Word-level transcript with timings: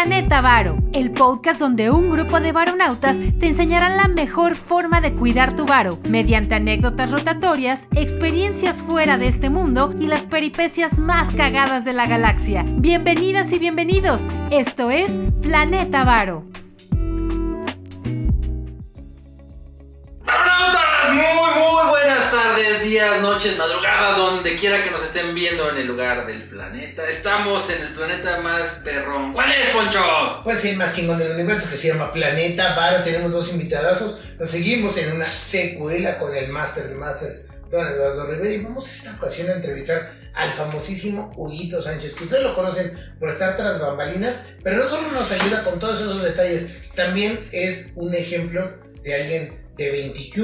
Planeta 0.00 0.40
Varo, 0.40 0.78
el 0.92 1.10
podcast 1.10 1.58
donde 1.58 1.90
un 1.90 2.08
grupo 2.08 2.38
de 2.38 2.52
varonautas 2.52 3.16
te 3.40 3.48
enseñarán 3.48 3.96
la 3.96 4.06
mejor 4.06 4.54
forma 4.54 5.00
de 5.00 5.12
cuidar 5.12 5.56
tu 5.56 5.66
varo, 5.66 5.98
mediante 6.04 6.54
anécdotas 6.54 7.10
rotatorias, 7.10 7.88
experiencias 7.96 8.80
fuera 8.80 9.18
de 9.18 9.26
este 9.26 9.50
mundo 9.50 9.92
y 9.98 10.06
las 10.06 10.24
peripecias 10.24 11.00
más 11.00 11.34
cagadas 11.34 11.84
de 11.84 11.94
la 11.94 12.06
galaxia. 12.06 12.64
Bienvenidas 12.64 13.50
y 13.50 13.58
bienvenidos, 13.58 14.22
esto 14.52 14.92
es 14.92 15.20
Planeta 15.42 16.04
Varo. 16.04 16.44
Noches, 23.06 23.56
madrugadas, 23.56 24.16
donde 24.16 24.56
quiera 24.56 24.82
que 24.82 24.90
nos 24.90 25.02
estén 25.02 25.34
viendo 25.34 25.70
en 25.70 25.76
el 25.76 25.86
lugar 25.86 26.26
del 26.26 26.48
planeta. 26.48 27.08
Estamos 27.08 27.70
en 27.70 27.82
el 27.82 27.94
planeta 27.94 28.40
más 28.40 28.82
perrón. 28.84 29.32
¿Cuál 29.32 29.52
es, 29.52 29.70
Poncho? 29.70 30.02
Pues 30.42 30.64
el 30.64 30.76
más 30.76 30.92
chingón 30.92 31.18
del 31.18 31.32
universo 31.32 31.70
que 31.70 31.76
se 31.76 31.88
llama 31.88 32.12
Planeta 32.12 32.74
Varo. 32.74 33.04
Tenemos 33.04 33.30
dos 33.30 33.50
invitadazos. 33.52 34.20
Nos 34.38 34.50
seguimos 34.50 34.96
en 34.96 35.12
una 35.12 35.26
secuela 35.26 36.18
con 36.18 36.34
el 36.34 36.48
Master 36.48 36.88
de 36.88 36.94
Masters, 36.96 37.46
don 37.70 37.86
Eduardo 37.86 38.26
Rivera. 38.26 38.54
Y 38.54 38.62
vamos 38.62 38.90
esta 38.90 39.14
ocasión 39.14 39.48
a 39.48 39.52
entrevistar 39.52 40.18
al 40.34 40.52
famosísimo 40.52 41.32
Huguito 41.36 41.80
Sánchez, 41.80 42.14
que 42.14 42.24
ustedes 42.24 42.42
lo 42.42 42.54
conocen 42.54 42.98
por 43.20 43.28
estar 43.28 43.56
tras 43.56 43.80
bambalinas, 43.80 44.44
pero 44.62 44.76
no 44.76 44.88
solo 44.88 45.10
nos 45.10 45.30
ayuda 45.30 45.64
con 45.64 45.78
todos 45.78 46.00
esos 46.00 46.22
detalles, 46.22 46.68
también 46.94 47.48
es 47.52 47.92
un 47.94 48.14
ejemplo 48.14 48.72
de 49.02 49.14
alguien 49.14 49.62
de 49.76 49.90
20 49.90 50.30
que 50.30 50.42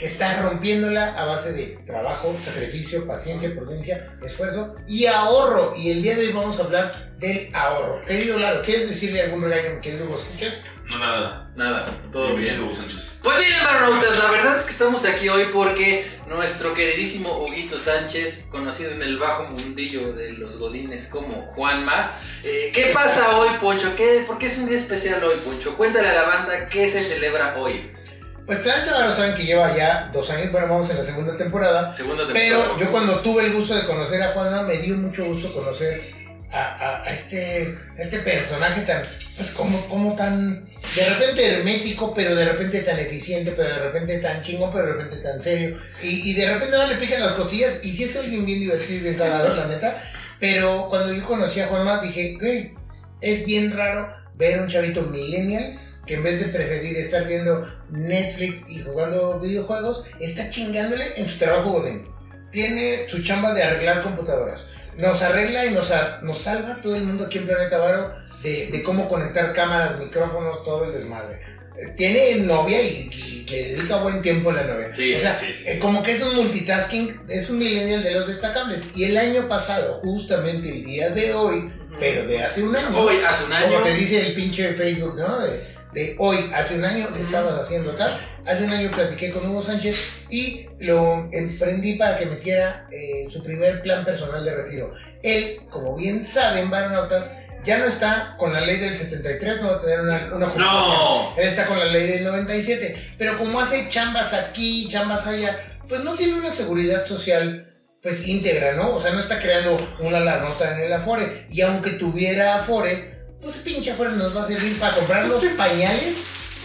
está 0.00 0.42
rompiéndola 0.42 1.14
a 1.14 1.26
base 1.26 1.52
de 1.52 1.78
trabajo, 1.86 2.36
sacrificio, 2.42 3.06
paciencia, 3.06 3.54
prudencia, 3.54 4.16
esfuerzo 4.22 4.76
y 4.86 5.06
ahorro. 5.06 5.74
Y 5.76 5.90
el 5.90 6.02
día 6.02 6.16
de 6.16 6.26
hoy 6.26 6.32
vamos 6.32 6.58
a 6.58 6.64
hablar 6.64 7.10
del 7.18 7.54
ahorro. 7.54 8.02
Querido 8.06 8.38
Laro, 8.38 8.62
¿quieres 8.62 8.88
decirle 8.88 9.22
algún 9.22 9.42
regaño, 9.42 9.80
querido 9.80 10.06
Hugo 10.06 10.16
Sánchez? 10.16 10.64
No, 10.86 10.98
nada. 10.98 11.50
Nada, 11.54 12.02
todo 12.10 12.34
bien. 12.36 12.62
Hugo 12.62 12.74
Sánchez. 12.74 13.18
Pues 13.22 13.38
bien, 13.38 13.52
Marronautas, 13.62 14.18
la 14.18 14.30
verdad 14.30 14.56
es 14.56 14.64
que 14.64 14.70
estamos 14.70 15.04
aquí 15.04 15.28
hoy 15.28 15.46
porque 15.52 16.10
nuestro 16.26 16.72
queridísimo 16.72 17.44
Huguito 17.44 17.78
Sánchez, 17.78 18.48
conocido 18.50 18.92
en 18.92 19.02
el 19.02 19.18
bajo 19.18 19.44
mundillo 19.44 20.14
de 20.14 20.32
los 20.32 20.56
godines 20.56 21.06
como 21.06 21.42
Juanma, 21.54 22.18
eh, 22.42 22.70
¿qué 22.72 22.86
pasa 22.94 23.36
hoy, 23.36 23.50
Poncho? 23.60 23.94
¿Qué, 23.96 24.24
¿Por 24.26 24.38
qué 24.38 24.46
es 24.46 24.58
un 24.58 24.68
día 24.68 24.78
especial 24.78 25.22
hoy, 25.22 25.40
Poncho? 25.40 25.76
Cuéntale 25.76 26.08
a 26.08 26.14
la 26.14 26.22
banda 26.22 26.68
qué 26.70 26.88
se 26.88 27.02
celebra 27.02 27.56
hoy. 27.58 27.92
Pues 28.50 28.62
Planeta 28.62 28.94
Varo 28.94 29.12
saben 29.12 29.36
que 29.36 29.44
lleva 29.44 29.76
ya 29.76 30.10
dos 30.12 30.28
años, 30.28 30.50
bueno, 30.50 30.66
vamos 30.66 30.90
en 30.90 30.96
la 30.96 31.04
segunda 31.04 31.36
temporada. 31.36 31.94
Segunda 31.94 32.26
temporada. 32.26 32.66
Pero 32.74 32.80
yo 32.80 32.90
cuando 32.90 33.14
tuve 33.20 33.44
el 33.44 33.52
gusto 33.52 33.76
de 33.76 33.84
conocer 33.84 34.20
a 34.20 34.32
Juanma, 34.32 34.62
me 34.62 34.78
dio 34.78 34.96
mucho 34.96 35.24
gusto 35.24 35.54
conocer 35.54 36.12
a, 36.50 37.04
este, 37.06 37.78
este 37.96 38.18
personaje 38.18 38.80
tan, 38.80 39.04
pues 39.36 39.52
como, 39.52 39.88
como 39.88 40.16
tan, 40.16 40.64
de 40.96 41.08
repente 41.10 41.58
hermético, 41.58 42.12
pero 42.12 42.34
de 42.34 42.44
repente 42.44 42.80
tan 42.80 42.98
eficiente, 42.98 43.52
pero 43.52 43.68
de 43.68 43.82
repente 43.84 44.18
tan 44.18 44.42
chingo, 44.42 44.68
pero 44.72 44.86
de 44.86 44.92
repente 44.94 45.16
tan 45.18 45.40
serio. 45.40 45.78
Y, 46.02 46.34
de 46.34 46.52
repente 46.52 46.76
no 46.76 46.88
le 46.88 46.96
pican 46.96 47.20
las 47.20 47.34
costillas 47.34 47.78
y 47.84 47.92
sí 47.92 48.02
es 48.02 48.16
alguien 48.16 48.44
bien 48.44 48.58
divertido 48.58 48.98
y 48.98 49.02
bien 49.02 49.14
cagado, 49.14 49.54
la 49.54 49.68
neta. 49.68 49.96
Pero 50.40 50.88
cuando 50.88 51.12
yo 51.12 51.24
conocí 51.24 51.60
a 51.60 51.68
Juanma 51.68 52.00
dije, 52.00 52.34
güey, 52.34 52.74
es 53.20 53.46
bien 53.46 53.76
raro 53.76 54.12
ver 54.34 54.58
a 54.58 54.62
un 54.62 54.68
chavito 54.68 55.02
millennial 55.02 55.78
en 56.14 56.22
vez 56.22 56.40
de 56.40 56.46
preferir 56.46 56.96
estar 56.96 57.26
viendo 57.26 57.68
Netflix 57.90 58.62
y 58.68 58.80
jugando 58.80 59.38
videojuegos, 59.38 60.04
está 60.20 60.50
chingándole 60.50 61.04
en 61.16 61.28
su 61.28 61.38
trabajo 61.38 61.72
godín. 61.72 62.08
Tiene 62.50 63.08
su 63.08 63.22
chamba 63.22 63.54
de 63.54 63.62
arreglar 63.62 64.02
computadoras. 64.02 64.60
Nos 64.96 65.22
arregla 65.22 65.66
y 65.66 65.70
nos, 65.70 65.92
nos 66.22 66.38
salva 66.38 66.80
todo 66.82 66.96
el 66.96 67.04
mundo 67.04 67.26
aquí 67.26 67.38
en 67.38 67.46
Planeta 67.46 67.78
Varo 67.78 68.14
de, 68.42 68.82
cómo 68.84 69.08
conectar 69.08 69.52
cámaras, 69.54 69.98
micrófonos, 69.98 70.62
todo 70.62 70.84
el 70.84 70.92
desmadre. 70.92 71.40
Eh, 71.78 71.94
tiene 71.96 72.36
novia 72.40 72.82
y, 72.82 73.46
le 73.50 73.74
dedica 73.74 73.96
buen 73.96 74.22
tiempo 74.22 74.50
a 74.50 74.54
la 74.54 74.64
novia. 74.64 74.94
Sí, 74.94 75.14
o 75.14 75.18
sea, 75.18 75.34
sí, 75.34 75.46
sí, 75.52 75.64
eh, 75.66 75.78
como 75.80 76.02
que 76.02 76.12
es 76.12 76.22
un 76.22 76.36
multitasking, 76.36 77.22
es 77.28 77.50
un 77.50 77.58
millennial 77.58 78.02
de 78.02 78.12
los 78.12 78.28
destacables. 78.28 78.86
Y 78.94 79.04
el 79.04 79.16
año 79.16 79.48
pasado, 79.48 79.94
justamente 79.94 80.68
el 80.68 80.84
día 80.84 81.10
de 81.10 81.34
hoy, 81.34 81.72
pero 81.98 82.26
de 82.26 82.42
hace 82.42 82.62
un 82.62 82.76
año. 82.76 82.96
Hoy, 82.96 83.16
hace 83.26 83.44
un 83.44 83.52
año. 83.52 83.66
Como 83.68 83.82
te 83.82 83.94
dice 83.94 84.26
el 84.26 84.34
pinche 84.34 84.74
Facebook, 84.74 85.16
¿no? 85.16 85.38
De 85.92 86.14
hoy, 86.18 86.50
hace 86.54 86.76
un 86.76 86.84
año 86.84 87.12
que 87.12 87.20
estabas 87.20 87.54
haciendo 87.54 87.92
tal. 87.92 88.18
Hace 88.46 88.64
un 88.64 88.70
año 88.70 88.90
platiqué 88.90 89.30
con 89.30 89.48
Hugo 89.48 89.62
Sánchez 89.62 90.24
y 90.30 90.66
lo 90.78 91.28
emprendí 91.32 91.94
para 91.94 92.18
que 92.18 92.26
metiera 92.26 92.86
eh, 92.90 93.28
su 93.30 93.42
primer 93.42 93.82
plan 93.82 94.04
personal 94.04 94.44
de 94.44 94.54
retiro. 94.54 94.94
Él, 95.22 95.60
como 95.70 95.96
bien 95.96 96.22
saben, 96.22 96.70
Baronautas, 96.70 97.30
ya 97.64 97.78
no 97.78 97.84
está 97.84 98.36
con 98.38 98.52
la 98.52 98.60
ley 98.62 98.78
del 98.78 98.96
73, 98.96 99.60
no 99.60 99.68
va 99.68 99.76
a 99.76 99.80
tener 99.82 100.00
una, 100.00 100.34
una 100.34 100.46
No. 100.46 101.34
Él 101.36 101.48
está 101.48 101.66
con 101.66 101.78
la 101.78 101.86
ley 101.86 102.06
del 102.06 102.24
97. 102.24 103.14
Pero 103.18 103.36
como 103.36 103.60
hace 103.60 103.88
chambas 103.88 104.32
aquí, 104.32 104.88
chambas 104.88 105.26
allá, 105.26 105.58
pues 105.88 106.02
no 106.02 106.14
tiene 106.14 106.34
una 106.34 106.50
seguridad 106.50 107.04
social 107.04 107.66
pues 108.02 108.26
íntegra, 108.26 108.72
¿no? 108.74 108.94
O 108.94 109.00
sea, 109.00 109.12
no 109.12 109.20
está 109.20 109.38
creando 109.38 109.76
una 110.00 110.20
la 110.20 110.38
nota 110.38 110.74
en 110.74 110.84
el 110.84 110.92
Afore. 110.92 111.46
Y 111.50 111.60
aunque 111.60 111.90
tuviera 111.92 112.54
Afore, 112.54 113.19
pues 113.42 113.56
pinche 113.56 113.94
fuerza 113.94 114.16
nos 114.16 114.36
va 114.36 114.44
a 114.44 114.48
servir 114.48 114.78
para 114.78 114.96
comprar 114.96 115.26
los 115.26 115.44
pañales, 115.56 116.16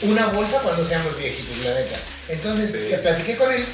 una 0.01 0.27
bolsa 0.27 0.59
cuando 0.61 0.85
seamos 0.85 1.17
viejitos, 1.17 1.65
la 1.65 1.75
neta. 1.75 1.95
Entonces, 2.29 2.71
que 2.71 2.97
platiqué 2.97 3.35
con 3.35 3.51
él, 3.51 3.65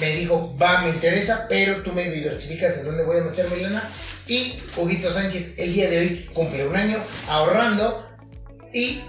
me 0.00 0.16
dijo, 0.16 0.56
va, 0.60 0.82
me 0.82 0.90
interesa, 0.90 1.46
pero 1.48 1.82
tú 1.82 1.92
me 1.92 2.08
diversificas 2.10 2.78
en 2.78 2.86
dónde 2.86 3.04
voy 3.04 3.18
a 3.18 3.22
meter 3.22 3.48
mi 3.50 3.60
lana. 3.60 3.90
Y 4.26 4.54
Huguito 4.76 5.12
Sánchez 5.12 5.54
el 5.58 5.74
día 5.74 5.90
de 5.90 5.98
hoy 5.98 6.30
cumple 6.32 6.66
un 6.66 6.74
año 6.74 6.98
ahorrando 7.28 8.08
y 8.72 9.02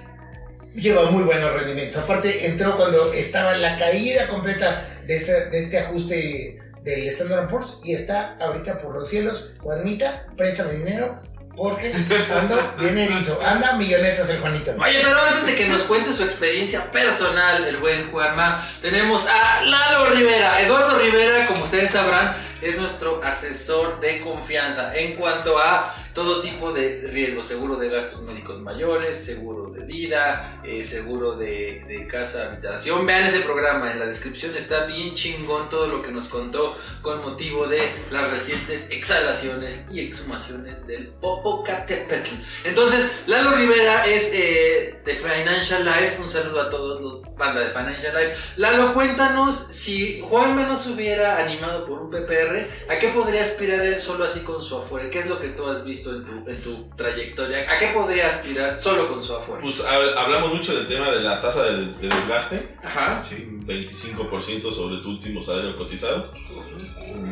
lleva 0.75 1.09
muy 1.09 1.23
buenos 1.23 1.53
rendimientos. 1.53 1.97
Aparte, 1.97 2.47
entró 2.47 2.75
cuando 2.75 3.13
estaba 3.13 3.55
la 3.57 3.77
caída 3.77 4.27
completa 4.27 4.99
de, 5.07 5.17
de 5.17 5.63
este 5.63 5.79
ajuste 5.79 6.59
del 6.83 7.07
Standard 7.07 7.49
Poor's 7.49 7.79
y 7.83 7.93
está 7.93 8.35
ahorita 8.39 8.79
por 8.79 8.93
los 8.93 9.09
cielos. 9.09 9.51
Juanita, 9.61 10.27
préstame 10.35 10.73
dinero, 10.73 11.19
porque 11.55 11.91
anda 11.93 12.75
bien 12.77 12.97
erizo, 12.97 13.39
anda 13.45 13.73
millonetas 13.73 14.29
el 14.29 14.39
Juanito. 14.39 14.71
Oye, 14.79 15.01
pero 15.03 15.21
antes 15.21 15.45
de 15.45 15.55
que 15.55 15.67
nos 15.67 15.83
cuente 15.83 16.13
su 16.13 16.23
experiencia 16.23 16.91
personal, 16.91 17.65
el 17.65 17.77
buen 17.77 18.11
Juanma, 18.11 18.61
tenemos 18.81 19.25
a 19.27 19.61
Lalo 19.63 20.11
Rivera. 20.11 20.61
Eduardo 20.61 20.99
Rivera, 20.99 21.45
como 21.47 21.63
ustedes 21.63 21.91
sabrán, 21.91 22.35
es 22.65 22.77
nuestro 22.77 23.23
asesor 23.23 23.99
de 23.99 24.21
confianza 24.21 24.95
en 24.95 25.15
cuanto 25.15 25.59
a 25.59 25.95
todo 26.15 26.41
tipo 26.41 26.71
de 26.71 27.07
riesgo, 27.11 27.43
seguro 27.43 27.75
de 27.75 27.89
gastos 27.89 28.23
médicos 28.23 28.59
mayores, 28.61 29.23
seguro 29.23 29.69
de 29.69 29.85
vida, 29.85 30.61
eh, 30.63 30.83
seguro 30.83 31.35
de, 31.35 32.07
casa, 32.09 32.51
habitación. 32.51 33.05
Vean 33.05 33.25
ese 33.25 33.41
programa, 33.41 33.91
en 33.91 33.99
la 33.99 34.05
descripción 34.05 34.55
está 34.55 34.85
bien 34.85 35.13
chingón 35.13 35.69
todo 35.69 35.87
lo 35.87 36.01
que 36.01 36.11
nos 36.11 36.27
contó 36.29 36.77
con 37.01 37.21
motivo 37.21 37.67
de 37.67 37.91
las 38.09 38.31
recientes 38.31 38.87
exhalaciones 38.89 39.87
y 39.91 39.99
exhumaciones 39.99 40.85
del 40.87 41.07
Popocatépetl. 41.07 42.35
Entonces, 42.63 43.23
Lalo 43.27 43.51
Rivera 43.51 44.05
es 44.05 44.31
eh, 44.33 45.01
de 45.05 45.15
Financial 45.15 45.83
Life, 45.83 46.17
un 46.19 46.29
saludo 46.29 46.61
a 46.61 46.69
todos 46.69 47.01
los 47.01 47.35
banda 47.35 47.61
de 47.61 47.69
Financial 47.69 48.13
Life. 48.15 48.53
Lalo, 48.55 48.93
cuéntanos 48.93 49.55
si 49.55 50.21
Juan 50.21 50.55
nos 50.55 50.87
hubiera 50.87 51.37
animado 51.43 51.85
por 51.85 52.01
un 52.01 52.09
PPR, 52.09 52.54
¿a 52.89 52.99
qué 52.99 53.09
podría 53.09 53.43
aspirar 53.43 53.85
él 53.85 53.99
solo 53.99 54.25
así 54.25 54.41
con 54.41 54.61
su 54.61 54.77
afuera? 54.77 55.09
¿Qué 55.09 55.19
es 55.19 55.27
lo 55.27 55.39
que 55.39 55.49
tú 55.49 55.65
has 55.67 55.83
visto? 55.83 56.15
en 56.15 56.61
tu, 56.61 56.89
trayectoria? 56.95 57.71
¿A 57.71 57.79
qué 57.79 57.87
podría 57.87 58.27
aspirar 58.27 58.75
solo 58.75 59.09
con 59.09 59.23
su 59.23 59.35
afuera? 59.35 59.61
Pues 59.61 59.83
hablamos 59.83 60.53
mucho 60.53 60.75
del 60.75 60.87
tema 60.87 61.11
de 61.11 61.21
la 61.21 61.41
tasa 61.41 61.63
de, 61.63 61.87
desgaste. 62.07 62.75
Ajá. 62.83 63.23
Sí, 63.23 63.47
25% 63.65 64.71
sobre 64.71 64.97
tu 64.97 65.09
último 65.09 65.43
salario 65.43 65.75
cotizado. 65.77 66.31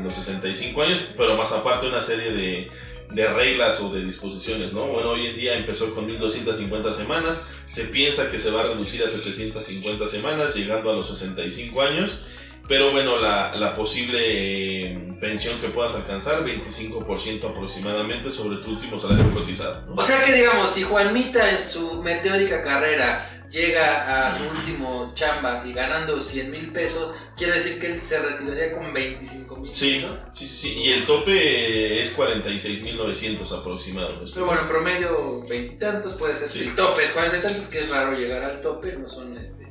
Los 0.04 0.14
65 0.16 0.82
años, 0.82 1.02
pero 1.18 1.36
más 1.36 1.52
aparte 1.52 1.88
una 1.88 2.02
serie 2.02 2.32
de, 2.32 2.72
de 3.12 3.28
reglas 3.28 3.80
o 3.82 3.92
de 3.92 4.04
disposiciones, 4.04 4.74
¿no? 4.74 4.88
Bueno, 4.88 5.12
hoy 5.12 5.28
en 5.28 5.36
día 5.36 5.56
empezó 5.56 5.94
con 5.94 6.06
1250 6.06 6.94
semanas, 6.94 7.42
se 7.68 7.86
piensa 7.86 8.32
que 8.32 8.40
se 8.40 8.52
va 8.52 8.62
a 8.62 8.64
reducir 8.64 9.04
a 9.04 9.08
750 9.08 10.08
semanas, 10.08 10.56
llegando 10.56 10.92
a 10.92 10.94
los 10.94 11.08
65 11.10 11.82
años 11.82 12.22
pero 12.68 12.92
bueno, 12.92 13.20
la, 13.20 13.56
la 13.56 13.76
posible 13.76 14.20
eh, 14.22 15.14
pensión 15.20 15.60
que 15.60 15.70
puedas 15.70 15.96
alcanzar, 15.96 16.44
25% 16.46 17.50
aproximadamente 17.50 18.32
sobre 18.32 18.58
tu 18.58 18.72
último 18.72 19.00
salario 19.00 19.34
cotizado. 19.34 19.94
O 19.96 20.04
sea 20.04 20.24
que 20.24 20.34
digamos, 20.34 20.70
si 20.70 20.84
Juanmita 20.84 21.52
en 21.52 21.60
su 21.60 22.02
meteórica 22.02 22.62
carrera 22.64 23.30
llega 23.54 24.26
a 24.28 24.32
su 24.32 24.44
último 24.50 25.12
chamba 25.14 25.64
y 25.66 25.74
ganando 25.74 26.20
100 26.20 26.50
mil 26.50 26.72
pesos, 26.72 27.14
quiere 27.38 27.54
decir 27.54 27.80
que 27.80 27.94
él 27.94 28.02
se 28.02 28.20
retiraría 28.20 28.74
con 28.74 28.92
25 28.92 29.56
mil 29.58 29.72
pesos. 29.72 30.28
Sí, 30.34 30.48
sí, 30.48 30.58
sí. 30.58 30.74
Y 30.80 30.90
el 30.92 31.06
tope 31.06 32.02
es 32.02 32.12
46 32.12 32.82
mil 32.82 32.98
900 32.98 33.52
aproximadamente. 33.52 34.32
Pero 34.34 34.46
bueno, 34.48 34.62
en 34.62 34.68
promedio 34.68 35.46
veintitantos 35.48 36.14
puede 36.14 36.36
ser. 36.36 36.64
El 36.64 36.76
tope 36.76 37.04
es 37.04 37.12
cuarenta 37.12 37.38
y 37.38 37.42
tantos, 37.42 37.68
que 37.68 37.80
es 37.80 37.90
raro 37.92 38.18
llegar 38.18 38.44
al 38.44 38.62
tope, 38.62 38.94
no 38.94 39.08
son 39.08 39.38
este 39.38 39.63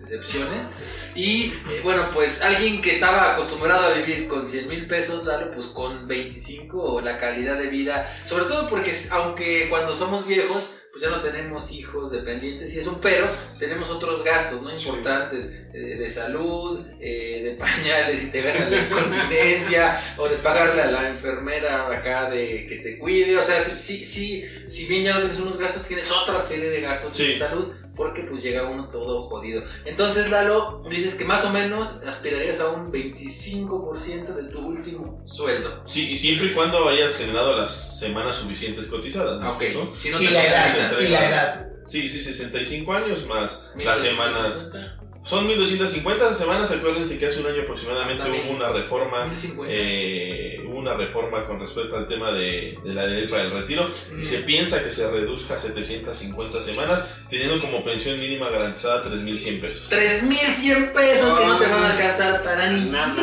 excepciones. 0.00 0.70
Y 1.14 1.52
eh, 1.70 1.80
bueno, 1.82 2.08
pues 2.12 2.42
alguien 2.42 2.80
que 2.80 2.92
estaba 2.92 3.34
acostumbrado 3.34 3.88
a 3.88 3.94
vivir 3.94 4.28
con 4.28 4.46
100 4.46 4.68
mil 4.68 4.86
pesos, 4.86 5.24
Lalo, 5.24 5.52
pues 5.52 5.66
con 5.66 6.06
25 6.06 7.00
la 7.00 7.18
calidad 7.18 7.58
de 7.58 7.68
vida, 7.68 8.16
sobre 8.24 8.44
todo 8.44 8.68
porque 8.68 8.94
aunque 9.10 9.68
cuando 9.68 9.94
somos 9.94 10.26
viejos, 10.26 10.78
pues 10.90 11.02
ya 11.02 11.10
no 11.10 11.22
tenemos 11.22 11.70
hijos 11.70 12.10
dependientes 12.10 12.74
y 12.74 12.80
eso, 12.80 12.98
pero 13.00 13.26
tenemos 13.58 13.90
otros 13.90 14.24
gastos, 14.24 14.62
¿no? 14.62 14.74
Importantes, 14.74 15.52
eh, 15.72 15.96
de 15.96 16.08
salud, 16.08 16.84
eh, 17.00 17.42
de 17.44 17.50
pañales, 17.52 18.20
si 18.20 18.30
te 18.30 18.42
ganan 18.42 18.70
la 18.70 18.78
incontinencia, 18.78 20.00
o 20.16 20.28
de 20.28 20.36
pagarle 20.38 20.82
a 20.82 20.90
la 20.90 21.08
enfermera 21.08 21.86
acá 21.86 22.30
de 22.30 22.66
que 22.66 22.76
te 22.76 22.98
cuide, 22.98 23.36
o 23.36 23.42
sea, 23.42 23.60
sí, 23.60 24.04
sí, 24.04 24.44
si 24.66 24.86
bien 24.86 25.04
ya 25.04 25.14
no 25.14 25.20
tienes 25.20 25.38
unos 25.38 25.58
gastos, 25.58 25.86
tienes 25.86 26.10
otra 26.10 26.40
serie 26.40 26.70
de 26.70 26.80
gastos 26.80 27.16
de 27.16 27.36
salud 27.36 27.72
porque 27.98 28.22
pues 28.22 28.42
llega 28.42 28.70
uno 28.70 28.88
todo 28.88 29.28
jodido. 29.28 29.64
Entonces, 29.84 30.30
Lalo, 30.30 30.82
dices 30.88 31.16
que 31.16 31.24
más 31.24 31.44
o 31.44 31.50
menos 31.50 32.02
aspirarías 32.06 32.60
a 32.60 32.68
un 32.68 32.90
25% 32.90 34.34
de 34.34 34.44
tu 34.44 34.60
último 34.60 35.20
sueldo. 35.26 35.82
Sí, 35.84 36.12
y 36.12 36.16
siempre 36.16 36.46
y 36.46 36.54
cuando 36.54 36.88
hayas 36.88 37.16
generado 37.16 37.56
las 37.56 37.98
semanas 37.98 38.36
suficientes 38.36 38.86
cotizadas. 38.86 39.40
¿no? 39.40 39.52
Ok, 39.52 39.62
si 39.96 40.10
no 40.10 40.22
y, 40.22 40.28
la 40.28 40.46
edad, 40.46 41.00
y 41.00 41.08
la 41.08 41.28
edad. 41.28 41.68
Sí, 41.86 42.08
sí, 42.08 42.22
65 42.22 42.92
años 42.92 43.26
más 43.26 43.72
las 43.76 44.00
semanas. 44.00 44.70
Son 45.28 45.46
1250 45.46 46.34
semanas, 46.34 46.70
acuérdense 46.70 47.18
que 47.18 47.26
hace 47.26 47.40
un 47.40 47.48
año 47.48 47.60
aproximadamente 47.60 48.22
hubo 48.30 48.50
una 48.50 48.72
reforma, 48.72 49.30
eh, 49.68 50.58
una 50.66 50.94
reforma 50.94 51.46
con 51.46 51.60
respecto 51.60 51.98
al 51.98 52.08
tema 52.08 52.32
de, 52.32 52.78
la 52.82 53.04
ley 53.04 53.28
para 53.28 53.42
el 53.42 53.50
retiro 53.50 53.90
y 54.18 54.24
se 54.24 54.38
mm. 54.38 54.44
piensa 54.46 54.82
que 54.82 54.90
se 54.90 55.10
reduzca 55.10 55.52
a 55.52 55.58
750 55.58 56.62
semanas, 56.62 57.14
teniendo 57.28 57.60
como 57.60 57.84
pensión 57.84 58.18
mínima 58.18 58.48
garantizada 58.48 59.04
3.100 59.04 59.60
pesos. 59.60 59.90
3.100 59.90 60.92
pesos 60.94 61.38
que 61.38 61.44
no 61.44 61.58
te 61.58 61.66
van 61.66 61.82
a 61.82 61.90
alcanzar 61.90 62.42
para 62.42 62.72
ni 62.72 62.88
nada. 62.88 63.14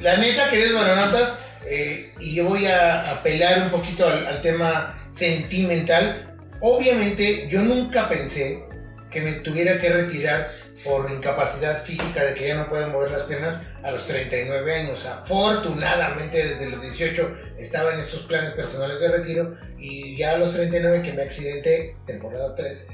La 0.00 0.16
neta, 0.16 0.48
queridos 0.48 0.80
baronatas, 0.80 1.38
eh, 1.66 2.14
y 2.20 2.36
yo 2.36 2.46
voy 2.46 2.64
a 2.64 3.10
apelar 3.10 3.64
un 3.64 3.70
poquito 3.70 4.08
al 4.08 4.40
tema 4.40 4.96
sentimental. 5.10 6.24
Obviamente, 6.62 7.48
yo 7.50 7.60
nunca 7.60 8.08
pensé 8.08 8.66
que 9.10 9.20
me 9.20 9.32
tuviera 9.32 9.80
que 9.80 9.88
retirar 9.88 10.50
por 10.84 11.10
incapacidad 11.10 11.76
física 11.76 12.24
de 12.24 12.34
que 12.34 12.48
ya 12.48 12.54
no 12.56 12.68
puedo 12.68 12.88
mover 12.88 13.10
las 13.10 13.22
piernas 13.22 13.58
a 13.82 13.90
los 13.90 14.06
39 14.06 14.74
años. 14.74 15.06
Afortunadamente 15.06 16.46
desde 16.46 16.70
los 16.70 16.82
18 16.82 17.36
estaba 17.58 17.94
en 17.94 18.00
estos 18.00 18.22
planes 18.22 18.52
personales 18.52 19.00
de 19.00 19.08
retiro 19.08 19.56
y 19.78 20.16
ya 20.16 20.32
a 20.32 20.38
los 20.38 20.52
39 20.52 21.02
que 21.02 21.12
me 21.12 21.22
accidenté, 21.22 21.96
temporada 22.06 22.54
3, 22.54 22.86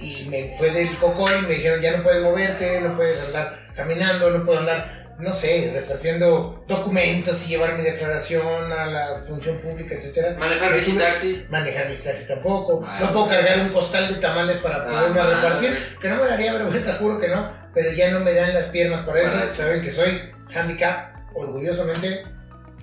y 0.00 0.26
me 0.28 0.56
fue 0.58 0.70
del 0.70 0.96
cocón 0.98 1.30
y 1.38 1.46
me 1.46 1.54
dijeron 1.54 1.80
ya 1.80 1.96
no 1.96 2.02
puedes 2.02 2.22
moverte, 2.22 2.80
no 2.80 2.96
puedes 2.96 3.20
andar 3.20 3.70
caminando, 3.74 4.30
no 4.30 4.44
puedo 4.44 4.58
andar 4.58 5.01
no 5.22 5.32
sé, 5.32 5.70
repartiendo 5.72 6.64
documentos 6.66 7.46
y 7.46 7.50
llevar 7.50 7.78
mi 7.78 7.84
declaración 7.84 8.72
a 8.72 8.86
la 8.86 9.22
función 9.26 9.60
pública, 9.60 9.94
etcétera. 9.94 10.36
Manejar 10.36 10.74
bici 10.74 10.92
taxi. 10.94 11.46
Manejar 11.48 11.88
bici 11.90 12.02
taxi 12.02 12.26
tampoco. 12.26 12.84
Ah, 12.84 12.98
no 13.00 13.12
puedo 13.12 13.28
cargar 13.28 13.60
un 13.60 13.68
costal 13.68 14.08
de 14.08 14.14
tamales 14.14 14.56
para 14.56 14.78
ah, 14.78 14.84
poderme 14.84 15.34
repartir, 15.34 15.78
que 16.00 16.08
no 16.08 16.16
me 16.16 16.26
daría 16.26 16.52
vergüenza, 16.54 16.94
juro 16.94 17.20
que 17.20 17.28
no, 17.28 17.52
pero 17.72 17.92
ya 17.92 18.10
no 18.10 18.18
me 18.18 18.34
dan 18.34 18.52
las 18.52 18.66
piernas 18.66 19.06
para 19.06 19.20
eso. 19.20 19.54
Saben 19.54 19.80
que 19.80 19.92
soy 19.92 20.32
handicap, 20.52 21.14
orgullosamente 21.34 22.24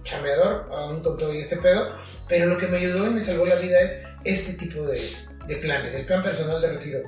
chambeador, 0.04 0.70
aún 0.72 1.04
con 1.04 1.18
todo 1.18 1.34
y 1.34 1.40
este 1.40 1.58
pedo, 1.58 1.94
pero 2.30 2.46
lo 2.46 2.58
que 2.58 2.68
me 2.68 2.78
ayudó 2.78 3.06
y 3.08 3.10
me 3.16 3.22
salvó 3.22 3.46
la 3.46 3.56
vida 3.56 3.82
es 3.82 4.02
este 4.24 4.54
tipo 4.54 4.82
de, 4.88 5.02
de 5.46 5.56
planes, 5.58 5.94
el 5.94 6.06
plan 6.06 6.24
personal 6.24 6.62
de 6.62 6.72
retiro. 6.72 7.00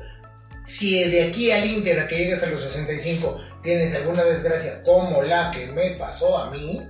Si 0.66 1.10
de 1.10 1.24
aquí 1.24 1.52
al 1.52 1.66
Inter 1.66 2.02
a 2.02 2.08
que 2.08 2.18
llegues 2.18 2.44
a 2.44 2.48
los 2.48 2.62
65 2.62 3.42
tienes 3.62 3.96
alguna 3.96 4.24
desgracia 4.24 4.84
como 4.84 5.22
la 5.22 5.52
que 5.52 5.68
me 5.68 5.92
pasó 5.92 6.38
a 6.38 6.50
mí, 6.50 6.82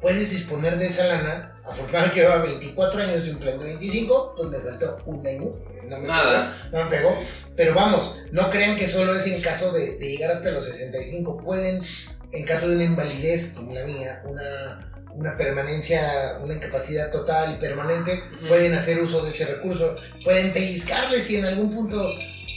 puedes 0.00 0.30
disponer 0.30 0.78
de 0.78 0.86
esa 0.86 1.06
lana. 1.06 1.54
Afortunadamente 1.64 2.20
llevaba 2.20 2.42
24 2.42 3.02
años 3.02 3.24
de 3.24 3.30
un 3.30 3.38
plan 3.38 3.58
de 3.58 3.64
25, 3.64 4.34
pues 4.36 4.48
me 4.48 4.58
faltó 4.58 4.98
un 5.04 5.26
año, 5.26 5.52
no 5.84 5.98
me, 5.98 6.08
Nada. 6.08 6.54
Pegó, 6.70 6.78
no 6.78 6.84
me 6.84 6.90
pegó. 6.90 7.18
Pero 7.56 7.74
vamos, 7.74 8.16
no 8.32 8.48
crean 8.48 8.76
que 8.76 8.88
solo 8.88 9.14
es 9.14 9.26
en 9.26 9.42
caso 9.42 9.70
de, 9.72 9.98
llegar 9.98 10.30
hasta 10.30 10.50
los 10.50 10.64
65. 10.64 11.36
Pueden, 11.36 11.82
en 12.32 12.44
caso 12.44 12.68
de 12.68 12.76
una 12.76 12.84
invalidez 12.84 13.52
como 13.54 13.74
la 13.74 13.84
mía, 13.84 14.22
una, 14.24 14.90
una 15.12 15.36
permanencia, 15.36 16.38
una 16.42 16.54
incapacidad 16.54 17.10
total 17.10 17.56
y 17.56 17.60
permanente, 17.60 18.22
pueden 18.48 18.72
hacer 18.72 19.02
uso 19.02 19.22
de 19.22 19.32
ese 19.32 19.44
recurso. 19.44 19.94
Pueden 20.24 20.54
pellizcarle 20.54 21.20
si 21.20 21.36
en 21.36 21.44
algún 21.44 21.74
punto 21.74 22.02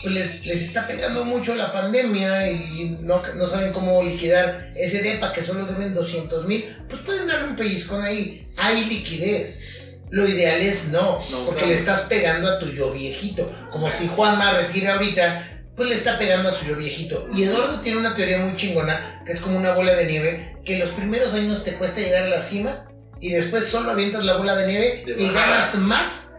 pues 0.01 0.13
les, 0.13 0.45
les, 0.45 0.61
está 0.61 0.87
pegando 0.87 1.23
mucho 1.25 1.55
la 1.55 1.71
pandemia 1.71 2.49
y 2.49 2.97
no, 3.01 3.21
no 3.35 3.47
saben 3.47 3.71
cómo 3.71 4.01
liquidar 4.03 4.73
ese 4.75 5.01
DEPA 5.01 5.33
que 5.33 5.43
solo 5.43 5.65
deben 5.65 5.93
200 5.93 6.47
mil, 6.47 6.77
pues 6.89 7.01
pueden 7.01 7.27
darle 7.27 7.49
un 7.49 7.55
pellizcón 7.55 8.03
ahí. 8.03 8.47
Hay 8.57 8.85
liquidez. 8.85 9.61
Lo 10.09 10.27
ideal 10.27 10.59
es 10.59 10.89
no, 10.89 11.19
porque 11.45 11.65
le 11.65 11.73
estás 11.73 12.01
pegando 12.01 12.49
a 12.49 12.59
tu 12.59 12.69
yo 12.71 12.91
viejito. 12.91 13.49
Como 13.71 13.89
si 13.93 14.07
Juanma 14.09 14.51
retira 14.51 14.93
ahorita, 14.93 15.63
pues 15.75 15.87
le 15.87 15.95
está 15.95 16.17
pegando 16.17 16.49
a 16.49 16.51
su 16.51 16.65
yo 16.65 16.75
viejito. 16.75 17.29
Y 17.33 17.43
Eduardo 17.43 17.79
tiene 17.79 17.97
una 17.97 18.13
teoría 18.13 18.39
muy 18.39 18.57
chingona, 18.57 19.23
que 19.25 19.31
es 19.31 19.39
como 19.39 19.57
una 19.57 19.73
bola 19.73 19.93
de 19.93 20.05
nieve, 20.05 20.57
que 20.65 20.79
los 20.79 20.89
primeros 20.89 21.33
años 21.33 21.63
te 21.63 21.75
cuesta 21.75 22.01
llegar 22.01 22.23
a 22.23 22.29
la 22.29 22.41
cima 22.41 22.87
y 23.21 23.29
después 23.29 23.65
solo 23.67 23.91
avientas 23.91 24.25
la 24.25 24.35
bola 24.35 24.55
de 24.55 24.67
nieve 24.67 25.05
y 25.17 25.29
ganas 25.29 25.75
más 25.75 26.30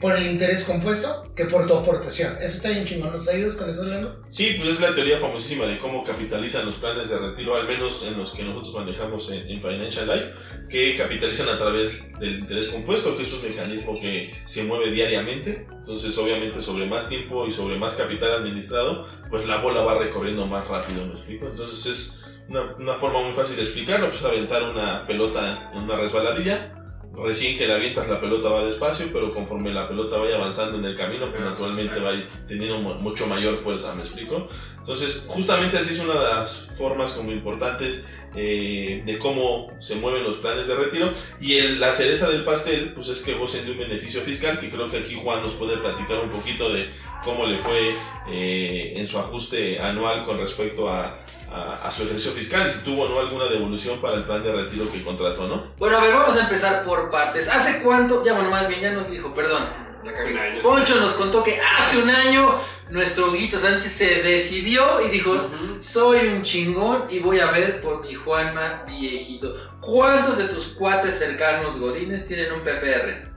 por 0.00 0.16
el 0.16 0.26
interés 0.26 0.64
compuesto 0.64 1.32
que 1.34 1.44
por 1.44 1.66
tu 1.66 1.74
aportación. 1.74 2.36
Eso 2.40 2.56
está 2.56 2.70
bien 2.70 2.84
chingón. 2.84 3.16
¿Nos 3.16 3.28
ayudas 3.28 3.54
con 3.54 3.68
eso, 3.68 3.84
Leandro? 3.84 4.22
Sí, 4.30 4.56
pues 4.58 4.70
es 4.70 4.80
la 4.80 4.94
teoría 4.94 5.18
famosísima 5.18 5.66
de 5.66 5.78
cómo 5.78 6.04
capitalizan 6.04 6.66
los 6.66 6.76
planes 6.76 7.10
de 7.10 7.18
retiro, 7.18 7.56
al 7.56 7.66
menos 7.66 8.04
en 8.06 8.18
los 8.18 8.32
que 8.32 8.42
nosotros 8.42 8.74
manejamos 8.74 9.30
en, 9.30 9.60
Financial 9.60 10.06
Life, 10.06 10.32
que 10.68 10.96
capitalizan 10.96 11.48
a 11.48 11.58
través 11.58 12.10
del 12.18 12.40
interés 12.40 12.68
compuesto, 12.68 13.16
que 13.16 13.24
es 13.24 13.32
un 13.32 13.42
mecanismo 13.42 13.94
que 14.00 14.32
se 14.44 14.64
mueve 14.64 14.90
diariamente. 14.90 15.66
Entonces, 15.70 16.16
obviamente, 16.18 16.62
sobre 16.62 16.86
más 16.86 17.08
tiempo 17.08 17.46
y 17.46 17.52
sobre 17.52 17.76
más 17.76 17.94
capital 17.94 18.32
administrado, 18.32 19.06
pues 19.28 19.46
la 19.46 19.58
bola 19.58 19.82
va 19.82 19.98
recorriendo 19.98 20.46
más 20.46 20.66
rápido, 20.66 21.06
¿me 21.06 21.14
explico? 21.14 21.46
Entonces, 21.46 21.86
es 21.86 22.24
una, 22.48 22.74
una 22.76 22.94
forma 22.94 23.22
muy 23.22 23.34
fácil 23.34 23.56
de 23.56 23.62
explicarlo, 23.62 24.10
pues 24.10 24.22
aventar 24.22 24.62
una 24.62 25.06
pelota 25.06 25.70
en 25.72 25.82
una 25.82 25.96
resbaladilla 25.96 26.74
recién 27.14 27.58
que 27.58 27.66
le 27.66 27.74
avientas 27.74 28.08
la 28.08 28.20
pelota 28.20 28.48
va 28.48 28.64
despacio, 28.64 29.06
pero 29.12 29.32
conforme 29.32 29.72
la 29.72 29.88
pelota 29.88 30.16
vaya 30.16 30.36
avanzando 30.36 30.78
en 30.78 30.84
el 30.84 30.96
camino, 30.96 31.30
pues 31.30 31.42
ah, 31.42 31.50
naturalmente 31.50 32.00
va 32.00 32.12
teniendo 32.46 32.78
mucho 32.78 33.26
mayor 33.26 33.58
fuerza, 33.58 33.94
¿me 33.94 34.02
explico? 34.02 34.48
Entonces, 34.78 35.26
justamente 35.28 35.78
así 35.78 35.94
es 35.94 36.00
una 36.00 36.14
de 36.14 36.26
las 36.26 36.70
formas 36.76 37.12
como 37.12 37.32
importantes 37.32 38.08
eh, 38.34 39.02
de 39.04 39.18
cómo 39.18 39.72
se 39.80 39.96
mueven 39.96 40.24
los 40.24 40.36
planes 40.36 40.66
de 40.68 40.74
retiro. 40.74 41.10
Y 41.40 41.56
el, 41.56 41.80
la 41.80 41.92
cereza 41.92 42.28
del 42.28 42.44
pastel, 42.44 42.92
pues 42.94 43.08
es 43.08 43.22
que 43.22 43.34
gocen 43.34 43.64
de 43.64 43.72
un 43.72 43.78
beneficio 43.78 44.20
fiscal, 44.20 44.58
que 44.58 44.70
creo 44.70 44.90
que 44.90 44.98
aquí 44.98 45.14
Juan 45.14 45.42
nos 45.42 45.52
puede 45.54 45.76
platicar 45.78 46.20
un 46.20 46.30
poquito 46.30 46.72
de 46.72 46.90
cómo 47.24 47.44
le 47.46 47.58
fue 47.58 47.94
eh, 48.28 48.94
en 48.96 49.06
su 49.06 49.18
ajuste 49.18 49.78
anual 49.78 50.24
con 50.24 50.38
respecto 50.38 50.88
a, 50.88 51.24
a, 51.50 51.90
su 51.90 52.04
ejercicio 52.04 52.32
fiscal 52.32 52.66
y 52.66 52.70
si 52.70 52.84
tuvo 52.84 53.08
no 53.08 53.18
alguna 53.18 53.46
devolución 53.46 54.00
para 54.00 54.16
el 54.16 54.24
plan 54.24 54.42
de 54.42 54.52
retiro 54.52 54.90
que 54.90 55.02
contrató, 55.02 55.46
¿no? 55.48 55.72
Bueno, 55.78 55.98
a 55.98 56.02
ver, 56.02 56.14
vamos 56.14 56.36
a 56.36 56.44
empezar 56.44 56.84
por 56.84 57.10
partes. 57.10 57.48
¿Hace 57.48 57.82
cuánto? 57.82 58.24
Ya, 58.24 58.34
bueno, 58.34 58.50
más 58.50 58.68
bien 58.68 58.80
ya 58.80 58.92
nos 58.92 59.10
dijo, 59.10 59.34
perdón. 59.34 59.89
Poncho 60.62 61.00
nos 61.00 61.12
contó 61.14 61.42
que 61.42 61.60
hace 61.60 62.02
un 62.02 62.10
año 62.10 62.60
nuestro 62.90 63.30
Huguito 63.30 63.58
Sánchez 63.58 63.92
se 63.92 64.22
decidió 64.22 65.00
y 65.04 65.10
dijo, 65.10 65.50
soy 65.80 66.26
un 66.26 66.42
chingón 66.42 67.04
y 67.10 67.20
voy 67.20 67.40
a 67.40 67.50
ver 67.50 67.80
por 67.80 68.02
mi 68.02 68.14
Juanma 68.14 68.84
viejito. 68.86 69.54
¿Cuántos 69.80 70.38
de 70.38 70.44
tus 70.44 70.68
cuates 70.68 71.18
cercanos 71.18 71.78
godines 71.78 72.26
tienen 72.26 72.52
un 72.52 72.60
PPR? 72.60 73.30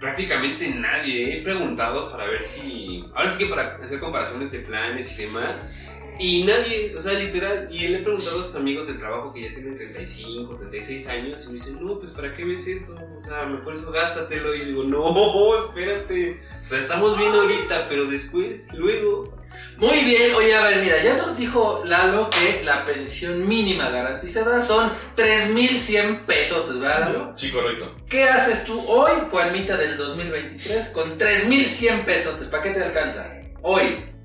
Prácticamente 0.00 0.68
nadie. 0.70 1.38
He 1.38 1.42
preguntado 1.42 2.10
para 2.10 2.26
ver 2.26 2.40
si... 2.40 3.04
Ahora 3.14 3.30
sí 3.30 3.44
que 3.44 3.50
para 3.50 3.76
hacer 3.76 4.00
comparaciones 4.00 4.50
de 4.52 4.60
planes 4.60 5.18
y 5.18 5.24
demás 5.24 5.74
y 6.18 6.42
nadie, 6.44 6.94
o 6.96 7.00
sea, 7.00 7.14
literal, 7.14 7.68
y 7.70 7.84
él 7.84 7.92
le 7.92 7.98
he 7.98 8.02
preguntado 8.02 8.40
a 8.40 8.44
sus 8.44 8.54
amigos 8.54 8.88
del 8.88 8.98
trabajo 8.98 9.32
que 9.32 9.42
ya 9.42 9.48
tienen 9.50 9.76
35, 9.76 10.56
36 10.56 11.08
años, 11.08 11.44
y 11.44 11.46
me 11.48 11.52
dicen, 11.54 11.84
no, 11.84 11.98
pues 12.00 12.12
¿para 12.12 12.34
qué 12.34 12.44
ves 12.44 12.66
eso? 12.66 12.96
O 13.16 13.22
sea, 13.22 13.46
mejor 13.46 13.74
eso 13.74 13.90
gástatelo. 13.90 14.54
Y 14.54 14.64
digo, 14.66 14.84
no, 14.84 15.66
espérate. 15.66 16.40
O 16.62 16.66
sea, 16.66 16.78
estamos 16.78 17.16
viendo 17.16 17.42
ahorita, 17.42 17.88
pero 17.88 18.06
después, 18.06 18.68
luego. 18.74 19.36
Muy 19.76 20.04
bien, 20.04 20.34
oye, 20.34 20.54
a 20.54 20.62
ver, 20.62 20.80
mira, 20.82 21.02
ya 21.02 21.16
nos 21.16 21.36
dijo 21.36 21.82
Lalo 21.84 22.28
que 22.30 22.62
la 22.62 22.84
pensión 22.84 23.48
mínima 23.48 23.88
garantizada 23.90 24.62
son 24.62 24.92
3.100 25.16 26.26
pesos, 26.26 26.68
¿verdad, 26.68 27.00
Lalo? 27.00 27.32
Sí, 27.36 27.50
correcto. 27.50 27.94
¿Qué 28.08 28.24
haces 28.24 28.64
tú 28.64 28.80
hoy, 28.86 29.12
Juanmita 29.30 29.76
del 29.76 29.96
2023, 29.96 30.90
con 30.90 31.18
3.100 31.18 32.04
pesos? 32.04 32.34
¿Para 32.48 32.62
qué 32.62 32.70
te 32.70 32.82
alcanza? 32.82 33.32
Hoy. 33.62 34.17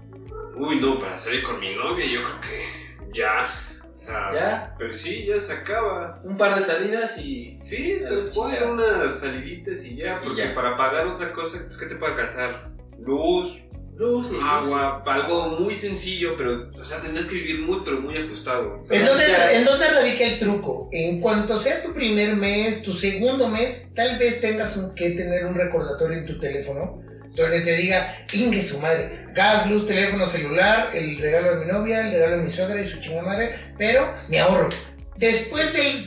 Uy, 0.56 0.80
no, 0.80 1.00
para 1.00 1.18
salir 1.18 1.44
con 1.44 1.60
mi 1.60 1.76
novia, 1.76 2.06
yo 2.06 2.22
creo 2.24 2.42
que 2.42 3.14
ya. 3.14 3.48
O 3.96 3.98
sea, 3.98 4.32
¿Ya? 4.34 4.76
Pero 4.78 4.94
sí, 4.94 5.26
ya 5.26 5.40
se 5.40 5.54
acaba. 5.54 6.20
Un 6.24 6.36
par 6.38 6.56
de 6.56 6.62
salidas 6.62 7.18
y. 7.20 7.58
Sí, 7.60 8.00
puede 8.34 8.66
unas 8.70 9.20
saliditas 9.20 9.86
y 9.86 9.96
ya, 9.96 10.20
porque 10.22 10.48
para 10.50 10.76
pagar 10.76 11.08
otra 11.08 11.32
cosa, 11.32 11.64
pues, 11.66 11.78
¿qué 11.78 11.86
te 11.86 11.96
puede 11.96 12.14
alcanzar? 12.14 12.72
Luz, 13.00 13.62
Luz 13.96 14.32
y 14.32 14.34
luz. 14.34 14.44
agua, 14.44 15.04
algo 15.06 15.50
muy 15.60 15.76
sencillo, 15.76 16.36
pero, 16.36 16.70
o 16.74 16.84
sea, 16.84 17.00
tendrías 17.00 17.28
que 17.28 17.36
vivir 17.36 17.60
muy, 17.62 17.82
pero 17.86 18.02
muy 18.02 18.18
ajustado. 18.18 18.80
¿En 18.90 19.06
dónde, 19.06 19.24
Ya. 19.30 19.54
¿En 19.54 19.64
dónde 19.66 19.88
radica 19.88 20.26
el 20.26 20.40
truco? 20.40 20.90
En 20.92 21.22
cuanto 21.22 21.58
sea 21.60 21.84
tu 21.84 21.94
primer 21.94 22.36
mes, 22.36 22.82
tu 22.82 22.94
segundo 22.94 23.48
mes, 23.48 23.94
tal 23.96 24.18
vez 24.18 24.42
tengas 24.42 24.76
un- 24.78 24.96
que 24.96 25.12
tener 25.12 25.46
un 25.46 25.54
recordatorio 25.56 26.18
en 26.18 26.26
tu 26.26 26.40
teléfono 26.40 27.03
donde 27.36 27.62
te 27.62 27.76
diga, 27.78 28.26
ingue 28.34 28.62
su 28.62 28.80
madre, 28.80 29.26
gas, 29.34 29.68
luz, 29.70 29.86
teléfono 29.86 30.28
celular, 30.28 30.90
el 30.94 31.18
regalo 31.20 31.56
de 31.60 31.66
mi 31.66 31.72
novia, 31.72 32.02
el 32.02 32.12
regalo 32.14 32.38
de 32.38 32.44
mi 32.44 32.52
suegra 32.52 32.82
y 32.82 32.90
su 32.90 33.00
chingada 33.00 33.24
madre, 33.24 33.74
pero 33.78 34.14
mi 34.28 34.38
ahorro. 34.38 34.70
Después 35.16 35.72
del, 35.74 36.06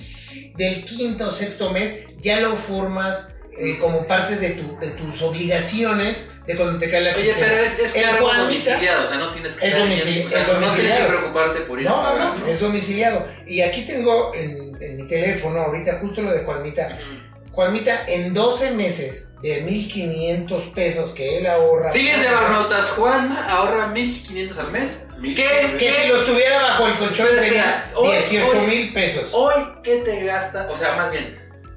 del 0.56 0.84
quinto 0.84 1.28
o 1.28 1.30
sexto 1.30 1.70
mes, 1.72 2.00
ya 2.20 2.40
lo 2.40 2.56
formas 2.56 3.34
eh, 3.58 3.78
como 3.78 4.06
parte 4.06 4.36
de, 4.36 4.50
tu, 4.50 4.78
de 4.78 4.88
tus 4.88 5.22
obligaciones 5.22 6.28
de 6.46 6.54
cuando 6.56 6.78
te 6.78 6.88
cae 6.90 7.00
la 7.00 7.14
Oye, 7.14 7.24
quincena. 7.26 7.46
pero 7.48 7.62
es, 7.64 7.78
es 7.78 7.96
El 7.96 8.02
cargo 8.02 8.26
Juanita- 8.28 8.44
domiciliado, 8.46 9.04
o 9.04 9.08
sea, 9.08 9.16
no 9.16 9.30
tienes 9.30 9.52
que 9.54 9.66
Es 9.66 9.74
domicili- 9.76 10.26
o 10.26 10.28
sea, 10.28 10.40
es 10.42 10.46
no 10.48 10.52
tienes 10.54 10.58
que 10.58 10.82
domiciliado. 10.82 11.08
preocuparte 11.08 11.60
por 11.62 11.80
ir 11.80 11.88
a 11.88 11.90
No, 11.90 11.96
pagar, 12.02 12.18
no, 12.38 12.44
no, 12.44 12.46
es 12.46 12.60
domiciliado. 12.60 13.26
Y 13.46 13.60
aquí 13.62 13.82
tengo 13.82 14.32
en, 14.34 14.76
en 14.80 14.96
mi 14.96 15.08
teléfono, 15.08 15.58
ahorita 15.60 15.98
justo 16.00 16.22
lo 16.22 16.32
de 16.32 16.40
Juanita. 16.44 16.98
Ujú. 17.00 17.15
Juanita, 17.56 18.04
en 18.06 18.34
12 18.34 18.72
meses 18.72 19.32
de 19.40 19.62
1500 19.62 20.62
pesos 20.74 21.12
que 21.12 21.38
él 21.38 21.46
ahorra. 21.46 21.90
Fíjense, 21.90 22.30
Barnotas, 22.30 22.90
Juanma 22.90 23.48
ahorra 23.48 23.86
1500 23.88 24.58
al 24.58 24.72
mes. 24.72 25.08
¿Qué? 25.22 25.74
Que 25.78 25.90
si 26.02 26.08
lo 26.10 26.16
estuviera 26.18 26.60
bajo 26.60 26.86
el 26.86 26.92
colchón 26.96 27.28
sería 27.28 27.40
espera, 27.86 27.92
hoy- 27.94 28.10
18 28.10 28.60
hoy- 28.60 28.66
mil 28.66 28.92
pesos. 28.92 29.30
Hoy, 29.32 29.54
¿qué 29.82 29.96
te 30.04 30.22
gasta? 30.26 30.68
O 30.70 30.76
sea, 30.76 30.96
más 30.96 31.10
bien, 31.10 31.34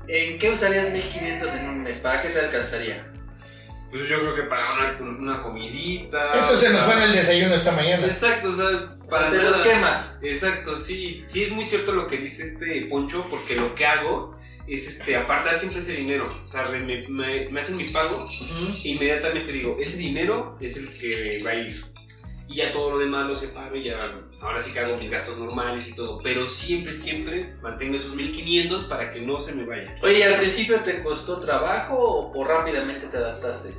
¿en 0.09 0.37
qué 0.37 0.49
usarías 0.49 0.91
1500 0.91 1.53
en 1.53 1.69
un 1.69 1.83
mes? 1.83 1.99
¿Para 1.99 2.21
qué 2.21 2.27
te 2.27 2.39
alcanzaría? 2.41 3.05
Pues 3.89 4.05
yo 4.09 4.19
creo 4.19 4.35
que 4.35 4.43
para 4.43 4.61
una, 4.99 5.17
una 5.17 5.41
comidita. 5.41 6.33
Eso 6.37 6.57
se 6.57 6.69
nos 6.71 6.81
o 6.81 6.85
fue 6.85 6.93
en 6.95 6.99
sea, 6.99 7.07
el 7.07 7.15
desayuno 7.15 7.55
esta 7.55 7.71
mañana. 7.71 8.05
Exacto, 8.05 8.49
o 8.49 8.51
sea, 8.53 8.95
para 9.09 9.31
te 9.31 9.37
nada. 9.37 9.49
los 9.49 9.57
quemas. 9.59 10.17
Exacto, 10.21 10.77
sí, 10.77 11.23
sí 11.29 11.43
es 11.43 11.51
muy 11.51 11.65
cierto 11.65 11.93
lo 11.93 12.05
que 12.05 12.17
dice 12.17 12.43
este 12.45 12.85
Poncho, 12.89 13.25
porque 13.29 13.55
lo 13.55 13.73
que 13.75 13.85
hago 13.85 14.37
es 14.73 14.87
este, 14.87 15.15
apartar 15.15 15.57
siempre 15.57 15.79
ese 15.79 15.95
dinero. 15.95 16.41
O 16.45 16.47
sea, 16.47 16.63
me, 16.69 16.79
me- 17.07 17.49
me 17.49 17.59
hacen 17.59 17.77
mi 17.77 17.85
pago 17.85 18.25
e 18.83 18.89
inmediatamente 18.89 19.51
digo, 19.51 19.77
ese 19.79 19.97
dinero 19.97 20.57
es 20.59 20.77
el 20.77 20.89
que 20.93 21.41
va 21.45 21.51
a 21.51 21.55
ir. 21.55 21.83
Y 22.47 22.55
ya 22.55 22.71
todo 22.71 22.91
lo 22.93 22.97
demás 22.97 23.27
lo 23.27 23.35
separo 23.35 23.75
y 23.77 23.83
ya, 23.83 23.99
ahora 24.41 24.59
sí 24.59 24.73
que 24.73 24.79
hago 24.79 24.97
mis 24.97 25.11
gastos 25.11 25.37
normales 25.37 25.87
y 25.87 25.93
todo. 25.95 26.19
Pero 26.23 26.47
siempre, 26.47 26.95
siempre 26.95 27.53
mantengo 27.61 27.95
esos 27.95 28.15
1500 28.15 28.85
para 28.85 29.11
que 29.13 29.21
no 29.21 29.37
se 29.37 29.53
me 29.53 29.65
vaya. 29.65 29.95
Oye, 30.01 30.17
¿y 30.19 30.21
al 30.23 30.37
principio 30.39 30.79
te 30.79 31.03
costó 31.03 31.39
trabajo 31.39 32.31
o, 32.33 32.43
rápidamente 32.43 33.05
te 33.05 33.17
adaptaste? 33.17 33.69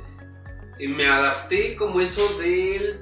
Eh, 0.79 0.87
Me 0.87 1.05
adapté 1.05 1.75
como 1.75 1.99
eso 1.99 2.25
del 2.39 3.01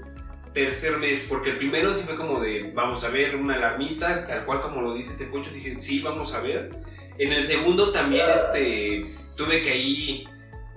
tercer 0.55 0.97
mes, 0.97 1.27
porque 1.29 1.51
el 1.51 1.57
primero 1.57 1.93
sí 1.93 2.03
fue 2.03 2.15
como 2.15 2.39
de, 2.39 2.71
vamos 2.73 3.03
a 3.03 3.09
ver 3.09 3.35
una 3.35 3.53
alarmita, 3.53 4.25
tal 4.25 4.45
cual 4.45 4.61
como 4.61 4.81
lo 4.81 4.95
dice 4.95 5.11
este 5.11 5.25
Poncho, 5.25 5.51
dije, 5.51 5.77
sí, 5.79 6.01
vamos 6.01 6.33
a 6.33 6.39
ver. 6.39 6.71
En 7.19 7.33
el 7.33 7.43
segundo 7.43 7.91
también 7.91 8.25
este, 8.33 9.05
tuve 9.35 9.61
que 9.63 9.71
ahí 9.71 10.27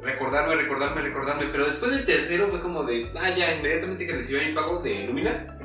recordarme, 0.02 0.56
recordarme, 0.56 1.00
recordarme, 1.02 1.46
pero 1.52 1.66
después 1.66 1.92
del 1.92 2.04
tercero 2.04 2.48
fue 2.50 2.60
como 2.60 2.82
de, 2.82 3.10
ah, 3.18 3.30
ya, 3.36 3.54
inmediatamente 3.54 4.06
que 4.06 4.12
recibía 4.14 4.46
mi 4.48 4.52
pago 4.54 4.80
de 4.80 5.04
Lumina, 5.06 5.56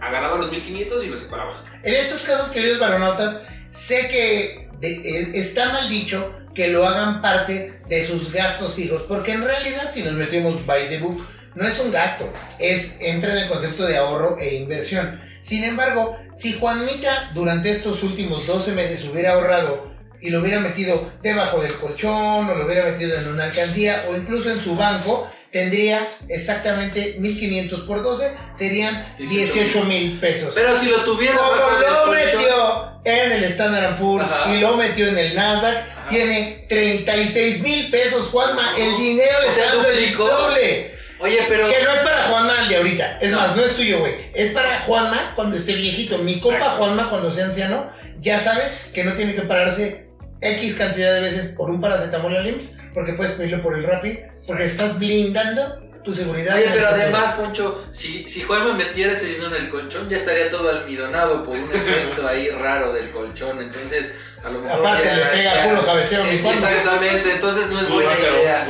agarraba 0.00 0.38
los 0.38 0.50
1500 0.50 1.04
y 1.04 1.08
los 1.08 1.20
separaba. 1.20 1.62
En 1.84 1.94
estos 1.94 2.22
casos, 2.22 2.48
queridos 2.48 2.78
varonautas, 2.78 3.44
sé 3.70 4.08
que 4.08 4.68
de- 4.80 4.94
eh, 4.96 5.30
está 5.34 5.70
mal 5.72 5.88
dicho 5.90 6.34
que 6.54 6.68
lo 6.68 6.86
hagan 6.86 7.20
parte 7.22 7.80
de 7.88 8.06
sus 8.06 8.32
gastos 8.32 8.74
fijos, 8.74 9.02
porque 9.02 9.32
en 9.32 9.44
realidad, 9.44 9.90
si 9.92 10.02
nos 10.02 10.14
metimos 10.14 10.64
by 10.66 10.88
the 10.88 10.98
book, 10.98 11.26
no 11.54 11.66
es 11.68 11.78
un 11.78 11.92
gasto, 11.92 12.32
es 12.58 12.96
entra 13.00 13.32
en 13.32 13.38
el 13.44 13.48
concepto 13.48 13.84
de 13.84 13.98
ahorro 13.98 14.38
e 14.40 14.54
inversión. 14.56 15.20
Sin 15.42 15.64
embargo, 15.64 16.16
si 16.34 16.54
Juanita 16.54 17.30
durante 17.34 17.70
estos 17.72 18.02
últimos 18.02 18.46
12 18.46 18.72
meses 18.72 19.04
hubiera 19.04 19.32
ahorrado 19.34 19.91
y 20.22 20.30
lo 20.30 20.40
hubiera 20.40 20.60
metido 20.60 21.12
debajo 21.22 21.60
del 21.60 21.74
colchón 21.74 22.48
o 22.48 22.54
lo 22.54 22.64
hubiera 22.64 22.84
metido 22.84 23.18
en 23.18 23.28
una 23.28 23.44
alcancía 23.44 24.06
o 24.08 24.16
incluso 24.16 24.50
en 24.50 24.62
su 24.62 24.76
banco, 24.76 25.28
tendría 25.50 26.08
exactamente 26.28 27.16
1500 27.18 27.80
por 27.82 28.02
12, 28.02 28.32
serían 28.56 29.14
18 29.18 29.84
mil 29.84 30.18
pesos. 30.18 30.52
Pero 30.54 30.74
si 30.76 30.88
lo 30.88 31.04
tuviera 31.04 31.36
Como 31.36 32.06
lo 32.06 32.12
metió 32.12 33.00
en 33.04 33.32
el 33.32 33.44
Standard 33.44 33.98
Poor's 33.98 34.30
Ajá. 34.30 34.54
y 34.54 34.60
lo 34.60 34.76
metió 34.76 35.08
en 35.08 35.18
el 35.18 35.34
Nasdaq, 35.34 35.76
Ajá. 35.76 36.08
tiene 36.08 36.66
36 36.68 37.60
mil 37.62 37.90
pesos, 37.90 38.28
Juanma. 38.28 38.74
El 38.78 38.96
dinero 38.96 39.32
le 39.42 39.48
está 39.48 39.74
dando 39.74 39.88
el 39.90 40.16
doble. 40.16 40.94
Oye, 41.20 41.38
pero... 41.48 41.68
Que 41.68 41.82
no 41.84 41.90
es 41.92 42.00
para 42.00 42.22
Juanma 42.24 42.52
el 42.62 42.68
de 42.68 42.76
ahorita. 42.76 43.18
Es 43.20 43.30
No. 43.30 43.38
más, 43.38 43.54
no 43.54 43.62
es 43.64 43.76
tuyo, 43.76 44.00
güey. 44.00 44.30
Es 44.34 44.50
para 44.52 44.80
Juanma 44.80 45.32
cuando 45.36 45.54
esté 45.56 45.74
viejito. 45.74 46.18
Mi 46.18 46.40
compa. 46.40 46.70
Juanma 46.70 47.10
cuando 47.10 47.30
sea 47.30 47.44
anciano 47.46 47.92
ya 48.20 48.38
sabe 48.38 48.62
que 48.94 49.04
no 49.04 49.12
tiene 49.14 49.34
que 49.34 49.42
pararse 49.42 50.06
X 50.42 50.74
cantidad 50.74 51.14
de 51.14 51.20
veces 51.20 51.46
por 51.56 51.70
un 51.70 51.80
paracetamol 51.80 52.36
al 52.36 52.46
IMSS 52.46 52.76
porque 52.92 53.12
puedes 53.14 53.32
pedirlo 53.34 53.62
por 53.62 53.76
el 53.76 53.84
Rappi 53.84 54.18
porque 54.46 54.64
estás 54.64 54.98
blindando 54.98 55.80
tu 56.04 56.12
seguridad. 56.12 56.56
Oye, 56.56 56.66
pero 56.72 56.88
además, 56.88 57.34
Poncho, 57.34 57.84
si, 57.92 58.26
si 58.26 58.42
Juanma 58.42 58.74
metiera 58.74 59.12
ese 59.12 59.26
dinero 59.26 59.56
en 59.56 59.64
el 59.64 59.70
colchón, 59.70 60.08
ya 60.08 60.16
estaría 60.16 60.50
todo 60.50 60.68
almidonado 60.68 61.44
por 61.44 61.56
un 61.56 61.70
efecto 61.72 62.26
ahí 62.26 62.50
raro 62.50 62.92
del 62.92 63.12
colchón. 63.12 63.62
Entonces, 63.62 64.12
a 64.42 64.50
lo 64.50 64.60
mejor. 64.60 64.80
Aparte 64.80 65.14
le 65.14 65.24
pega 65.26 65.62
puro 65.68 65.86
cabeceo 65.86 66.24
Eh. 66.24 66.42
Exactamente, 66.44 67.32
entonces 67.32 67.68
no 67.68 67.80
es 67.80 67.88
buena 67.88 68.18
idea. 68.18 68.66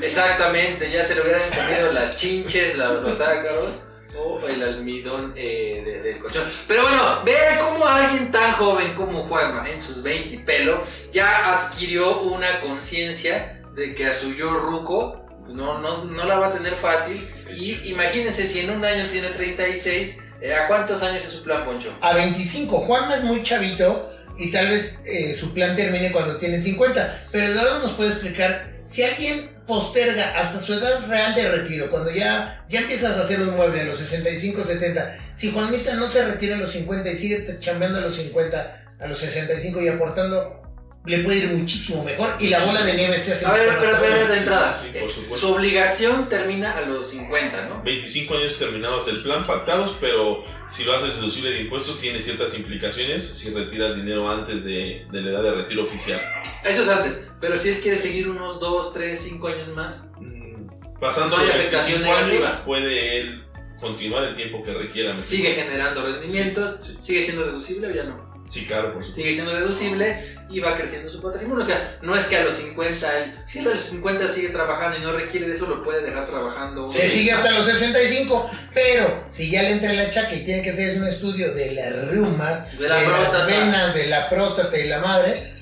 Exactamente, 0.00 0.90
ya 0.90 1.02
se 1.02 1.14
le 1.14 1.22
hubieran 1.22 1.42
comido 1.50 1.92
las 1.92 2.16
chinches, 2.16 2.76
los 2.76 3.20
ácaros 3.20 3.85
o 4.18 4.46
el 4.46 4.62
almidón 4.62 5.32
eh, 5.36 5.82
de- 5.84 6.00
del 6.02 6.18
colchón. 6.20 6.44
Pero 6.66 6.82
bueno, 6.82 7.22
vean 7.24 7.58
cómo 7.58 7.86
alguien 7.86 8.30
tan 8.30 8.52
joven 8.52 8.94
como 8.94 9.26
Juanma, 9.28 9.68
en 9.68 9.80
sus 9.80 10.02
20 10.02 10.34
y 10.34 10.38
pelo, 10.38 10.82
ya 11.12 11.58
adquirió 11.60 12.20
una 12.22 12.60
conciencia 12.60 13.60
de 13.74 13.94
que 13.94 14.06
a 14.06 14.12
su 14.14 14.32
yo 14.34 14.50
ruco 14.50 15.22
no, 15.48 15.78
no, 15.80 16.04
no 16.04 16.24
la 16.24 16.38
va 16.38 16.48
a 16.48 16.52
tener 16.52 16.74
fácil. 16.76 17.28
Y 17.56 17.74
imagínense 17.90 18.46
si 18.46 18.60
en 18.60 18.70
un 18.70 18.84
año 18.84 19.08
tiene 19.10 19.28
36, 19.28 20.18
eh, 20.40 20.54
¿a 20.54 20.66
cuántos 20.66 21.02
años 21.02 21.24
es 21.24 21.30
su 21.32 21.42
plan, 21.42 21.64
Poncho? 21.64 21.94
a 22.00 22.14
25. 22.14 22.78
Juanma 22.78 23.16
es 23.16 23.22
muy 23.22 23.42
chavito 23.42 24.10
y 24.38 24.50
tal 24.50 24.68
vez 24.68 24.98
eh, 25.04 25.34
su 25.38 25.52
plan 25.54 25.76
termine 25.76 26.10
cuando 26.12 26.36
tiene 26.36 26.60
50. 26.60 27.28
Pero 27.30 27.46
Eduardo 27.46 27.78
nos 27.80 27.92
puede 27.92 28.10
explicar 28.10 28.75
si 28.90 29.02
alguien 29.02 29.50
posterga 29.66 30.38
hasta 30.38 30.60
su 30.60 30.74
edad 30.74 31.06
real 31.08 31.34
de 31.34 31.48
retiro, 31.50 31.90
cuando 31.90 32.10
ya, 32.10 32.64
ya 32.68 32.80
empiezas 32.80 33.16
a 33.16 33.22
hacer 33.22 33.40
un 33.40 33.56
mueble 33.56 33.80
a 33.80 33.84
los 33.84 33.98
65, 33.98 34.64
70, 34.64 35.16
si 35.34 35.50
Juanita 35.50 35.94
no 35.94 36.08
se 36.08 36.24
retira 36.24 36.56
a 36.56 36.58
los 36.58 36.72
50 36.72 37.10
y 37.10 37.16
sigue 37.16 37.58
chambeando 37.58 37.98
a 37.98 38.02
los 38.02 38.14
50, 38.14 38.84
a 38.98 39.06
los 39.06 39.18
65 39.18 39.82
y 39.82 39.88
aportando, 39.88 40.62
le 41.06 41.18
puede 41.18 41.38
ir 41.38 41.48
muchísimo 41.50 42.02
mejor 42.02 42.34
y 42.40 42.48
la 42.48 42.64
bola 42.64 42.82
de 42.82 42.94
nieve 42.94 43.16
se 43.18 43.32
hace 43.32 43.46
A 43.46 43.52
ver, 43.52 43.68
más 43.68 43.76
pero, 44.00 44.26
de 44.28 44.38
entrada, 44.38 44.76
Sí, 44.76 44.88
por 44.98 45.08
eh, 45.08 45.12
supuesto. 45.12 45.46
su 45.48 45.54
obligación 45.54 46.28
termina 46.28 46.72
a 46.76 46.80
los 46.82 47.08
50, 47.10 47.68
¿no? 47.68 47.82
25 47.82 48.36
años 48.36 48.58
terminados 48.58 49.06
del 49.06 49.22
plan 49.22 49.46
pactados, 49.46 49.96
pero 50.00 50.44
si 50.68 50.84
lo 50.84 50.94
haces 50.94 51.16
deducible 51.16 51.50
de 51.50 51.60
impuestos 51.60 51.98
tiene 51.98 52.20
ciertas 52.20 52.56
implicaciones 52.58 53.24
si 53.24 53.50
retiras 53.50 53.94
dinero 53.96 54.28
antes 54.28 54.64
de, 54.64 55.06
de 55.10 55.20
la 55.22 55.30
edad 55.30 55.42
de 55.44 55.50
retiro 55.52 55.82
oficial. 55.84 56.20
Eso 56.64 56.82
es 56.82 56.88
antes, 56.88 57.24
pero 57.40 57.56
si 57.56 57.68
él 57.68 57.78
quiere 57.80 57.98
seguir 57.98 58.28
unos 58.28 58.58
2, 58.58 58.92
3, 58.92 59.18
5 59.18 59.46
años 59.48 59.68
más. 59.68 60.10
Mm, 60.20 60.66
Pasando 61.00 61.36
No 61.36 61.42
hay 61.42 61.50
afectación 61.50 62.02
25 62.02 62.16
años, 62.18 62.32
negativa. 62.40 62.64
puede 62.64 63.20
él 63.20 63.42
continuar 63.80 64.24
el 64.24 64.34
tiempo 64.34 64.62
que 64.64 64.72
requiera. 64.72 65.20
Sigue 65.20 65.52
generando 65.54 66.02
rendimientos, 66.04 66.78
Sí, 66.82 66.92
sí. 66.92 66.96
sigue 67.00 67.22
siendo 67.22 67.44
deducible 67.44 67.88
o 67.88 67.94
ya 67.94 68.04
no. 68.04 68.25
Sí, 68.48 68.64
claro, 68.66 68.92
por 68.92 69.02
supuesto. 69.02 69.14
Sigue 69.16 69.34
siendo 69.34 69.52
deducible 69.54 70.36
y 70.48 70.60
va 70.60 70.76
creciendo 70.76 71.10
su 71.10 71.20
patrimonio. 71.20 71.62
O 71.62 71.66
sea, 71.66 71.98
no 72.02 72.14
es 72.16 72.26
que 72.26 72.36
a 72.36 72.44
los 72.44 72.54
50, 72.54 73.18
él, 73.18 73.34
si 73.44 73.58
a 73.58 73.62
los 73.62 73.82
50 73.82 74.28
sigue 74.28 74.48
trabajando 74.50 74.96
y 74.98 75.00
no 75.00 75.12
requiere 75.12 75.48
de 75.48 75.54
eso, 75.54 75.66
lo 75.66 75.82
puede 75.82 76.02
dejar 76.02 76.26
trabajando. 76.26 76.90
Se 76.90 77.08
sigue 77.08 77.32
hasta 77.32 77.50
los 77.50 77.64
65, 77.64 78.50
pero 78.72 79.24
si 79.28 79.50
ya 79.50 79.62
le 79.62 79.70
entra 79.72 79.90
el 79.90 79.98
achaque 80.00 80.36
y 80.36 80.44
tiene 80.44 80.62
que 80.62 80.70
hacer 80.70 80.96
un 80.98 81.08
estudio 81.08 81.52
de 81.52 81.72
las 81.72 81.92
reumas, 82.08 82.78
De 82.78 82.88
la 82.88 82.98
próstata. 83.04 83.38
las 83.38 83.46
venas, 83.48 83.94
de 83.94 84.06
la 84.06 84.28
próstata 84.28 84.78
y 84.78 84.88
la 84.88 84.98
madre, 85.00 85.54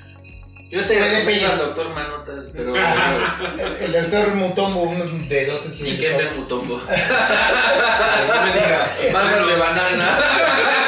Yo 0.71 0.85
te 0.85 0.99
recomiendo 0.99 1.53
al 1.53 1.59
doctor 1.59 1.89
Manotas, 1.91 2.45
pero. 2.53 2.75
el, 3.81 3.95
el 3.95 4.03
doctor 4.11 4.35
Mutombo, 4.35 4.83
unos 4.83 5.29
dedotes. 5.29 5.81
y 5.81 5.97
que 6.01 6.17
me 6.17 6.31
mutombo. 6.33 6.79
No 6.79 6.85
me 8.47 8.53
digas. 8.53 9.03
Marcas 9.13 9.47
de 9.47 9.55
banana. 9.55 10.19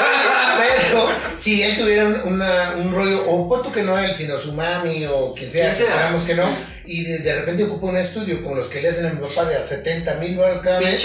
Si 1.36 1.62
él 1.62 1.76
tuviera 1.76 2.04
un, 2.06 2.32
una- 2.34 2.74
un 2.76 2.94
rollo, 2.94 3.24
o 3.28 3.48
por 3.48 3.62
tú 3.62 3.70
que 3.72 3.82
no 3.82 3.98
él, 3.98 4.14
sino 4.16 4.38
su 4.38 4.52
mami 4.52 5.06
o 5.06 5.34
quien 5.34 5.50
sea, 5.50 5.72
esperamos 5.84 6.22
que 6.22 6.34
no, 6.34 6.48
y 6.86 7.04
de, 7.04 7.18
de 7.18 7.34
repente 7.40 7.64
ocupa 7.64 7.86
un 7.86 7.96
estudio 7.96 8.42
como 8.42 8.54
los 8.56 8.68
que 8.68 8.80
le 8.80 8.88
hacen 8.88 9.06
a 9.06 9.12
mi 9.12 9.20
papá 9.20 9.44
de 9.44 9.56
a 9.56 9.64
70 9.64 10.14
mil 10.14 10.36
baros 10.38 10.60
cada 10.60 10.78
pet. 10.92 10.98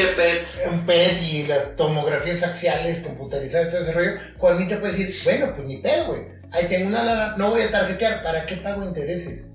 un 0.72 0.86
PET 0.86 1.22
y 1.24 1.44
las 1.48 1.76
tomografías 1.76 2.44
axiales 2.44 3.00
computarizadas 3.00 3.68
y 3.68 3.72
todo 3.72 3.82
ese 3.82 3.92
rollo, 3.92 4.12
Juanita 4.38 4.80
puede 4.80 4.94
decir, 4.94 5.16
bueno, 5.24 5.54
pues 5.56 5.68
ni 5.68 5.78
pedo, 5.78 6.06
güey. 6.08 6.22
Ahí 6.52 6.66
tengo 6.68 6.88
una 6.88 7.04
lana, 7.04 7.36
no 7.38 7.50
voy 7.50 7.62
a 7.62 7.72
tarjetear, 7.72 8.24
¿para 8.24 8.46
qué 8.46 8.58
pago 8.58 8.84
intereses? 8.84 9.48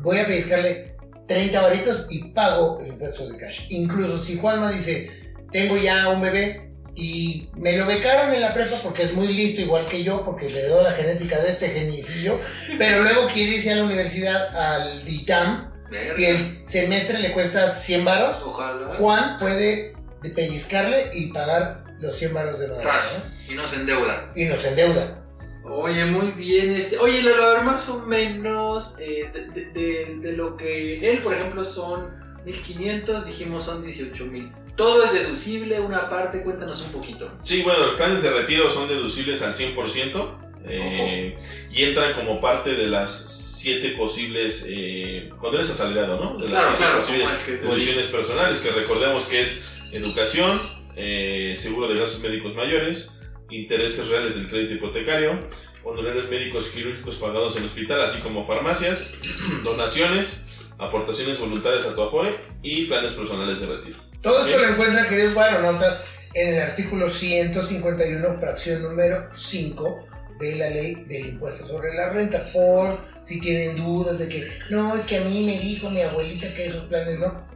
Voy 0.00 0.18
a 0.18 0.26
pellizcarle 0.26 0.94
30 1.26 1.60
varitos 1.60 2.06
y 2.08 2.22
pago 2.30 2.78
el 2.80 2.88
impuesto 2.88 3.28
de 3.28 3.36
cash. 3.36 3.62
Incluso 3.68 4.16
si 4.22 4.38
Juanma 4.38 4.70
dice, 4.70 5.10
tengo 5.50 5.76
ya 5.76 6.08
un 6.10 6.20
bebé 6.22 6.65
y 6.96 7.48
me 7.56 7.76
lo 7.76 7.84
becaron 7.86 8.32
en 8.34 8.40
la 8.40 8.54
prepa 8.54 8.76
porque 8.82 9.02
es 9.02 9.12
muy 9.12 9.28
listo, 9.28 9.60
igual 9.60 9.86
que 9.86 10.02
yo, 10.02 10.24
porque 10.24 10.48
le 10.48 10.62
doy 10.66 10.82
la 10.82 10.92
genética 10.92 11.38
de 11.40 11.50
este 11.50 11.68
genicillo, 11.68 12.40
pero 12.78 13.02
luego 13.02 13.28
quiere 13.32 13.56
irse 13.56 13.72
a 13.72 13.76
la 13.76 13.84
universidad 13.84 14.56
al 14.56 15.06
ITAM 15.06 15.70
y 16.18 16.24
el 16.24 16.62
semestre 16.66 17.18
le 17.20 17.32
cuesta 17.32 17.68
100 17.68 18.04
varos. 18.04 18.42
Ojalá. 18.44 18.94
Juan 18.96 19.38
puede 19.38 19.94
pellizcarle 20.34 21.10
y 21.12 21.26
pagar 21.32 21.84
los 22.00 22.16
100 22.16 22.34
varos 22.34 22.58
de 22.58 22.68
madera, 22.68 23.00
Y 23.48 23.54
nos 23.54 23.72
endeuda. 23.72 24.26
¿no? 24.34 24.40
Y 24.40 24.44
nos 24.46 24.64
endeuda. 24.64 25.22
Oye, 25.64 26.04
muy 26.06 26.30
bien. 26.32 26.72
Este, 26.72 26.96
oye, 26.98 27.22
Lalo, 27.22 27.44
a 27.44 27.54
ver, 27.54 27.62
más 27.62 27.88
o 27.88 28.00
menos 28.00 28.98
eh, 29.00 29.28
de, 29.32 29.46
de- 29.46 29.70
de- 29.72 30.16
de 30.20 30.32
lo 30.32 30.56
que 30.56 31.10
él, 31.10 31.18
por 31.18 31.34
ejemplo, 31.34 31.64
son 31.64 32.10
1500, 32.44 33.26
dijimos 33.26 33.64
son 33.64 33.82
18000. 33.82 34.52
Todo 34.76 35.04
es 35.04 35.12
deducible, 35.12 35.80
una 35.80 36.08
parte, 36.10 36.42
cuéntanos 36.42 36.82
un 36.82 36.92
poquito. 36.92 37.30
Sí, 37.42 37.62
bueno, 37.62 37.86
los 37.86 37.94
planes 37.94 38.22
de 38.22 38.30
retiro 38.30 38.70
son 38.70 38.88
deducibles 38.88 39.40
al 39.42 39.54
100% 39.54 40.28
eh, 40.68 41.38
y 41.72 41.84
entran 41.84 42.12
como 42.14 42.40
parte 42.40 42.74
de 42.74 42.86
las 42.88 43.10
siete 43.58 43.90
posibles, 43.90 44.66
eh, 44.68 45.30
cuando 45.40 45.58
eres 45.58 45.70
asalariado, 45.70 46.22
¿no? 46.22 46.36
De 46.36 46.48
las 46.48 46.76
Claro, 46.76 47.02
siete 47.02 47.22
claro, 47.22 47.36
posibles 47.38 47.62
deducciones 47.62 48.06
personales, 48.08 48.60
que 48.60 48.70
recordemos 48.70 49.24
que 49.24 49.40
es 49.40 49.64
educación, 49.92 50.60
eh, 50.94 51.54
seguro 51.56 51.88
de 51.88 51.98
gastos 51.98 52.20
médicos 52.20 52.54
mayores, 52.54 53.10
intereses 53.48 54.08
reales 54.08 54.34
del 54.34 54.48
crédito 54.48 54.74
hipotecario, 54.74 55.38
honorarios 55.84 56.28
médicos 56.28 56.68
quirúrgicos 56.68 57.16
pagados 57.16 57.56
en 57.56 57.62
el 57.62 57.68
hospital, 57.68 58.02
así 58.02 58.20
como 58.20 58.46
farmacias, 58.46 59.12
donaciones, 59.64 60.42
aportaciones 60.78 61.38
voluntarias 61.38 61.86
a 61.86 61.94
tu 61.94 62.02
Afore 62.02 62.36
y 62.62 62.84
planes 62.86 63.14
personales 63.14 63.60
de 63.60 63.66
retiro. 63.66 64.05
Todo 64.22 64.46
esto 64.46 64.58
lo 64.60 64.68
encuentran, 64.68 65.08
queridos 65.08 65.34
baronautas, 65.34 66.00
en 66.34 66.54
el 66.54 66.62
artículo 66.62 67.08
151, 67.10 68.38
fracción 68.38 68.82
número 68.82 69.28
5 69.34 70.06
de 70.40 70.56
la 70.56 70.68
ley 70.70 71.04
del 71.06 71.26
impuesto 71.28 71.66
sobre 71.66 71.94
la 71.94 72.10
renta. 72.10 72.50
Por 72.52 72.98
si 73.24 73.40
tienen 73.40 73.76
dudas 73.76 74.18
de 74.18 74.28
que, 74.28 74.46
no, 74.70 74.94
es 74.96 75.04
que 75.06 75.18
a 75.18 75.20
mí 75.22 75.44
me 75.46 75.56
dijo 75.58 75.88
mi 75.90 76.02
abuelita 76.02 76.52
que 76.54 76.66
esos 76.66 76.84
planes 76.86 77.18
no, 77.18 77.46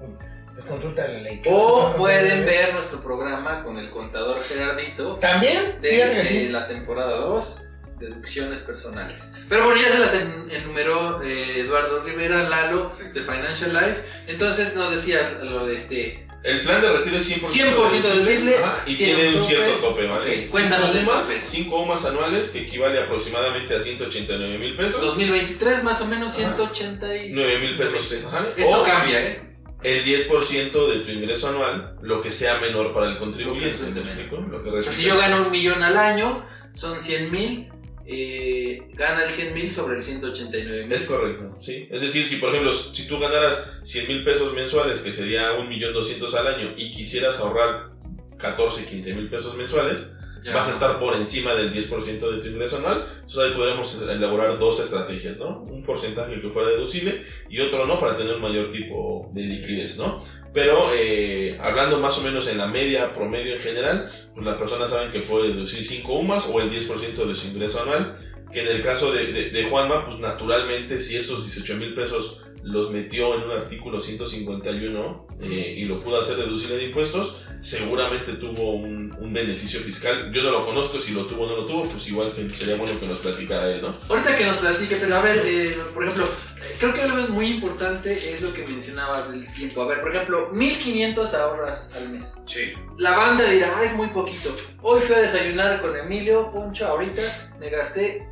pues 0.55 0.65
consulta 0.67 1.07
la 1.09 1.19
ley. 1.21 1.43
O 1.47 1.95
pueden 1.97 2.45
ver 2.47 2.73
nuestro 2.75 3.03
programa 3.03 3.63
con 3.65 3.77
el 3.79 3.91
contador 3.91 4.43
Gerardito 4.43 5.17
También, 5.17 5.81
de, 5.83 6.23
sí. 6.25 6.49
la 6.49 6.67
temporada 6.69 7.17
2, 7.17 7.63
deducciones 7.99 8.61
personales. 8.61 9.21
Pero 9.49 9.67
bueno, 9.67 9.83
ya 9.83 9.93
se 9.93 9.99
las 9.99 10.15
en- 10.15 10.51
enumeró 10.51 11.23
eh, 11.23 11.61
Eduardo 11.61 12.03
Rivera, 12.03 12.49
Lalo, 12.49 12.89
de 13.13 13.21
Financial 13.21 13.73
Life. 13.75 14.03
Entonces 14.27 14.75
nos 14.75 14.91
decía 14.91 15.39
lo 15.43 15.67
de 15.67 15.77
este. 15.77 16.27
El 16.43 16.63
plan 16.63 16.81
de 16.81 16.91
retiro 16.91 17.17
es 17.19 17.43
100%, 17.43 17.77
100% 17.77 18.01
deducible, 18.03 18.57
Ajá, 18.57 18.83
y 18.87 18.97
tiene 18.97 19.15
tiene, 19.15 19.29
un 19.29 19.35
tope. 19.35 19.47
cierto 19.47 19.73
tope, 19.75 20.07
¿vale? 20.07 20.45
Ok, 20.45 20.51
cuéntanos 20.51 20.95
del 20.95 21.03
cinco 21.03 21.13
UMAS, 21.13 21.27
tope. 21.29 21.41
cinco 21.45 21.81
UMAS 21.83 22.07
anuales, 22.07 22.49
que 22.49 22.61
equivale 22.61 23.03
aproximadamente 23.03 23.77
a 23.77 23.81
189 23.81 24.59
mil 24.59 24.75
pesos. 24.75 25.01
2023 25.03 25.85
más 25.85 26.01
o 26.01 26.07
menos 26.07 26.33
Ajá. 26.33 26.57
180 26.57 27.17
y... 27.17 27.33
9 27.33 27.59
mil 27.59 27.77
pesos. 27.77 28.25
Ajá. 28.27 28.47
Esto 28.57 28.81
O 28.81 28.85
cambia, 28.85 29.21
¿eh? 29.21 29.43
El 29.83 30.05
10% 30.05 30.89
de 30.93 31.01
tu 31.01 31.11
ingreso 31.11 31.49
anual, 31.49 31.97
lo 32.03 32.21
que 32.21 32.33
sea 32.33 32.59
menor 32.59 32.93
para 32.93 33.11
el 33.11 33.19
contribuyente. 33.19 33.79
Que 33.85 33.91
¿Me 34.01 34.01
explico? 34.01 34.37
Lo 34.37 34.63
que 34.63 34.71
O 34.71 34.81
sea, 34.83 34.93
si 34.93 35.03
yo 35.05 35.17
gano 35.19 35.43
un 35.43 35.51
millón 35.51 35.83
al 35.83 35.97
año, 35.97 36.45
son 36.75 37.01
100 37.01 37.31
mil, 37.31 37.69
eh, 38.13 38.83
gana 38.95 39.23
el 39.23 39.31
100 39.31 39.55
mil 39.55 39.71
sobre 39.71 39.97
el 39.97 40.03
189 40.03 40.85
mil. 40.85 40.93
Es 40.93 41.07
correcto, 41.07 41.57
sí. 41.61 41.87
Es 41.91 42.03
decir, 42.03 42.27
si 42.27 42.37
por 42.37 42.51
ejemplo, 42.51 42.73
si 42.73 43.07
tú 43.07 43.21
ganaras 43.21 43.81
100 43.85 44.09
mil 44.09 44.25
pesos 44.25 44.53
mensuales, 44.53 44.99
que 44.99 45.13
sería 45.13 45.53
1.200.000 45.53 46.35
al 46.35 46.47
año, 46.49 46.75
y 46.77 46.91
quisieras 46.91 47.39
ahorrar 47.39 47.91
14, 48.37 48.87
15 48.87 49.15
mil 49.15 49.31
pesos 49.31 49.55
mensuales, 49.55 50.13
Vas 50.47 50.69
a 50.69 50.71
estar 50.71 50.99
por 50.99 51.15
encima 51.15 51.55
del 51.55 51.73
10% 51.73 52.31
de 52.31 52.39
tu 52.39 52.49
ingreso 52.49 52.79
anual. 52.79 53.07
Entonces 53.15 53.39
ahí 53.39 53.53
podremos 53.53 54.03
elaborar 54.03 54.59
dos 54.59 54.81
estrategias, 54.81 55.39
¿no? 55.39 55.63
Un 55.65 55.85
porcentaje 55.85 56.41
que 56.41 56.49
fuera 56.49 56.71
deducible 56.71 57.25
y 57.49 57.61
otro 57.61 57.87
no 57.87 58.01
para 58.01 58.17
tener 58.17 58.35
un 58.35 58.43
mayor 58.43 58.71
tipo 58.71 59.31
de 59.35 59.43
liquidez, 59.43 59.99
¿no? 59.99 60.21
Pero 60.53 60.89
eh, 60.95 61.59
hablando 61.61 61.99
más 61.99 62.19
o 62.19 62.23
menos 62.23 62.49
en 62.49 62.59
la 62.59 62.67
media, 62.67 63.13
promedio 63.15 63.57
en 63.57 63.63
general, 63.63 64.11
pues 64.35 64.47
las 64.47 64.57
personas 64.57 64.91
saben 64.91 65.13
que 65.13 65.21
puede 65.21 65.49
deducir 65.49 65.85
5 65.85 66.13
UMAS 66.13 66.51
o 66.53 66.61
el 66.61 66.71
10% 66.71 67.27
de 67.27 67.35
su 67.35 67.49
ingreso 67.49 67.83
anual. 67.83 68.17
Que 68.53 68.63
en 68.63 68.67
el 68.67 68.83
caso 68.83 69.13
de, 69.13 69.33
de, 69.33 69.51
de 69.51 69.65
Juanma, 69.65 70.05
pues 70.05 70.19
naturalmente 70.19 70.99
si 70.99 71.17
esos 71.17 71.45
18 71.45 71.77
mil 71.77 71.95
pesos 71.95 72.41
los 72.63 72.91
metió 72.91 73.35
en 73.35 73.45
un 73.45 73.51
artículo 73.53 74.01
151 74.01 75.27
eh, 75.41 75.75
y 75.79 75.85
lo 75.85 76.03
pudo 76.03 76.21
hacer 76.21 76.37
deducible 76.37 76.77
de 76.77 76.85
impuestos, 76.87 77.47
seguramente 77.61 78.35
tuvo 78.35 78.73
un, 78.73 79.15
un 79.19 79.33
beneficio 79.33 79.81
fiscal. 79.81 80.31
Yo 80.33 80.43
no 80.43 80.51
lo 80.51 80.67
conozco, 80.67 80.99
si 80.99 81.13
lo 81.13 81.27
tuvo 81.27 81.45
o 81.45 81.47
no 81.49 81.57
lo 81.57 81.67
tuvo, 81.67 81.83
pues 81.85 82.07
igual 82.09 82.33
sería 82.53 82.77
bueno 82.77 82.99
que 82.99 83.07
nos 83.07 83.21
platicara 83.21 83.71
él, 83.71 83.83
¿no? 83.83 83.95
Ahorita 84.09 84.37
que 84.37 84.45
nos 84.45 84.59
platique, 84.59 84.97
pero 84.97 85.17
a 85.17 85.23
ver, 85.23 85.43
eh, 85.45 85.79
por 85.95 86.05
ejemplo, 86.05 86.25
eh, 86.25 86.77
creo 86.79 86.93
que 86.93 87.03
algo 87.03 87.33
muy 87.33 87.47
importante 87.47 88.13
es 88.13 88.43
lo 88.43 88.53
que 88.53 88.67
mencionabas 88.67 89.31
del 89.31 89.51
tiempo. 89.53 89.83
A 89.83 89.87
ver, 89.87 90.01
por 90.01 90.15
ejemplo, 90.15 90.51
1500 90.53 91.35
ahorras 91.35 91.95
al 91.97 92.11
mes. 92.11 92.33
Sí. 92.45 92.73
La 92.99 93.17
banda 93.17 93.49
dirá, 93.49 93.73
ah, 93.77 93.85
es 93.85 93.95
muy 93.95 94.09
poquito. 94.09 94.55
Hoy 94.83 95.01
fui 95.01 95.15
a 95.15 95.21
desayunar 95.21 95.81
con 95.81 95.97
Emilio, 95.97 96.51
Poncho, 96.51 96.87
ahorita 96.87 97.23
me 97.59 97.71
gasté 97.71 98.27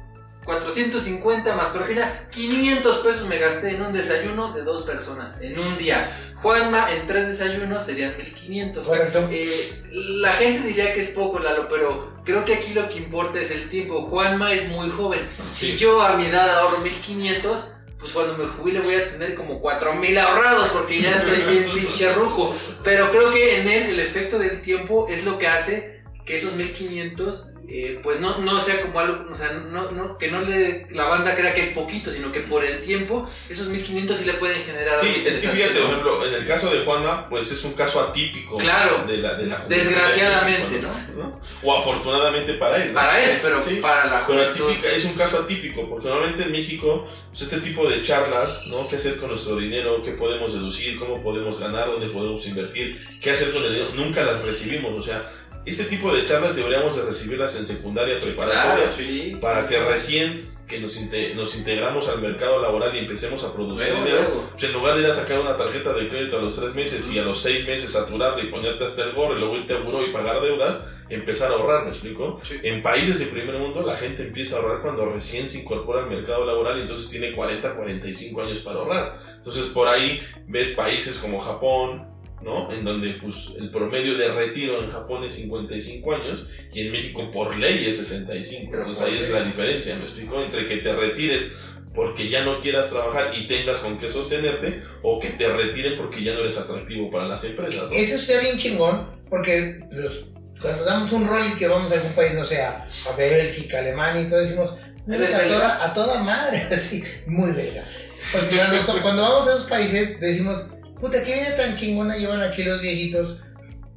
450 0.48 1.56
más 1.56 1.68
propina, 1.68 2.26
500 2.30 2.98
pesos 2.98 3.28
me 3.28 3.36
gasté 3.36 3.72
en 3.72 3.82
un 3.82 3.92
desayuno 3.92 4.54
de 4.54 4.62
dos 4.62 4.82
personas 4.84 5.38
en 5.42 5.58
un 5.58 5.76
día. 5.76 6.10
Juanma 6.40 6.90
en 6.90 7.06
tres 7.06 7.28
desayunos 7.28 7.84
serían 7.84 8.16
1500. 8.16 8.86
Correcto. 8.86 9.28
Eh, 9.30 9.82
la 9.92 10.32
gente 10.32 10.66
diría 10.66 10.94
que 10.94 11.00
es 11.00 11.10
poco, 11.10 11.38
Lalo, 11.38 11.68
pero 11.68 12.14
creo 12.24 12.46
que 12.46 12.54
aquí 12.54 12.72
lo 12.72 12.88
que 12.88 12.96
importa 12.96 13.38
es 13.38 13.50
el 13.50 13.68
tiempo. 13.68 14.06
Juanma 14.06 14.54
es 14.54 14.66
muy 14.68 14.88
joven. 14.88 15.28
Si 15.50 15.76
yo 15.76 16.00
a 16.00 16.16
mi 16.16 16.28
edad 16.28 16.48
ahorro 16.60 16.78
1500, 16.78 17.74
pues 17.98 18.12
cuando 18.12 18.38
me 18.38 18.46
jubile 18.46 18.80
voy 18.80 18.94
a 18.94 19.10
tener 19.10 19.34
como 19.34 19.60
4000 19.60 20.16
ahorrados 20.16 20.70
porque 20.70 21.02
ya 21.02 21.16
estoy 21.16 21.42
bien 21.42 21.72
pinche 21.74 22.10
ruco. 22.14 22.54
Pero 22.82 23.10
creo 23.10 23.30
que 23.30 23.60
en 23.60 23.68
él 23.68 23.90
el 23.90 24.00
efecto 24.00 24.38
del 24.38 24.62
tiempo 24.62 25.08
es 25.10 25.26
lo 25.26 25.38
que 25.38 25.46
hace 25.46 26.00
que 26.24 26.36
esos 26.36 26.54
1500 26.54 27.52
eh, 27.70 28.00
pues 28.02 28.18
no, 28.18 28.38
no 28.38 28.60
sea 28.62 28.80
como 28.80 28.98
algo, 28.98 29.30
o 29.30 29.36
sea, 29.36 29.52
no, 29.52 29.90
no, 29.90 30.16
que 30.16 30.28
no 30.30 30.40
le, 30.40 30.86
la 30.90 31.04
banda 31.04 31.34
crea 31.36 31.52
que 31.52 31.60
es 31.60 31.70
poquito, 31.70 32.10
sino 32.10 32.32
que 32.32 32.40
por 32.40 32.64
el 32.64 32.80
tiempo 32.80 33.28
esos 33.48 33.68
1500 33.68 34.16
sí 34.16 34.24
le 34.24 34.34
pueden 34.34 34.62
generar. 34.62 34.98
Sí, 34.98 35.22
es 35.26 35.38
que 35.38 35.48
fíjate, 35.48 35.74
por 35.80 35.90
ejemplo, 35.90 36.26
en 36.26 36.34
el 36.34 36.46
caso 36.46 36.70
de 36.70 36.80
Juanma, 36.84 37.28
pues 37.28 37.50
es 37.52 37.62
un 37.64 37.74
caso 37.74 38.00
atípico 38.00 38.56
Claro. 38.56 39.04
de 39.06 39.18
la, 39.18 39.34
de 39.34 39.46
la 39.46 39.58
juventud. 39.58 39.84
Desgraciadamente, 39.84 40.80
¿no? 41.16 41.40
O 41.62 41.76
afortunadamente 41.76 42.54
para 42.54 42.82
él. 42.82 42.88
¿no? 42.88 42.94
Para 42.94 43.22
él, 43.22 43.38
pero 43.42 43.60
Sí, 43.60 43.76
para 43.76 44.06
la 44.06 44.26
Pero 44.26 44.38
juventud. 44.40 44.64
atípica, 44.70 44.88
es 44.90 45.04
un 45.04 45.12
caso 45.14 45.38
atípico, 45.40 45.88
porque 45.88 46.08
normalmente 46.08 46.44
en 46.44 46.52
México, 46.52 47.06
pues 47.30 47.42
este 47.42 47.58
tipo 47.60 47.88
de 47.88 48.00
charlas, 48.02 48.66
¿no? 48.68 48.88
¿Qué 48.88 48.96
hacer 48.96 49.16
con 49.16 49.28
nuestro 49.28 49.56
dinero? 49.56 50.02
¿Qué 50.02 50.12
podemos 50.12 50.54
deducir? 50.54 50.98
¿Cómo 50.98 51.22
podemos 51.22 51.58
ganar? 51.60 51.88
¿Dónde 51.90 52.06
podemos 52.08 52.46
invertir? 52.46 52.98
¿Qué 53.22 53.30
hacer 53.30 53.50
con 53.50 53.62
el 53.62 53.72
dinero? 53.74 53.90
Nunca 53.94 54.22
las 54.24 54.46
recibimos, 54.46 54.94
o 54.98 55.02
sea, 55.02 55.22
este 55.66 55.84
tipo 55.84 56.12
de 56.14 56.24
charlas 56.24 56.56
deberíamos 56.56 56.96
de 56.96 57.02
recibirlas 57.02 57.56
en 57.58 57.66
secundaria 57.66 58.18
preparatoria 58.18 58.88
Claro, 58.88 58.92
sí. 58.92 59.36
para 59.40 59.66
que 59.66 59.78
recién 59.80 60.56
que 60.68 60.78
nos, 60.80 60.98
inte- 61.00 61.34
nos 61.34 61.56
integramos 61.56 62.08
al 62.10 62.20
mercado 62.20 62.60
laboral 62.60 62.94
y 62.94 62.98
empecemos 62.98 63.42
a 63.42 63.54
producir 63.54 63.86
Luego, 63.88 64.04
dinero, 64.04 64.22
luego. 64.28 64.48
pues 64.52 64.64
en 64.64 64.72
lugar 64.74 64.94
de 64.96 65.00
ir 65.00 65.06
a 65.06 65.12
sacar 65.14 65.38
una 65.40 65.56
tarjeta 65.56 65.94
de 65.94 66.08
crédito 66.10 66.36
a 66.38 66.42
los 66.42 66.56
tres 66.56 66.74
meses 66.74 67.10
y 67.10 67.18
a 67.18 67.22
los 67.22 67.38
seis 67.40 67.66
meses 67.66 67.90
saturarla 67.92 68.42
y 68.44 68.50
ponerte 68.50 68.84
hasta 68.84 69.02
el 69.04 69.12
gorro 69.14 69.34
y 69.34 69.40
luego 69.40 69.56
irte 69.56 69.74
a 69.74 69.78
buró 69.80 70.06
y 70.06 70.12
pagar 70.12 70.42
deudas, 70.42 70.84
empezar 71.08 71.50
a 71.52 71.54
ahorrar, 71.54 71.84
¿me 71.84 71.90
explico? 71.92 72.38
Sí. 72.42 72.58
En 72.62 72.82
países 72.82 73.18
de 73.18 73.26
primer 73.26 73.58
mundo 73.58 73.80
la 73.80 73.96
gente 73.96 74.22
empieza 74.24 74.56
a 74.56 74.60
ahorrar 74.60 74.82
cuando 74.82 75.06
recién 75.06 75.48
se 75.48 75.60
incorpora 75.60 76.00
al 76.02 76.10
mercado 76.10 76.44
laboral 76.44 76.76
y 76.76 76.82
entonces 76.82 77.08
tiene 77.08 77.32
40, 77.34 77.74
45 77.74 78.42
años 78.42 78.58
para 78.58 78.80
ahorrar. 78.80 79.20
Entonces 79.36 79.64
por 79.68 79.88
ahí 79.88 80.20
ves 80.48 80.68
países 80.72 81.16
como 81.18 81.40
Japón, 81.40 82.06
¿no? 82.42 82.72
En 82.72 82.84
donde 82.84 83.14
pues 83.20 83.50
el 83.58 83.70
promedio 83.70 84.16
de 84.16 84.28
retiro 84.32 84.82
en 84.82 84.90
Japón 84.90 85.24
es 85.24 85.34
55 85.34 86.14
años 86.14 86.46
y 86.72 86.80
en 86.86 86.92
México 86.92 87.30
por 87.32 87.56
ley 87.56 87.86
es 87.86 87.96
65. 87.98 88.68
Pero 88.70 88.82
Entonces 88.82 89.04
ahí 89.04 89.18
es 89.18 89.30
la 89.30 89.42
diferencia, 89.44 89.96
¿me 89.96 90.04
explico? 90.04 90.40
Entre 90.42 90.68
que 90.68 90.76
te 90.78 90.94
retires 90.94 91.52
porque 91.94 92.28
ya 92.28 92.44
no 92.44 92.60
quieras 92.60 92.90
trabajar 92.90 93.32
y 93.36 93.46
tengas 93.48 93.78
con 93.78 93.98
qué 93.98 94.08
sostenerte 94.08 94.82
o 95.02 95.18
que 95.18 95.30
te 95.30 95.48
retiren 95.52 95.96
porque 95.96 96.22
ya 96.22 96.32
no 96.34 96.40
eres 96.40 96.56
atractivo 96.58 97.10
para 97.10 97.26
las 97.26 97.42
empresas. 97.44 97.84
¿no? 97.84 97.90
Eso 97.90 98.14
está 98.14 98.40
bien 98.40 98.56
chingón, 98.58 99.20
porque 99.28 99.80
los- 99.90 100.26
cuando 100.60 100.84
damos 100.84 101.10
un 101.12 101.26
rol 101.26 101.40
y 101.52 101.56
que 101.56 101.66
vamos 101.66 101.90
a 101.90 101.94
algún 101.96 102.12
país, 102.12 102.34
no 102.34 102.44
sé, 102.44 102.62
a, 102.62 102.86
a 103.10 103.16
Bélgica, 103.16 103.78
Alemania 103.80 104.22
y 104.22 104.28
todo, 104.28 104.40
decimos, 104.40 104.74
¿Eres 105.08 105.34
a 105.34 105.46
toda, 105.46 105.84
a 105.86 105.92
toda 105.94 106.22
madre, 106.22 106.58
así, 106.70 107.02
muy 107.26 107.50
belga. 107.52 107.82
Porque 108.30 108.56
cuando 109.02 109.22
vamos 109.22 109.48
a 109.48 109.54
esos 109.54 109.66
países 109.68 110.20
decimos, 110.20 110.66
puta, 111.00 111.22
qué 111.24 111.34
vida 111.34 111.56
tan 111.56 111.76
chingona 111.76 112.16
llevan 112.16 112.42
aquí 112.42 112.62
los 112.64 112.80
viejitos, 112.80 113.38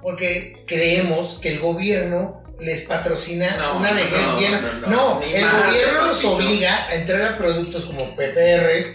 porque 0.01 0.63
creemos 0.67 1.39
que 1.41 1.53
el 1.53 1.59
gobierno 1.59 2.41
les 2.59 2.81
patrocina 2.81 3.55
No, 3.57 3.77
una 3.77 3.91
vejez 3.91 4.21
no, 4.21 4.39
llena. 4.39 4.61
no, 4.87 5.19
no, 5.19 5.21
el 5.23 5.41
gobierno 5.49 6.07
los 6.07 6.23
obliga 6.25 6.87
a 6.87 6.95
entrar 6.95 7.21
a 7.23 7.37
productos 7.37 7.85
como 7.85 8.15
PPRs, 8.15 8.93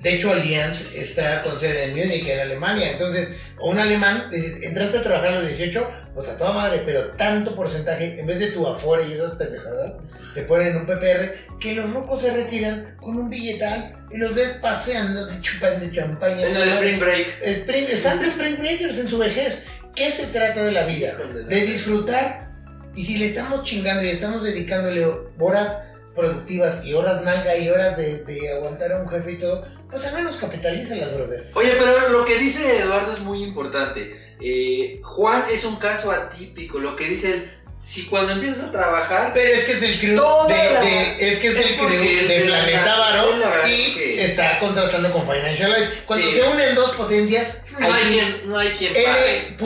De 0.00 0.14
hecho, 0.14 0.32
Allianz 0.32 0.94
está 0.94 1.42
con 1.42 1.60
sede 1.60 1.84
en 1.84 1.90
Múnich, 1.90 2.26
en 2.26 2.40
Alemania. 2.40 2.92
Entonces, 2.92 3.36
un 3.60 3.78
alemán, 3.78 4.28
dices, 4.30 4.62
entraste 4.62 4.98
a 4.98 5.02
trabajar 5.02 5.32
a 5.32 5.40
los 5.40 5.48
18, 5.48 5.90
pues 6.14 6.28
a 6.28 6.38
toda 6.38 6.52
madre, 6.52 6.82
pero 6.86 7.08
tanto 7.10 7.54
porcentaje, 7.54 8.18
en 8.18 8.26
vez 8.26 8.38
de 8.38 8.48
tu 8.48 8.66
afore 8.66 9.06
y 9.06 9.12
esas 9.12 9.32
pendejadas, 9.32 9.92
te 10.34 10.42
ponen 10.42 10.76
un 10.76 10.86
PPR, 10.86 11.58
que 11.58 11.74
los 11.74 11.92
rocos 11.92 12.22
se 12.22 12.32
retiran 12.32 12.96
con 12.98 13.16
un 13.16 13.28
billetal 13.28 13.94
y 14.10 14.16
los 14.16 14.34
ves 14.34 14.58
paseando, 14.62 15.22
se 15.26 15.40
chupan 15.42 15.78
de 15.80 15.92
champaña. 15.92 16.46
En 16.46 16.56
el 16.56 16.68
Spring 16.68 16.98
Break. 16.98 17.26
Spring, 17.42 17.84
están 17.90 18.20
de 18.20 18.28
Spring 18.28 18.56
Breakers 18.58 18.98
en 18.98 19.08
su 19.08 19.18
vejez. 19.18 19.62
¿Qué 19.94 20.10
se 20.10 20.28
trata 20.28 20.62
de 20.62 20.72
la 20.72 20.86
vida? 20.86 21.14
De 21.46 21.60
disfrutar. 21.62 22.48
Y 22.94 23.04
si 23.04 23.18
le 23.18 23.26
estamos 23.26 23.64
chingando 23.64 24.02
y 24.04 24.08
estamos 24.08 24.42
dedicándole 24.42 25.06
horas 25.38 25.82
productivas 26.14 26.84
y 26.84 26.94
horas 26.94 27.22
nalga 27.22 27.56
y 27.56 27.68
horas 27.68 27.96
de, 27.96 28.24
de 28.24 28.52
aguantar 28.52 28.92
a 28.92 29.02
un 29.02 29.08
jefe 29.08 29.32
y 29.32 29.38
todo, 29.38 29.64
pues 29.90 30.04
al 30.04 30.14
menos 30.14 30.36
capitalízalas, 30.36 31.14
brother. 31.14 31.50
Oye, 31.54 31.72
pero 31.78 32.08
lo 32.10 32.24
que 32.24 32.38
dice 32.38 32.78
Eduardo 32.78 33.12
es 33.12 33.20
muy 33.20 33.42
importante. 33.42 34.16
Eh, 34.40 35.00
Juan 35.02 35.44
es 35.50 35.64
un 35.64 35.76
caso 35.76 36.10
atípico. 36.10 36.78
Lo 36.78 36.96
que 36.96 37.06
dice 37.08 37.32
él, 37.32 37.52
si 37.78 38.06
cuando 38.06 38.32
empiezas 38.32 38.68
a 38.68 38.72
trabajar, 38.72 39.32
Pero 39.32 39.54
es 39.54 39.64
que 39.64 39.72
es 39.72 39.82
el 39.82 39.98
crew 39.98 40.46
de, 40.48 40.72
la- 40.72 40.80
de- 40.80 41.16
es 41.32 41.38
que 41.38 41.48
es, 41.48 41.56
es 41.56 41.70
el 41.70 41.76
crew 41.76 41.88
de 41.88 42.22
de 42.28 42.44
la- 42.48 42.58
Planeta 42.64 42.98
Varo 42.98 43.30
y 43.66 43.94
que- 43.94 44.22
está 44.24 44.58
contratando 44.58 45.10
con 45.10 45.22
Financial 45.22 45.70
Life. 45.72 46.02
Cuando 46.06 46.26
Sí. 46.28 46.36
se 46.36 46.42
unen 46.42 46.74
dos 46.74 46.90
potencias, 46.90 47.64
no 47.78 47.86
hay 47.86 48.02
hay 48.02 48.12
quien, 48.12 48.48
no 48.48 48.58
hay 48.58 48.70
quien. 48.72 48.92
L.L.P. 48.94 49.56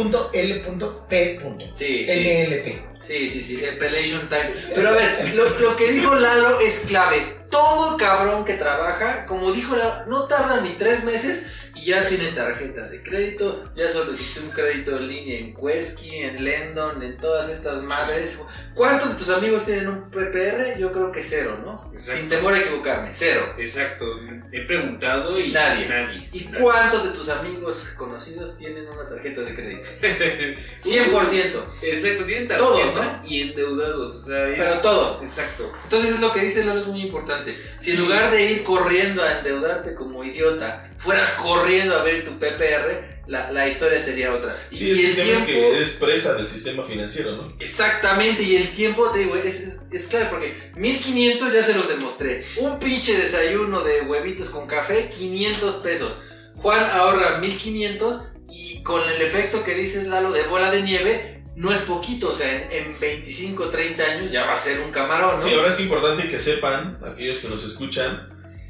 Sí, 1.75 2.05
sí. 2.07 2.13
NLP. 2.13 2.94
Sí, 3.07 3.29
sí, 3.29 3.43
sí, 3.43 3.65
Appellation 3.67 4.29
Time. 4.29 4.53
Pero 4.75 4.89
a 4.89 4.93
ver, 4.93 5.35
lo, 5.35 5.49
lo 5.59 5.77
que 5.77 5.93
dijo 5.93 6.15
Lalo 6.15 6.61
es 6.61 6.81
clave. 6.81 7.39
Todo 7.51 7.97
cabrón 7.97 8.45
que 8.45 8.55
trabaja, 8.55 9.27
como 9.27 9.53
dijo 9.53 9.77
Lalo, 9.77 10.07
no 10.07 10.25
tarda 10.25 10.61
ni 10.61 10.77
tres 10.77 11.05
meses 11.05 11.47
ya 11.85 12.07
tiene 12.09 12.33
tarjeta 12.33 12.83
de 12.89 13.03
crédito, 13.03 13.65
ya 13.77 13.89
solicité 13.89 14.41
un 14.41 14.51
crédito 14.51 14.97
en 14.97 15.09
línea 15.09 15.39
en 15.41 15.55
Quesky, 15.55 16.17
en 16.17 16.45
Lendon, 16.45 17.03
en 17.03 17.17
todas 17.19 17.49
estas 17.49 17.83
madres. 17.83 18.41
¿Cuántos 18.75 19.11
de 19.13 19.19
tus 19.19 19.29
amigos 19.31 19.65
tienen 19.65 19.89
un 19.89 20.11
PPR? 20.11 20.77
Yo 20.79 20.91
creo 20.93 21.13
que 21.13 21.23
cero, 21.23 21.59
¿no? 21.65 21.91
Exacto. 21.93 22.21
Sin 22.21 22.29
temor 22.29 22.55
a 22.55 22.59
equivocarme, 22.59 23.11
cero. 23.13 23.55
Exacto. 23.59 24.05
He 24.53 24.63
preguntado 24.63 25.39
y 25.39 25.53
Nadie. 25.53 25.89
Nadie. 25.89 26.29
¿Y 26.33 26.45
cuántos 26.53 27.05
de 27.05 27.11
tus 27.11 27.29
amigos 27.29 27.95
conocidos 27.97 28.57
tienen 28.57 28.89
una 28.89 29.09
tarjeta 29.09 29.43
de 29.43 29.55
crédito? 29.55 29.89
100%. 30.81 31.65
Exacto, 31.83 32.25
tienen 32.25 32.49
tarjeta 32.49 32.57
Todos, 32.59 32.95
¿no? 32.95 33.21
y 33.29 33.43
endeudados, 33.43 34.15
o 34.17 34.21
sea, 34.21 34.49
es- 34.49 34.59
Pero 34.59 34.75
todos. 34.81 35.23
Exacto. 35.23 35.73
Entonces 35.85 36.11
es 36.13 36.21
lo 36.21 36.33
que 36.33 36.41
dice 36.41 36.65
Lalo 36.65 36.81
es 36.81 36.87
muy 36.87 37.03
importante. 37.03 37.57
Si 37.79 37.91
en 37.93 37.97
Sí. 37.97 38.03
lugar 38.03 38.31
de 38.31 38.43
ir 38.53 38.63
corriendo 38.65 39.23
a 39.23 39.39
endeudarte 39.39 39.95
como 39.95 40.25
idiota, 40.25 40.91
fueras 40.97 41.31
corriendo 41.35 41.74
a 41.83 42.03
ver 42.03 42.25
tu 42.25 42.39
PPR, 42.39 43.15
la, 43.27 43.51
la 43.51 43.69
historia 43.69 43.99
sería 43.99 44.33
otra. 44.33 44.57
Sí, 44.73 44.91
es 44.91 44.99
y 44.99 45.03
que 45.03 45.07
el 45.07 45.11
el 45.11 45.17
tema 45.17 45.33
es 45.39 45.47
tiempo... 45.47 45.63
que 45.71 45.77
eres 45.77 45.89
presa 45.91 46.35
del 46.35 46.49
sistema 46.49 46.85
financiero, 46.85 47.37
¿no? 47.37 47.57
Exactamente, 47.59 48.43
y 48.43 48.57
el 48.57 48.71
tiempo, 48.71 49.11
te 49.11 49.21
digo, 49.21 49.37
es, 49.37 49.61
es, 49.61 49.87
es 49.91 50.07
clave 50.09 50.27
porque 50.27 50.55
1500 50.77 51.53
ya 51.53 51.63
se 51.63 51.75
los 51.75 51.89
demostré. 51.89 52.45
Un 52.59 52.79
pinche 52.79 53.17
desayuno 53.19 53.83
de 53.83 54.03
huevitos 54.03 54.51
con 54.51 54.67
café, 54.67 55.09
500 55.09 55.75
pesos. 55.77 56.23
Juan 56.57 56.85
ahorra 56.91 57.39
1500 57.39 58.31
y 58.49 58.83
con 58.83 59.09
el 59.09 59.21
efecto 59.23 59.65
que 59.65 59.75
dices, 59.75 60.07
Lalo, 60.07 60.33
de 60.33 60.45
bola 60.45 60.71
de 60.71 60.83
nieve, 60.83 61.43
no 61.57 61.73
es 61.73 61.83
poquito. 61.83 62.31
O 62.31 62.35
sea, 62.35 62.53
en, 62.53 62.71
en 62.71 63.01
25, 63.01 63.69
30 63.71 64.03
años 64.03 64.33
ya 64.33 64.45
va 64.45 64.55
a 64.55 64.57
ser 64.57 64.81
un 64.81 64.91
camarón, 64.91 65.37
¿no? 65.37 65.41
Sí, 65.41 65.53
ahora 65.55 65.71
es 65.71 65.81
importante 65.81 66.29
que 66.29 66.39
sepan, 66.39 66.99
aquellos 67.05 67.39
que 67.39 67.49
nos 67.49 67.65
escuchan, 67.65 68.29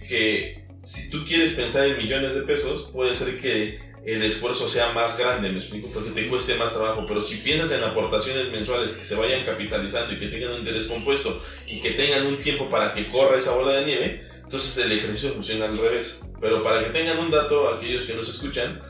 que 0.08 0.63
si 0.84 1.08
tú 1.10 1.24
quieres 1.24 1.52
pensar 1.52 1.86
en 1.86 1.96
millones 1.96 2.34
de 2.34 2.42
pesos, 2.42 2.90
puede 2.92 3.14
ser 3.14 3.40
que 3.40 3.80
el 4.04 4.22
esfuerzo 4.22 4.68
sea 4.68 4.92
más 4.92 5.18
grande, 5.18 5.48
me 5.48 5.58
explico, 5.58 5.88
porque 5.92 6.10
te 6.10 6.28
cueste 6.28 6.56
más 6.56 6.74
trabajo, 6.74 7.06
pero 7.08 7.22
si 7.22 7.38
piensas 7.38 7.72
en 7.72 7.82
aportaciones 7.82 8.52
mensuales 8.52 8.92
que 8.92 9.02
se 9.02 9.14
vayan 9.14 9.46
capitalizando 9.46 10.12
y 10.12 10.18
que 10.18 10.26
tengan 10.26 10.52
un 10.52 10.58
interés 10.58 10.86
compuesto 10.86 11.40
y 11.66 11.80
que 11.80 11.92
tengan 11.92 12.26
un 12.26 12.38
tiempo 12.38 12.68
para 12.68 12.92
que 12.92 13.08
corra 13.08 13.38
esa 13.38 13.54
bola 13.54 13.76
de 13.76 13.86
nieve, 13.86 14.22
entonces 14.42 14.76
el 14.76 14.92
ejercicio 14.92 15.32
funciona 15.32 15.64
al 15.64 15.78
revés. 15.78 16.20
Pero 16.38 16.62
para 16.62 16.84
que 16.84 16.90
tengan 16.90 17.18
un 17.18 17.30
dato, 17.30 17.70
aquellos 17.70 18.04
que 18.04 18.14
nos 18.14 18.28
escuchan, 18.28 18.82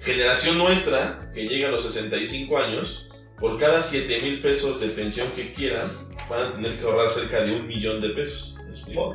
generación 0.00 0.58
nuestra, 0.58 1.30
que 1.32 1.44
llega 1.44 1.68
a 1.68 1.70
los 1.70 1.84
65 1.84 2.58
años, 2.58 3.06
por 3.38 3.56
cada 3.60 3.80
7 3.80 4.20
mil 4.22 4.42
pesos 4.42 4.80
de 4.80 4.88
pensión 4.88 5.30
que 5.36 5.52
quieran, 5.52 6.08
van 6.28 6.42
a 6.42 6.52
tener 6.52 6.76
que 6.76 6.84
ahorrar 6.84 7.12
cerca 7.12 7.42
de 7.42 7.52
un 7.52 7.68
millón 7.68 8.00
de 8.00 8.08
pesos. 8.08 8.56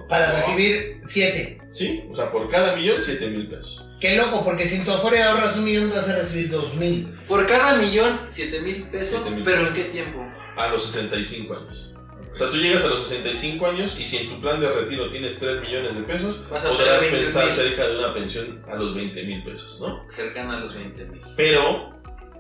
Para 0.10 0.32
recibir 0.40 1.02
7. 1.06 1.62
Sí, 1.72 2.04
o 2.12 2.16
sea, 2.16 2.32
por 2.32 2.50
cada 2.50 2.76
millón, 2.76 3.02
7 3.02 3.28
mil 3.30 3.48
pesos. 3.48 3.86
Qué 4.00 4.16
loco, 4.16 4.44
porque 4.44 4.68
si 4.68 4.76
en 4.78 4.86
tu 4.86 4.92
afore 4.92 5.22
ahorras 5.22 5.56
un 5.58 5.64
millón 5.64 5.90
vas 5.92 6.10
a 6.10 6.16
recibir 6.18 6.50
dos 6.50 6.74
mil. 6.76 7.08
Por 7.28 7.46
cada 7.48 7.78
millón, 7.78 8.20
7 8.28 8.62
mil 8.62 8.84
pesos, 8.90 9.20
7,000. 9.28 9.44
pero 9.44 9.68
¿en 9.68 9.74
qué 9.74 9.84
tiempo? 9.86 10.26
A 10.58 10.68
los 10.68 10.84
65 10.86 11.54
años. 11.56 11.88
O 12.32 12.36
sea, 12.36 12.50
tú 12.50 12.58
llegas 12.58 12.84
a 12.86 12.88
los 12.88 13.04
65 13.08 13.68
años 13.68 14.00
y 14.00 14.06
si 14.06 14.18
en 14.18 14.30
tu 14.30 14.40
plan 14.42 14.60
de 14.62 14.72
retiro 14.72 15.10
tienes 15.10 15.38
3 15.38 15.62
millones 15.62 15.96
de 15.96 16.02
pesos, 16.04 16.40
Vas 16.50 16.64
a 16.66 16.70
podrás 16.70 17.00
tener 17.02 17.12
20,000. 17.20 17.24
pensar 17.26 17.52
cerca 17.52 17.88
de 17.88 17.98
una 17.98 18.14
pensión 18.14 18.64
a 18.72 18.76
los 18.76 18.96
20 18.96 19.24
mil 19.24 19.44
pesos, 19.44 19.80
¿no? 19.82 20.06
Cercana 20.10 20.58
a 20.58 20.60
los 20.62 20.74
20 20.74 21.06
mil. 21.06 21.22
Pero 21.36 21.94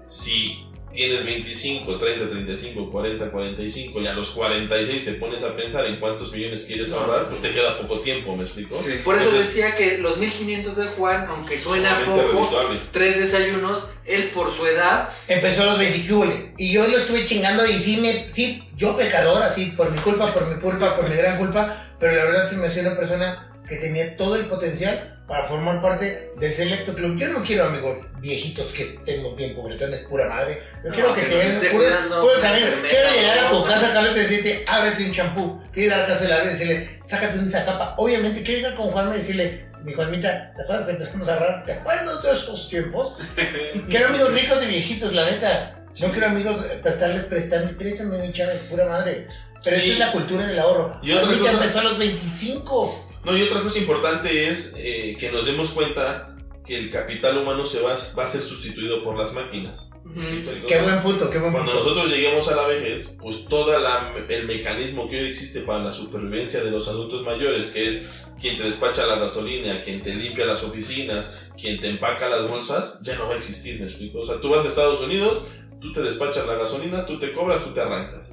si 0.07 0.65
tienes 0.93 1.25
25, 1.25 1.97
30, 1.97 2.30
35, 2.30 2.91
40, 2.91 3.32
45 3.32 4.01
y 4.01 4.08
a 4.08 4.13
los 4.13 4.30
46 4.32 5.06
te 5.06 5.13
pones 5.13 5.43
a 5.43 5.56
pensar 5.56 5.86
en 5.86 5.99
cuántos 5.99 6.32
millones 6.32 6.65
quieres 6.65 6.91
ahorrar, 6.93 7.27
pues 7.30 7.41
te 7.41 7.51
queda 7.51 7.80
poco 7.80 7.99
tiempo, 8.01 8.36
¿me 8.36 8.43
explico? 8.43 8.75
Sí. 8.75 9.01
Por 9.04 9.15
eso 9.15 9.25
Entonces, 9.25 9.56
decía 9.56 9.75
que 9.75 9.97
los 9.97 10.17
1500 10.17 10.75
de 10.75 10.86
Juan, 10.88 11.25
aunque 11.27 11.58
suena 11.58 12.04
poco, 12.06 12.21
redituable. 12.21 12.80
tres 12.91 13.19
desayunos, 13.19 13.93
él 14.06 14.32
por 14.34 14.51
su 14.51 14.65
edad, 14.65 15.10
Empezó 15.27 15.63
a 15.63 15.65
los 15.65 15.80
20 15.80 16.08
cúbole. 16.08 16.54
Y 16.58 16.71
yo 16.71 16.88
lo 16.88 16.97
estuve 16.97 17.25
chingando 17.25 17.65
y 17.65 17.73
sí, 17.73 17.97
me, 17.97 18.27
sí, 18.34 18.63
yo 18.75 18.97
pecador, 18.97 19.41
así, 19.43 19.73
por 19.77 19.91
mi 19.91 19.97
culpa, 19.99 20.34
por 20.34 20.47
mi 20.47 20.60
culpa, 20.60 20.95
por 20.95 21.10
mi 21.10 21.15
gran 21.15 21.38
culpa, 21.38 21.93
pero 21.99 22.15
la 22.15 22.25
verdad 22.25 22.49
sí 22.49 22.56
me 22.56 22.67
hacía 22.67 22.82
una 22.84 22.97
persona 22.97 23.51
que 23.67 23.77
tenía 23.77 24.17
todo 24.17 24.36
el 24.36 24.45
potencial 24.47 25.20
para 25.32 25.46
formar 25.46 25.82
parte 25.82 26.34
del 26.38 26.54
selecto 26.54 26.94
club. 26.94 27.17
Yo 27.17 27.30
no 27.30 27.41
quiero 27.41 27.63
amigos 27.63 28.00
viejitos 28.20 28.74
que 28.74 29.00
tengo 29.06 29.34
bien 29.34 29.56
pobretones, 29.56 30.02
pura 30.02 30.28
madre. 30.28 30.62
Yo 30.84 30.89
No, 30.89 30.94
quiero 30.96 31.13
que, 31.13 31.22
que 31.22 31.28
te 31.28 31.36
den 31.38 31.76
una 31.78 32.41
saber, 32.41 32.74
quiero 32.89 33.08
llegar 33.15 33.38
a 33.39 33.50
tu 33.50 33.63
casa, 33.63 33.94
Carlos, 33.94 34.13
y 34.17 34.20
decirte, 34.20 34.65
ábrete 34.67 35.06
un 35.06 35.13
champú. 35.13 35.62
Quiero 35.72 35.88
ir 35.88 35.94
a 35.94 35.98
la 36.00 36.06
casa 36.08 36.24
de 36.26 36.30
la 36.32 36.44
y 36.44 36.48
decirle, 36.50 37.00
sácate 37.06 37.39
un 37.39 37.50
zacapa. 37.50 37.96
Obviamente, 37.98 38.44
quiero 38.44 38.58
llegar 38.60 38.76
con 38.76 38.91
Juanma 38.91 39.15
y 39.15 39.20
decirle, 39.20 39.67
mi 39.86 39.94
Juanmita, 39.94 40.52
¿te 40.54 40.63
acuerdas? 40.63 40.89
Empezamos 40.89 41.30
a 41.30 41.34
hablar, 41.36 41.63
¿te 41.65 41.72
acuerdas 41.76 42.22
de 42.24 42.32
esos 42.32 42.70
tiempos? 42.70 43.15
Quiero 43.89 44.10
amigos 44.10 44.34
ricos 44.34 44.62
y 44.63 44.67
viejitos, 44.67 45.13
la 45.13 45.32
neta. 45.32 45.78
No 46.02 46.12
quiero 46.12 46.28
amigos 46.28 46.65
eh, 46.70 46.80
para 46.84 46.96
estarles 46.96 47.24
prestando. 47.24 47.78
Préstame 47.78 48.17
mi 48.17 48.34
chava, 48.34 48.52
es 48.52 48.60
pura 48.63 48.86
madre. 48.86 49.28
Pero 49.63 49.76
Sí. 49.78 49.84
esa 49.84 49.94
es 49.94 50.00
la 50.00 50.12
cultura 50.12 50.46
del 50.46 50.60
ahorro. 50.60 51.00
Y 51.02 51.13
otra 51.13 51.26
Ahorita 51.28 51.41
cosa- 51.46 51.54
empezó 51.54 51.80
a 51.80 51.84
los 51.84 51.98
25. 52.00 53.11
No, 53.23 53.38
y 53.38 53.43
otra 53.43 53.62
cosa 53.62 53.79
importante 53.79 54.49
es 54.49 54.75
eh, 54.77 55.15
que 55.19 55.31
nos 55.31 55.45
demos 55.45 55.71
cuenta 55.71 56.36
que 56.65 56.77
el 56.77 56.89
capital 56.89 57.38
humano 57.38 57.65
se 57.65 57.81
va, 57.81 57.95
va 58.17 58.23
a 58.23 58.27
ser 58.27 58.41
sustituido 58.41 59.03
por 59.03 59.17
las 59.17 59.34
máquinas. 59.34 59.91
Entonces, 60.15 60.65
Qué 60.67 60.81
buen 60.81 61.01
punto, 61.01 61.29
qué 61.29 61.39
buen 61.39 61.51
Cuando 61.51 61.71
punto. 61.71 61.89
nosotros 61.89 62.12
lleguemos 62.12 62.47
a 62.49 62.55
la 62.55 62.67
vejez, 62.67 63.15
pues 63.19 63.45
todo 63.45 63.73
el 63.75 64.45
mecanismo 64.45 65.10
que 65.10 65.21
hoy 65.21 65.27
existe 65.29 65.62
para 65.62 65.84
la 65.84 65.91
supervivencia 65.91 66.63
de 66.63 66.71
los 66.71 66.88
adultos 66.88 67.23
mayores, 67.23 67.71
que 67.71 67.88
es 67.88 68.25
quien 68.39 68.57
te 68.57 68.63
despacha 68.63 69.07
la 69.07 69.15
gasolina, 69.15 69.84
quien 69.84 70.01
te 70.01 70.13
limpia 70.13 70.45
las 70.45 70.63
oficinas, 70.63 71.49
quien 71.60 71.79
te 71.79 71.89
empaca 71.89 72.27
las 72.27 72.47
bolsas, 72.47 72.99
ya 73.01 73.15
no 73.15 73.27
va 73.27 73.36
a 73.36 73.38
existir, 73.38 73.79
¿me 73.79 73.86
explico? 73.86 74.19
O 74.19 74.25
sea, 74.25 74.39
tú 74.39 74.49
vas 74.49 74.65
a 74.65 74.69
Estados 74.69 75.01
Unidos, 75.01 75.43
tú 75.79 75.93
te 75.93 76.01
despachas 76.01 76.45
la 76.45 76.55
gasolina, 76.55 77.05
tú 77.05 77.17
te 77.19 77.31
cobras, 77.34 77.63
tú 77.63 77.71
te 77.71 77.81
arrancas. 77.81 78.31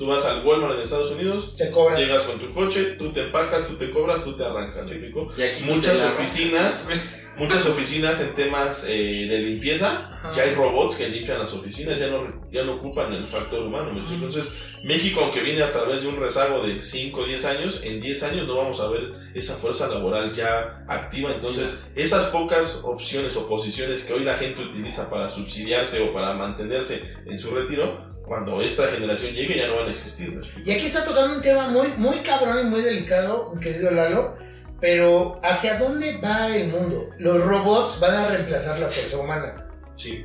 Tú 0.00 0.06
vas 0.06 0.24
al 0.24 0.46
Walmart 0.46 0.76
en 0.76 0.80
Estados 0.80 1.10
Unidos, 1.10 1.52
Se 1.54 1.70
llegas 1.70 2.22
con 2.22 2.40
tu 2.40 2.54
coche, 2.54 2.96
tú 2.98 3.12
te 3.12 3.20
empacas, 3.20 3.66
tú 3.66 3.76
te 3.76 3.90
cobras, 3.90 4.24
tú 4.24 4.34
te 4.34 4.42
arrancas, 4.42 4.86
¿me 4.86 4.92
explico? 4.92 5.28
Y 5.36 5.42
aquí 5.42 5.62
Muchas 5.64 6.02
oficinas, 6.02 6.88
muchas 7.36 7.66
oficinas 7.66 8.18
en 8.22 8.34
temas 8.34 8.86
eh, 8.88 9.26
de 9.28 9.38
limpieza, 9.40 9.98
Ajá. 9.98 10.30
ya 10.30 10.44
hay 10.44 10.54
robots 10.54 10.96
que 10.96 11.06
limpian 11.06 11.40
las 11.40 11.52
oficinas, 11.52 12.00
ya 12.00 12.08
no, 12.08 12.48
ya 12.50 12.64
no 12.64 12.76
ocupan 12.76 13.12
el 13.12 13.26
factor 13.26 13.60
humano. 13.66 13.92
¿me 13.92 14.00
explico? 14.00 14.24
Entonces, 14.24 14.82
México, 14.86 15.20
aunque 15.20 15.42
viene 15.42 15.62
a 15.62 15.70
través 15.70 16.00
de 16.00 16.08
un 16.08 16.16
rezago 16.18 16.62
de 16.62 16.80
5 16.80 17.20
o 17.20 17.26
10 17.26 17.44
años, 17.44 17.80
en 17.82 18.00
10 18.00 18.22
años 18.22 18.46
no 18.46 18.56
vamos 18.56 18.80
a 18.80 18.88
ver 18.88 19.12
esa 19.34 19.52
fuerza 19.56 19.86
laboral 19.86 20.34
ya 20.34 20.82
activa. 20.88 21.30
Entonces, 21.30 21.84
esas 21.94 22.24
pocas 22.30 22.80
opciones 22.84 23.36
o 23.36 23.46
posiciones 23.46 24.04
que 24.06 24.14
hoy 24.14 24.24
la 24.24 24.38
gente 24.38 24.62
utiliza 24.62 25.10
para 25.10 25.28
subsidiarse 25.28 26.00
o 26.00 26.14
para 26.14 26.32
mantenerse 26.32 27.02
en 27.26 27.38
su 27.38 27.50
retiro, 27.50 28.09
cuando 28.30 28.62
esta 28.62 28.86
generación 28.86 29.32
llegue 29.34 29.56
ya 29.56 29.66
no 29.66 29.78
van 29.78 29.88
a 29.88 29.90
existir. 29.90 30.30
¿me 30.30 30.42
explico? 30.46 30.70
Y 30.70 30.72
aquí 30.72 30.86
está 30.86 31.04
tocando 31.04 31.34
un 31.34 31.42
tema 31.42 31.66
muy, 31.66 31.88
muy 31.96 32.18
cabrón 32.20 32.60
y 32.60 32.70
muy 32.70 32.80
delicado, 32.80 33.52
querido 33.60 33.90
Lalo. 33.90 34.36
Pero, 34.80 35.40
¿hacia 35.42 35.80
dónde 35.80 36.16
va 36.18 36.46
el 36.54 36.68
mundo? 36.68 37.10
Los 37.18 37.42
robots 37.44 37.98
van 37.98 38.14
a 38.14 38.28
reemplazar 38.28 38.78
la 38.78 38.88
fuerza 38.88 39.16
humana. 39.18 39.66
Sí. 39.96 40.24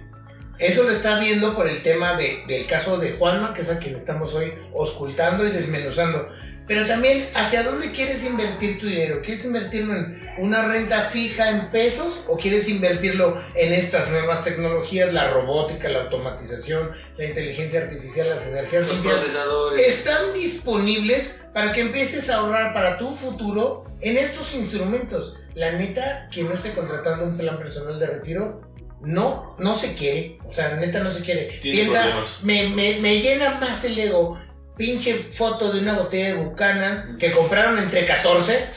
Eso 0.59 0.83
lo 0.83 0.91
está 0.91 1.17
viendo 1.19 1.55
por 1.55 1.67
el 1.67 1.81
tema 1.81 2.13
de- 2.15 2.43
del 2.47 2.67
caso 2.67 2.99
de 2.99 3.13
Juanma, 3.13 3.55
que 3.55 3.63
es 3.63 3.69
a 3.71 3.79
quien 3.79 3.95
estamos 3.95 4.35
hoy 4.35 4.53
auscultando 4.79 5.43
y 5.47 5.51
desmenuzando. 5.51 6.29
Pero 6.67 6.85
también, 6.87 7.27
¿hacia 7.35 7.63
dónde 7.63 7.91
quieres 7.91 8.23
invertir 8.23 8.79
tu 8.79 8.87
dinero? 8.87 9.21
¿Quieres 9.23 9.45
invertirlo 9.45 9.95
en 9.95 10.21
una 10.39 10.67
renta 10.67 11.09
fija 11.09 11.49
en 11.51 11.69
pesos 11.69 12.23
o 12.27 12.37
quieres 12.37 12.67
invertirlo 12.67 13.39
en 13.55 13.71
estas 13.73 14.09
nuevas 14.09 14.43
tecnologías, 14.43 15.13
la 15.13 15.29
robótica, 15.31 15.89
la 15.89 16.03
automatización, 16.03 16.91
la 17.17 17.25
inteligencia 17.25 17.81
artificial, 17.81 18.29
las 18.29 18.47
energías 18.47 18.87
Los 18.87 18.97
limpias? 18.97 19.21
procesadores. 19.21 19.87
Están 19.87 20.33
disponibles 20.33 21.39
para 21.53 21.71
que 21.71 21.81
empieces 21.81 22.29
a 22.29 22.37
ahorrar 22.37 22.73
para 22.73 22.97
tu 22.97 23.15
futuro 23.15 23.85
en 24.01 24.17
estos 24.17 24.53
instrumentos. 24.55 25.37
La 25.53 25.71
neta, 25.71 26.27
quien 26.33 26.47
no 26.49 26.55
esté 26.55 26.73
contratando 26.73 27.25
un 27.25 27.37
plan 27.37 27.57
personal 27.57 27.99
de 27.99 28.07
retiro, 28.07 28.61
no, 29.01 29.55
no 29.59 29.77
se 29.77 29.93
quiere. 29.93 30.39
O 30.49 30.53
sea, 30.53 30.75
neta 30.75 30.99
no 30.99 31.13
se 31.13 31.21
quiere. 31.21 31.59
Piensa, 31.61 32.01
problemas. 32.01 32.39
me, 32.43 32.69
me, 32.69 32.99
me 32.99 33.19
llena 33.21 33.59
más 33.59 33.85
el 33.85 33.97
ego. 33.99 34.39
Pinche 34.77 35.29
foto 35.31 35.71
de 35.71 35.79
una 35.81 35.93
botella 35.93 36.35
de 36.35 36.43
Buchanan 36.43 37.17
que 37.17 37.31
compraron 37.31 37.77
entre 37.79 38.05
14 38.05 38.67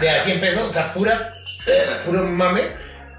de 0.00 0.10
a 0.10 0.20
100 0.22 0.40
pesos, 0.40 0.62
o 0.62 0.70
sea, 0.70 0.94
pura, 0.94 1.30
puro 2.06 2.22
mame. 2.24 2.60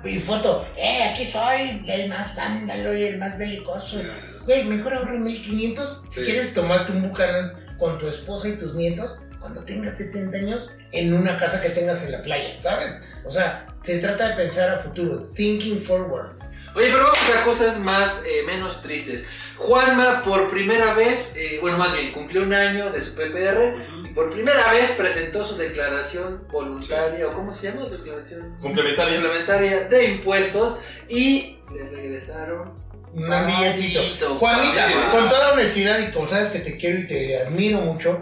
Y 0.06 0.20
foto, 0.20 0.66
eh, 0.78 1.04
aquí 1.04 1.26
soy 1.26 1.84
el 1.86 2.08
más 2.08 2.34
vándalo 2.38 2.98
y 2.98 3.04
el 3.04 3.18
más 3.18 3.38
belicoso. 3.38 3.98
Güey, 4.46 4.64
mejor 4.64 4.94
ahorra 4.94 5.12
1500 5.12 6.04
si 6.08 6.20
Sí. 6.22 6.26
quieres 6.26 6.54
tomarte 6.54 6.94
un 6.94 7.10
Buchanan 7.10 7.52
con 7.78 7.98
tu 8.00 8.08
esposa 8.08 8.48
y 8.48 8.54
tus 8.54 8.74
nietos 8.76 9.22
cuando 9.42 9.62
tengas 9.66 9.98
70 9.98 10.38
años 10.38 10.72
en 10.94 11.14
una 11.14 11.38
casa 11.38 11.62
que 11.62 11.70
tengas 11.70 12.02
en 12.04 12.14
la 12.14 12.22
playa, 12.22 12.58
¿sabes? 12.58 13.04
O 13.26 13.32
sea, 13.32 13.68
se 13.84 14.00
trata 14.00 14.30
de 14.30 14.36
pensar 14.36 14.70
a 14.70 14.80
futuro, 14.80 15.30
thinking 15.36 15.82
forward. 15.82 16.39
Oye, 16.76 16.88
pero 16.92 17.04
vamos 17.04 17.20
a 17.36 17.44
cosas 17.44 17.80
más, 17.80 18.24
eh, 18.26 18.44
menos 18.46 18.82
tristes. 18.82 19.24
Juanma, 19.58 20.22
por 20.24 20.50
primera 20.50 20.94
vez, 20.94 21.36
eh, 21.36 21.58
bueno, 21.62 21.78
más 21.78 21.94
bien, 21.94 22.12
cumplió 22.12 22.44
un 22.44 22.54
año 22.54 22.92
de 22.92 23.02
su 23.02 23.14
PPR 23.16 23.76
y 24.06 24.14
por 24.14 24.30
primera 24.32 24.72
vez 24.74 24.92
presentó 24.92 25.44
su 25.44 25.58
declaración 25.58 26.48
voluntaria, 26.50 27.28
o 27.28 27.34
¿cómo 27.34 27.52
se 27.54 27.70
llama? 27.70 27.86
Declaración 27.90 28.58
Complementaria. 28.62 29.20
complementaria 29.20 29.80
de 29.90 30.06
impuestos 30.06 30.80
y 31.10 31.58
le 31.74 31.90
regresaron 31.90 32.74
Un 33.14 33.24
billetito. 33.48 34.02
billetito. 34.02 34.36
Juanita, 34.38 34.88
Sí. 34.88 34.94
con 35.12 35.28
toda 35.30 35.54
honestidad 35.54 36.00
y 36.08 36.12
como 36.12 36.28
sabes 36.28 36.50
que 36.50 36.60
te 36.60 36.78
quiero 36.78 37.00
y 37.00 37.08
te 37.08 37.38
admiro 37.42 37.80
mucho, 37.82 38.22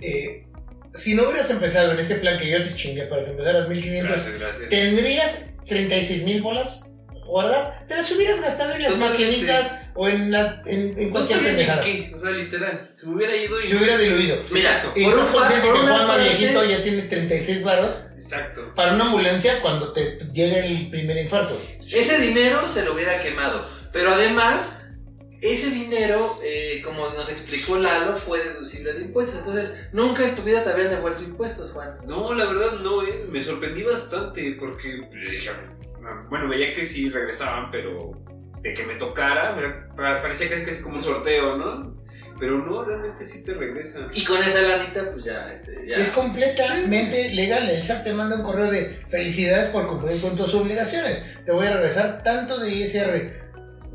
eh, 0.00 0.46
si 0.94 1.14
no 1.14 1.24
hubieras 1.24 1.48
empezado 1.50 1.92
en 1.92 2.00
este 2.00 2.16
plan 2.16 2.38
que 2.38 2.50
yo 2.50 2.62
te 2.62 2.74
chingué 2.74 3.04
para 3.04 3.24
que 3.24 3.30
empezaras 3.30 3.68
1500, 3.68 4.10
Gracias, 4.10 4.38
gracias. 4.40 4.68
¿tendrías 4.70 5.44
36 5.66 6.24
mil 6.24 6.42
bolas 6.42 6.88
guardadas? 7.26 7.86
Te 7.86 7.96
las 7.96 8.10
hubieras 8.12 8.40
gastado 8.40 8.74
en 8.74 8.82
las 8.82 8.96
maquinitas 8.96 9.72
o 9.94 10.08
en, 10.08 10.30
la, 10.30 10.62
en, 10.66 10.98
en 10.98 11.06
No 11.06 11.10
cualquier 11.12 11.38
ni 11.42 11.46
pendejada. 11.48 11.82
qué, 11.82 12.12
o 12.14 12.18
sea, 12.18 12.30
literal. 12.30 12.90
Se 12.94 13.06
me 13.06 13.14
hubiera 13.16 13.36
ido 13.36 13.60
y. 13.60 13.68
Se 13.68 13.76
hubiera 13.76 13.96
diluido. 13.98 14.38
Mira, 14.50 14.92
Y 14.94 15.04
por 15.04 15.14
estás 15.14 15.30
consciente 15.30 15.68
que 15.68 15.78
Juanma 15.78 16.16
viejito 16.16 16.64
ya 16.64 16.82
tiene 16.82 17.02
36 17.02 17.62
varos 17.64 18.00
Exacto. 18.14 18.72
para 18.74 18.94
una 18.94 19.04
ambulancia 19.04 19.60
cuando 19.60 19.92
te 19.92 20.16
llegue 20.32 20.66
el 20.66 20.90
primer 20.90 21.16
infarto. 21.18 21.60
Ese 21.80 22.18
dinero 22.18 22.66
se 22.68 22.84
lo 22.84 22.94
hubiera 22.94 23.20
quemado. 23.20 23.68
Pero 23.92 24.14
además, 24.14 24.82
ese 25.42 25.70
dinero, 25.70 26.38
eh, 26.42 26.80
como 26.82 27.10
nos 27.10 27.28
explicó 27.28 27.76
Lalo, 27.76 28.16
fue 28.16 28.42
deducible 28.42 28.94
de 28.94 29.02
impuestos. 29.02 29.38
Entonces, 29.40 29.76
nunca 29.92 30.26
en 30.26 30.34
tu 30.34 30.42
vida 30.42 30.64
te 30.64 30.70
habían 30.70 30.88
devuelto 30.88 31.22
impuestos, 31.22 31.72
Juan. 31.72 31.98
No, 32.06 32.32
la 32.32 32.46
verdad 32.46 32.78
no, 32.80 33.06
eh. 33.06 33.26
Me 33.28 33.42
sorprendí 33.42 33.82
bastante 33.82 34.56
porque 34.58 34.88
le 35.12 35.30
dije, 35.30 35.50
bueno, 36.28 36.48
veía 36.48 36.74
que 36.74 36.86
sí 36.86 37.08
regresaban, 37.10 37.70
pero 37.70 38.12
de 38.60 38.74
que 38.74 38.84
me 38.84 38.94
tocara, 38.94 39.54
me 39.56 39.68
pa- 39.96 40.20
parecía 40.22 40.48
casi 40.48 40.64
casi 40.64 40.82
como 40.82 40.96
un 40.96 41.02
sorteo, 41.02 41.56
¿no? 41.56 42.00
Pero 42.38 42.58
no, 42.58 42.84
realmente 42.84 43.22
sí 43.24 43.44
te 43.44 43.54
regresan. 43.54 44.08
Y 44.12 44.24
con 44.24 44.42
esa 44.42 44.60
lanita, 44.62 45.12
pues 45.12 45.24
ya, 45.24 45.52
este, 45.52 45.86
ya. 45.86 45.96
Es 45.96 46.10
completamente 46.10 47.32
legal. 47.34 47.68
El 47.70 47.82
SAT 47.82 48.04
te 48.04 48.14
manda 48.14 48.36
un 48.36 48.42
correo 48.42 48.70
de 48.70 49.00
felicidades 49.10 49.68
por 49.68 49.86
cumplir 49.86 50.20
con 50.20 50.36
tus 50.36 50.52
obligaciones. 50.54 51.22
Te 51.44 51.52
voy 51.52 51.66
a 51.66 51.74
regresar 51.74 52.22
tanto 52.24 52.58
de 52.58 52.70
ISR. 52.70 53.42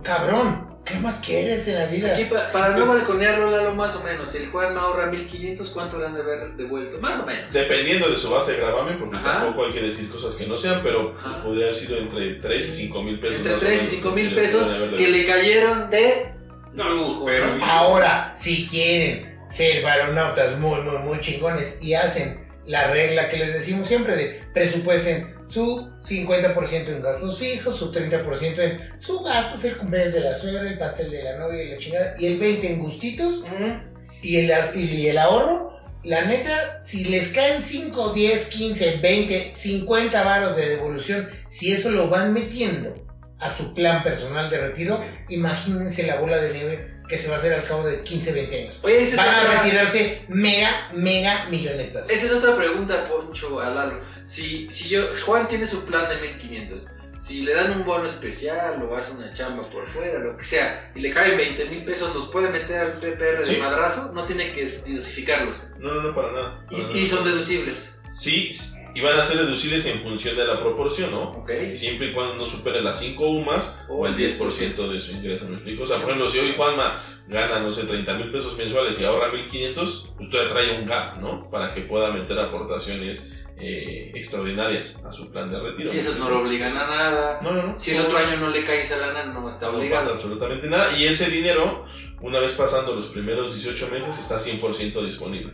Cabrón, 0.03 0.76
¿qué 0.88 1.00
más 1.00 1.19
quieres 1.26 1.67
en 1.67 1.76
la 1.76 1.86
vida? 1.86 2.13
Aquí, 2.13 2.26
pa- 2.26 2.50
para 2.52 2.76
no 2.78 2.86
balconearlo, 2.88 3.50
Lalo, 3.52 3.76
más 3.76 3.95
o 3.95 4.04
menos. 4.04 4.30
Si 4.32 4.38
el 4.39 4.50
Juan 4.52 4.78
ahorra 4.78 5.08
1500, 5.08 5.69
¿cuánto 5.69 6.00
le 6.00 6.06
han 6.08 6.13
de 6.13 6.21
haber 6.21 6.54
devuelto? 6.56 7.00
Más 7.00 7.19
o 7.19 7.26
menos. 7.26 7.52
Dependiendo 7.54 8.10
de 8.10 8.17
su 8.17 8.30
base 8.30 8.54
de 8.54 8.60
gravamen, 8.60 8.97
porque 9.00 9.17
Ajá. 9.17 9.39
tampoco 9.43 9.65
hay 9.67 9.73
que 9.73 9.82
decir 9.82 10.10
cosas 10.10 10.36
que 10.36 10.45
no 10.47 10.58
sean, 10.58 10.82
pero 10.84 11.15
Ajá. 11.17 11.43
podría 11.43 11.65
haber 11.65 11.76
sido 11.76 11.97
entre 11.97 12.36
3 12.36 12.69
y 12.69 12.71
5 12.71 13.04
mil 13.04 13.19
pesos. 13.19 13.38
Entre 13.38 13.52
más 13.54 13.62
o 13.62 13.65
3 13.65 13.73
y 13.73 13.78
menos, 13.78 13.91
5 13.95 14.12
mil 14.12 14.36
pesos 14.36 14.67
que 14.97 15.08
le 15.08 15.26
cayeron 15.26 15.89
de 15.89 16.32
No, 16.73 16.89
lujo, 16.89 17.26
pero- 17.26 17.56
¿no? 17.58 17.65
Ahora, 17.65 18.34
si 18.36 18.67
quiren 18.67 19.38
ser 19.50 19.82
varonautas 19.84 20.58
muy, 20.60 20.82
muy, 20.82 20.97
muy 21.00 21.19
chingones 21.19 21.82
y 21.82 21.93
hacen 21.93 22.45
la 22.65 22.88
regla 22.91 23.30
que 23.30 23.38
les 23.38 23.54
decimos 23.54 23.88
siempre 23.88 24.15
de 24.17 24.41
presupuesten 24.54 25.37
su 25.49 25.89
50% 26.03 26.88
en 26.88 27.01
gastos 27.01 27.39
fijos, 27.39 27.77
su 27.77 27.91
30% 27.91 28.60
en 28.60 29.01
su 29.01 29.19
gastos, 29.21 29.63
el 29.65 29.77
cumpleaños 29.77 30.13
de 30.13 30.19
la 30.21 30.36
suegra, 30.36 30.62
el 30.69 30.77
pastel 30.77 31.10
de 31.12 31.23
la 31.23 31.38
novia 31.38 31.63
y 31.63 31.69
la 31.71 31.77
chingada, 31.77 32.15
y 32.19 32.25
el 32.27 32.39
20% 32.39 32.63
en 32.63 32.79
gustitos 32.79 33.39
Ujú. 33.39 33.81
y 34.21 34.38
el, 34.38 34.51
y 34.75 35.07
el 35.07 35.17
ahorro. 35.17 35.77
La 36.03 36.25
neta, 36.25 36.81
si 36.81 37.05
les 37.05 37.29
caen 37.29 37.62
5, 37.62 38.13
10, 38.13 38.45
15, 38.45 38.97
20, 38.97 39.51
50 39.53 40.23
varos 40.23 40.55
de 40.55 40.69
devolución, 40.69 41.29
si 41.49 41.73
eso 41.73 41.89
lo 41.91 42.07
van 42.07 42.33
metiendo 42.33 42.95
a 43.39 43.49
su 43.49 43.73
plan 43.73 44.03
personal 44.03 44.49
de 44.49 44.60
retiro, 44.60 45.03
imagínense 45.29 46.03
la 46.03 46.19
bola 46.19 46.38
de 46.38 46.53
nieve 46.53 46.96
que 47.07 47.17
se 47.17 47.27
va 47.29 47.35
a 47.35 47.37
hacer 47.37 47.53
al 47.53 47.63
cabo 47.63 47.85
de 47.87 48.03
15, 48.03 48.31
20 48.33 48.61
años. 48.63 48.75
Oye, 48.83 49.01
esa 49.01 49.11
es, 49.11 49.15
Van 49.17 49.27
a 49.35 49.41
otra, 49.41 49.61
retirarse 49.63 50.25
mega, 50.27 50.89
mega 50.93 51.45
millonetas. 51.49 52.09
esa 52.09 52.25
es 52.25 52.31
otra 52.31 52.55
pregunta, 52.55 53.07
Poncho, 53.07 53.59
a 53.59 53.69
Lalo. 53.69 54.01
Si, 54.23 54.69
si 54.69 54.89
yo, 54.89 55.01
Juan 55.25 55.47
tiene 55.47 55.65
su 55.67 55.85
plan 55.85 56.09
de 56.09 56.17
1500, 56.19 56.85
si 57.19 57.41
le 57.43 57.53
dan 57.55 57.71
un 57.71 57.83
bono 57.85 58.05
especial 58.05 58.81
o 58.83 58.95
hace 58.95 59.11
una 59.11 59.33
chamba 59.33 59.67
por 59.69 59.87
fuera, 59.89 60.19
lo 60.19 60.37
que 60.37 60.43
sea, 60.43 60.91
y 60.93 60.99
le 60.99 61.09
caen 61.09 61.35
20 61.35 61.65
mil 61.65 61.83
pesos, 61.85 62.13
¿los 62.13 62.27
puede 62.27 62.49
meter 62.49 62.77
al 62.79 62.99
PPR 62.99 63.39
de 63.39 63.45
Sí. 63.45 63.57
madrazo? 63.57 64.11
No 64.13 64.25
tiene 64.25 64.53
que 64.53 64.63
dosificarlos. 64.65 65.63
No, 65.79 65.93
no, 65.95 66.01
no, 66.03 66.15
para 66.15 66.31
nada. 66.31 66.65
para 66.65 66.77
Y, 66.77 66.83
nada. 66.83 66.97
y 66.97 67.07
son 67.07 67.23
deducibles. 67.23 67.97
Sí, 68.13 68.51
y 68.97 68.99
van 68.99 69.19
a 69.19 69.21
ser 69.21 69.38
deducibles 69.38 69.86
en 69.86 69.99
función 69.99 70.36
de 70.36 70.43
la 70.43 70.60
proporción, 70.60 71.12
¿no? 71.12 71.29
¿Ok? 71.29 71.51
Siempre 71.75 72.07
y 72.07 72.13
cuando 72.13 72.33
no 72.33 72.47
supere 72.47 72.81
las 72.81 72.97
5 72.99 73.29
UMAS 73.29 73.86
o 73.89 74.07
el 74.07 74.15
10% 74.15 74.91
de 74.91 74.99
su 74.99 75.12
ingreso, 75.12 75.45
¿me 75.45 75.57
explico? 75.57 75.83
O 75.83 75.86
sea, 75.86 75.97
por 75.97 76.05
ejemplo, 76.05 76.27
si 76.27 76.39
hoy 76.39 76.55
Juanma 76.57 76.99
gana, 77.27 77.60
no 77.60 77.71
sé, 77.71 77.83
30 77.83 78.12
mil 78.15 78.31
pesos 78.31 78.57
mensuales 78.57 78.99
y 78.99 79.05
ahorra 79.05 79.31
1500, 79.31 80.13
usted 80.19 80.47
trae 80.47 80.79
un 80.79 80.88
gap, 80.88 81.19
¿no? 81.19 81.47
Para 81.51 81.75
que 81.75 81.81
pueda 81.81 82.10
meter 82.10 82.39
aportaciones 82.39 83.31
eh, 83.60 84.13
extraordinarias 84.15 84.99
a 85.05 85.12
su 85.12 85.29
plan 85.29 85.51
de 85.51 85.60
retiro. 85.60 85.93
Y 85.93 85.99
esos 85.99 86.17
no 86.17 86.31
lo 86.31 86.41
obligan 86.41 86.75
a 86.75 86.88
nada. 86.88 87.39
No, 87.43 87.51
no, 87.51 87.67
no. 87.67 87.77
Si 87.77 87.91
el 87.91 88.01
otro 88.01 88.17
año 88.17 88.38
no 88.38 88.49
le 88.49 88.65
cae 88.65 88.81
esa 88.81 88.97
lana, 88.97 89.25
no 89.25 89.47
está 89.47 89.67
no 89.67 89.73
pasa 89.73 89.77
obligado. 89.77 90.13
absolutamente 90.13 90.67
nada. 90.67 90.97
Y 90.97 91.05
ese 91.05 91.29
dinero, 91.29 91.86
una 92.19 92.39
vez 92.39 92.53
pasando 92.53 92.95
los 92.95 93.05
primeros 93.10 93.53
18 93.53 93.89
meses, 93.91 94.17
está 94.17 94.38
100% 94.38 95.05
disponible. 95.05 95.53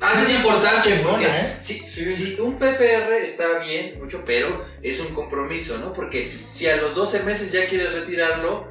Ah, 0.00 0.12
eso 0.14 0.30
es 0.30 0.36
importante 0.36 0.88
Chingona, 0.90 1.10
porque 1.12 1.26
¿eh? 1.26 1.56
si, 1.60 1.78
si 1.80 2.38
un 2.40 2.58
PPR 2.58 3.12
está 3.22 3.58
bien, 3.60 3.98
mucho, 3.98 4.22
pero 4.26 4.64
es 4.82 5.00
un 5.00 5.14
compromiso, 5.14 5.78
¿no? 5.78 5.92
Porque 5.92 6.30
si 6.46 6.68
a 6.68 6.76
los 6.76 6.94
12 6.94 7.22
meses 7.22 7.50
ya 7.50 7.66
quieres 7.66 7.94
retirarlo, 7.94 8.68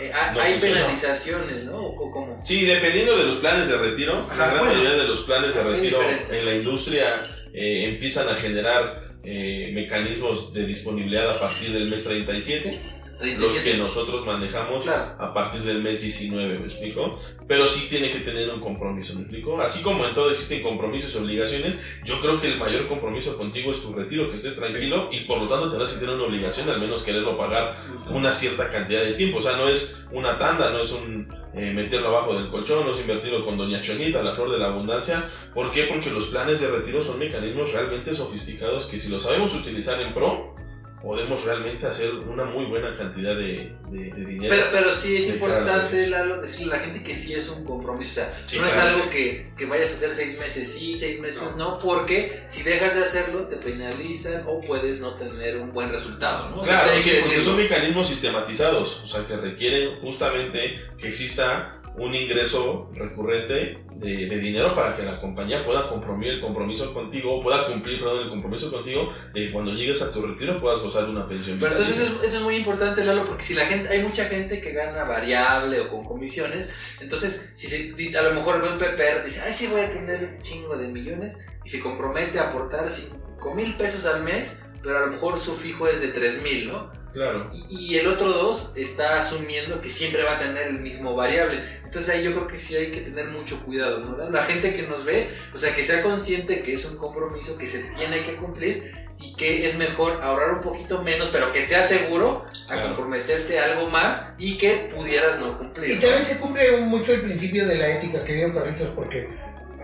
eh, 0.00 0.10
ha- 0.14 0.32
No 0.32 0.40
hay 0.40 0.52
funciona. 0.52 0.76
penalizaciones, 0.76 1.64
¿no? 1.64 1.78
¿O 1.78 2.10
cómo? 2.12 2.40
Sí, 2.44 2.64
dependiendo 2.64 3.16
de 3.16 3.24
los 3.24 3.36
planes 3.36 3.68
de 3.68 3.76
retiro, 3.76 4.26
la 4.28 4.34
gran 4.34 4.50
bueno. 4.58 4.64
mayoría 4.72 4.96
de 4.96 5.08
los 5.08 5.20
planes 5.22 5.54
de 5.54 5.62
retiro 5.64 6.00
en 6.30 6.44
la 6.46 6.54
industria 6.54 7.22
eh, 7.52 7.84
empiezan 7.92 8.28
a 8.28 8.36
generar 8.36 9.02
eh, 9.24 9.70
mecanismos 9.74 10.52
de 10.54 10.64
disponibilidad 10.64 11.28
a 11.30 11.40
partir 11.40 11.72
del 11.72 11.88
mes 11.90 12.04
37, 12.04 12.80
los 13.20 13.52
37. 13.52 13.70
que 13.72 13.76
nosotros 13.78 14.24
manejamos 14.24 14.82
Claro. 14.84 15.16
a 15.18 15.34
partir 15.34 15.62
del 15.62 15.82
mes 15.82 16.00
19, 16.02 16.58
¿me 16.58 16.66
explico? 16.66 17.18
Pero 17.46 17.66
sí 17.66 17.88
tiene 17.88 18.10
que 18.10 18.20
tener 18.20 18.48
un 18.50 18.60
compromiso, 18.60 19.14
¿me 19.14 19.22
explico? 19.22 19.60
Así 19.60 19.82
como 19.82 20.06
en 20.06 20.14
todo 20.14 20.30
existen 20.30 20.62
compromisos 20.62 21.14
y 21.14 21.18
obligaciones, 21.18 21.76
yo 22.04 22.20
creo 22.20 22.38
que 22.40 22.48
el 22.48 22.58
mayor 22.58 22.86
compromiso 22.88 23.36
contigo 23.36 23.70
es 23.70 23.82
tu 23.82 23.92
retiro, 23.92 24.28
que 24.28 24.36
estés 24.36 24.54
tranquilo 24.56 25.08
y 25.10 25.20
por 25.20 25.38
lo 25.38 25.48
tanto 25.48 25.68
tendrás 25.68 25.92
que 25.92 26.00
tener 26.00 26.14
una 26.14 26.24
obligación 26.24 26.68
al 26.68 26.80
menos 26.80 27.02
quererlo 27.02 27.36
pagar 27.36 27.76
una 28.10 28.32
cierta 28.32 28.68
cantidad 28.70 29.02
de 29.02 29.12
tiempo. 29.14 29.38
O 29.38 29.40
sea, 29.40 29.56
no 29.56 29.68
es 29.68 30.04
una 30.12 30.38
tanda, 30.38 30.70
no 30.70 30.78
es 30.80 30.92
un 30.92 31.28
eh, 31.54 31.72
meterlo 31.72 32.08
abajo 32.08 32.34
del 32.34 32.50
colchón, 32.50 32.84
no 32.86 32.92
es 32.92 33.00
invertirlo 33.00 33.44
con 33.44 33.56
Doña 33.58 33.82
Chonita, 33.82 34.22
la 34.22 34.34
flor 34.34 34.52
de 34.52 34.58
la 34.58 34.66
abundancia. 34.66 35.24
¿Por 35.54 35.70
qué? 35.70 35.84
Porque 35.84 36.10
los 36.10 36.26
planes 36.26 36.60
de 36.60 36.68
retiro 36.68 37.02
son 37.02 37.18
mecanismos 37.18 37.72
realmente 37.72 38.14
sofisticados 38.14 38.86
que 38.86 38.98
si 38.98 39.08
los 39.08 39.22
sabemos 39.22 39.54
utilizar 39.54 40.00
en 40.00 40.14
pro, 40.14 40.54
podemos 41.02 41.44
realmente 41.44 41.86
hacer 41.86 42.12
una 42.14 42.44
muy 42.44 42.64
buena 42.66 42.94
cantidad 42.96 43.34
de, 43.36 43.72
de- 43.90 44.12
de 44.12 44.24
dinero. 44.24 44.48
Pero, 44.54 44.66
pero 44.72 44.92
sí 44.92 45.16
es 45.18 45.28
importante. 45.30 46.06
Lalo, 46.08 46.40
decirle 46.40 46.74
a 46.74 46.78
la 46.78 46.84
gente 46.84 47.02
que 47.04 47.14
sí 47.14 47.34
es 47.34 47.48
un 47.48 47.64
compromiso. 47.64 48.10
O 48.10 48.14
sea, 48.14 48.42
Sí, 48.44 48.58
no 48.58 48.66
es 48.66 48.76
algo 48.76 49.08
que, 49.10 49.50
que 49.56 49.66
vayas 49.66 49.92
a 49.92 49.94
hacer 49.94 50.14
seis 50.14 50.38
meses 50.38 50.72
sí, 50.72 50.98
seis 50.98 51.20
meses 51.20 51.56
no. 51.56 51.78
porque 51.78 52.42
si 52.46 52.62
dejas 52.62 52.94
de 52.94 53.02
hacerlo 53.02 53.46
te 53.46 53.56
penalizan 53.56 54.42
o 54.46 54.60
puedes 54.60 55.00
no 55.00 55.14
tener 55.14 55.58
un 55.58 55.72
buen 55.72 55.90
resultado, 55.90 56.50
¿no? 56.50 56.60
O 56.62 56.64
sea, 56.64 56.80
Claro, 56.82 57.00
sí 57.00 57.10
porque 57.10 57.40
son 57.40 57.56
mecanismos 57.56 58.06
sistematizados, 58.08 59.02
o 59.04 59.06
sea, 59.06 59.26
que 59.26 59.36
requieren 59.36 60.00
justamente 60.00 60.80
que 60.98 61.08
exista 61.08 61.77
un 61.98 62.14
ingreso 62.14 62.90
recurrente 62.94 63.78
de, 63.96 64.26
de 64.26 64.38
dinero 64.38 64.74
para 64.74 64.96
que 64.96 65.02
la 65.02 65.20
compañía 65.20 65.64
pueda 65.64 65.88
comprometer 65.88 66.34
el 66.34 66.40
compromiso 66.40 66.94
contigo, 66.94 67.42
pueda 67.42 67.66
cumplir 67.66 67.98
perdón, 67.98 68.24
el 68.24 68.30
compromiso 68.30 68.70
contigo 68.70 69.12
de 69.34 69.46
que 69.46 69.52
cuando 69.52 69.72
llegues 69.72 70.00
a 70.02 70.12
tu 70.12 70.22
retiro 70.22 70.56
puedas 70.56 70.80
gozar 70.80 71.06
de 71.06 71.10
una 71.10 71.26
pensión. 71.26 71.58
Pero 71.58 71.72
entonces 71.72 71.96
vitalicia. 71.96 72.16
eso, 72.16 72.26
eso 72.26 72.38
es 72.38 72.44
muy 72.44 72.56
importante, 72.56 73.04
Lalo, 73.04 73.24
porque 73.24 73.42
si 73.42 73.54
la 73.54 73.66
gente, 73.66 73.88
hay 73.88 74.02
mucha 74.02 74.26
gente 74.26 74.60
que 74.60 74.72
gana 74.72 75.04
variable 75.04 75.80
o 75.80 75.88
con 75.88 76.04
comisiones, 76.04 76.68
entonces 77.00 77.50
si 77.54 77.66
se, 77.66 78.16
a 78.16 78.22
lo 78.22 78.34
mejor 78.34 78.62
ve 78.62 78.68
un 78.68 78.78
PPR, 78.78 79.24
dice, 79.24 79.42
ay, 79.44 79.52
sí 79.52 79.66
voy 79.66 79.80
a 79.80 79.90
tener 79.90 80.24
un 80.24 80.38
chingo 80.40 80.76
de 80.76 80.88
millones, 80.88 81.36
y 81.64 81.70
se 81.70 81.80
compromete 81.80 82.38
a 82.38 82.48
aportar 82.48 82.88
5 82.88 83.54
mil 83.54 83.76
pesos 83.76 84.06
al 84.06 84.22
mes, 84.22 84.62
pero 84.82 84.96
a 84.96 85.00
lo 85.06 85.12
mejor 85.12 85.38
su 85.38 85.54
fijo 85.54 85.88
es 85.88 86.00
de 86.00 86.08
3 86.08 86.42
mil, 86.42 86.68
¿no? 86.68 86.90
Claro. 87.18 87.50
Y, 87.68 87.94
y 87.94 87.98
el 87.98 88.06
otro 88.06 88.30
dos 88.30 88.72
está 88.76 89.18
asumiendo 89.18 89.80
que 89.80 89.90
siempre 89.90 90.22
va 90.22 90.36
a 90.36 90.38
tener 90.38 90.68
el 90.68 90.78
mismo 90.80 91.16
variable. 91.16 91.64
Entonces 91.84 92.14
ahí 92.14 92.22
yo 92.22 92.32
creo 92.32 92.46
que 92.46 92.58
sí 92.58 92.76
hay 92.76 92.92
que 92.92 93.00
tener 93.00 93.26
mucho 93.26 93.60
cuidado, 93.64 93.98
¿no? 93.98 94.30
La 94.30 94.44
gente 94.44 94.72
que 94.74 94.82
nos 94.82 95.04
ve, 95.04 95.30
o 95.52 95.58
sea, 95.58 95.74
que 95.74 95.82
sea 95.82 96.02
consciente 96.02 96.62
que 96.62 96.74
es 96.74 96.84
un 96.84 96.96
compromiso 96.96 97.58
que 97.58 97.66
se 97.66 97.82
tiene 97.96 98.22
que 98.24 98.36
cumplir 98.36 98.94
y 99.18 99.34
que 99.34 99.66
es 99.66 99.76
mejor 99.76 100.22
ahorrar 100.22 100.54
un 100.54 100.60
poquito 100.60 101.02
menos, 101.02 101.30
pero 101.32 101.50
que 101.52 101.62
sea 101.62 101.82
seguro 101.82 102.44
a 102.68 102.72
Claro. 102.74 102.86
comprometerte 102.94 103.58
a 103.58 103.64
algo 103.64 103.90
más 103.90 104.32
y 104.38 104.56
que 104.56 104.92
pudieras 104.94 105.40
no 105.40 105.58
cumplir. 105.58 105.90
Y 105.90 105.96
también 105.98 106.24
se 106.24 106.38
cumple 106.38 106.76
mucho 106.82 107.12
el 107.14 107.22
principio 107.22 107.66
de 107.66 107.78
la 107.78 107.88
ética, 107.88 108.22
querido 108.24 108.54
Carlitos, 108.54 108.90
porque 108.94 109.28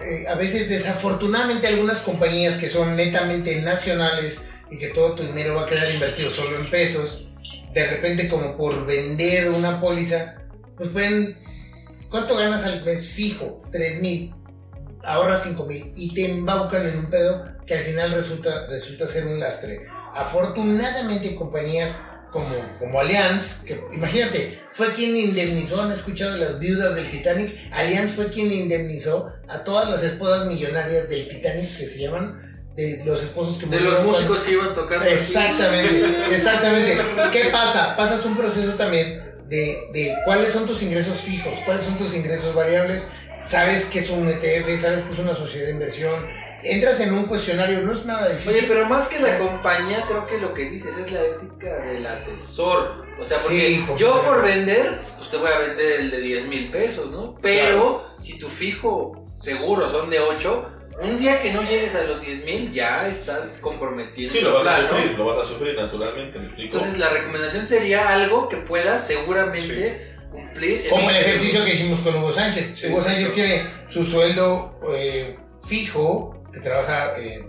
eh, 0.01 0.27
a 0.29 0.37
veces 0.37 0.69
desafortunadamente 0.69 1.67
algunas 1.67 2.01
compañías 2.03 2.57
que 2.59 2.69
son 2.69 2.95
netamente 2.97 3.61
nacionales 3.63 4.37
y 4.71 4.79
que 4.79 4.89
todo 4.89 5.15
tu 5.15 5.23
dinero 5.23 5.55
va 5.55 5.63
a 5.63 5.67
quedar 5.67 5.93
invertido 5.93 6.31
solo 6.31 6.57
en 6.57 6.67
pesos, 6.67 7.29
de 7.73 7.87
repente 7.87 8.29
como 8.29 8.57
por 8.57 8.87
vender 8.87 9.51
una 9.51 9.81
póliza, 9.81 10.37
pues 10.77 10.91
pueden, 10.91 11.37
¿cuánto 12.09 12.37
ganas 12.37 12.65
al 12.65 12.85
mes 12.85 13.09
fijo? 13.09 13.63
3 13.73 14.01
mil, 14.01 14.35
ahorras 15.03 15.43
5 15.45 15.65
mil 15.67 15.93
y 15.97 16.15
te 16.15 16.31
embaucan 16.31 16.89
en 16.89 16.99
un 16.99 17.07
pedo 17.07 17.45
que 17.67 17.75
al 17.75 17.85
final 17.85 18.13
resulta, 18.13 18.67
resulta 18.67 19.07
ser 19.07 19.27
un 19.27 19.41
lastre. 19.41 19.87
Afortunadamente 20.15 21.35
compañías 21.35 21.93
como, 22.35 22.55
como 22.81 23.01
Allianz, 23.01 23.61
que 23.65 23.81
imagínate, 23.93 24.61
fue 24.73 24.91
quien 24.93 25.17
indemnizó, 25.17 25.81
han 25.81 25.93
escuchado 25.93 26.37
las 26.37 26.59
viudas 26.59 26.97
del 26.97 27.09
Titanic, 27.09 27.55
Allianz 27.71 28.11
fue 28.11 28.29
quien 28.29 28.53
indemnizó 28.53 29.33
a 29.47 29.63
todas 29.63 29.89
las 29.89 30.03
esposas 30.03 30.49
millonarias 30.49 31.09
del 31.09 31.29
Titanic, 31.29 31.77
que 31.77 31.87
se 31.87 32.01
llaman, 32.01 32.54
de 32.77 33.03
los 33.05 33.23
esposos 33.23 33.59
que 33.59 33.67
De 33.67 33.81
los 33.81 33.95
cuando- 33.95 34.13
músicos 34.13 34.41
que 34.43 34.53
iban 34.53 34.75
tocando. 34.75 35.05
Exactamente, 35.07 36.27
exactamente. 36.35 36.99
¿Qué 37.33 37.51
pasa? 37.51 37.97
Pasas 37.97 38.25
un 38.25 38.37
proceso 38.37 38.75
también 38.75 39.23
de, 39.49 39.89
de 39.93 40.15
cuáles 40.25 40.51
son 40.53 40.67
tus 40.67 40.83
ingresos 40.83 41.19
fijos, 41.21 41.59
cuáles 41.65 41.85
son 41.85 41.97
tus 41.97 42.15
ingresos 42.15 42.55
variables, 42.55 43.07
sabes 43.45 43.85
que 43.87 44.01
es 44.01 44.11
un 44.11 44.29
ETF, 44.29 44.81
sabes 44.81 45.03
que 45.03 45.13
es 45.13 45.19
una 45.19 45.35
sociedad 45.35 45.67
de 45.67 45.73
inversión, 45.73 46.27
entras 46.65 46.99
en 47.01 47.13
un 47.13 47.27
cuestionario, 47.27 47.83
no 47.83 47.93
es 47.93 48.05
nada 48.07 48.29
difícil. 48.31 48.59
Oye, 48.59 48.65
pero 48.67 48.87
más 48.89 49.09
que 49.09 49.21
la 49.21 49.39
compañía, 49.39 50.05
creo 50.09 50.27
que 50.27 50.39
lo 50.39 50.55
que 50.55 50.71
dices 50.71 50.97
es 50.97 51.13
la 51.13 51.21
ética 51.21 51.77
del 51.85 52.07
asesor. 52.07 53.05
O 53.21 53.25
sea, 53.25 53.41
porque 53.41 53.59
Sí, 53.59 53.87
yo 53.99 54.23
por 54.25 54.43
vender, 54.43 54.99
pues 55.17 55.29
te 55.31 55.37
voy 55.37 55.51
a 55.53 55.59
vender 55.59 56.01
el 56.01 56.11
de 56.11 56.19
10 56.21 56.47
mil 56.49 56.71
pesos, 56.71 57.11
¿no? 57.13 57.37
Pero 57.41 58.05
si 58.19 58.39
tu 58.39 58.49
fijo 58.49 59.31
seguro 59.37 59.89
son 59.89 60.11
de 60.11 60.19
8, 60.21 60.71
un 61.03 61.19
día 61.19 61.41
que 61.43 61.53
no 61.53 61.63
llegues 61.63 61.95
a 61.95 62.05
los 62.05 62.25
10 62.25 62.45
mil, 62.45 62.73
ya 62.73 63.09
estás 63.09 63.59
comprometiendo. 63.61 64.33
Sí, 64.33 64.41
lo 64.41 64.55
vas 64.55 64.67
a 64.67 64.81
sufrir, 64.89 65.11
lo 65.13 65.25
vas 65.27 65.49
a 65.49 65.53
sufrir 65.53 65.75
naturalmente, 65.77 66.39
me 66.39 66.47
explico. 66.47 66.77
Entonces 66.77 66.99
la 66.99 67.09
recomendación 67.11 67.65
sería 67.65 68.09
algo 68.09 68.49
que 68.49 68.59
puedas 68.59 69.07
seguramente 69.07 70.15
cumplir. 70.31 70.81
Como 70.89 71.11
el 71.11 71.17
ejercicio 71.17 71.65
que 71.65 71.75
hicimos 71.75 72.01
con 72.01 72.15
Hugo 72.17 72.33
Sánchez. 72.33 72.73
Sí, 72.79 72.87
Hugo. 72.89 73.01
Sánchez 73.03 73.33
tiene 73.35 73.63
su 73.89 74.05
sueldo 74.05 74.81
eh, 74.95 75.37
fijo, 75.67 76.43
que 76.53 76.61
trabaja 76.61 77.19
eh, 77.19 77.43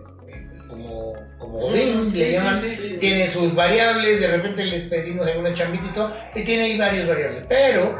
como, 0.68 1.14
como 1.38 1.60
Godín, 1.60 2.12
le 2.18 2.26
Sí, 2.26 2.32
llaman. 2.32 2.62
sí, 2.62 2.76
sí, 2.76 2.82
sí. 2.90 2.98
Tiene 3.00 3.30
sus 3.30 3.54
variables, 3.54 4.20
de 4.20 4.28
repente 4.28 4.66
le 4.66 4.80
pedimos 4.82 5.28
alguna 5.28 5.54
chambita 5.54 5.86
y 5.86 5.94
todo, 5.94 6.16
y 6.36 6.44
tiene 6.44 6.64
ahí 6.66 6.78
varios 6.78 7.08
variables. 7.08 7.46
Pero, 7.48 7.96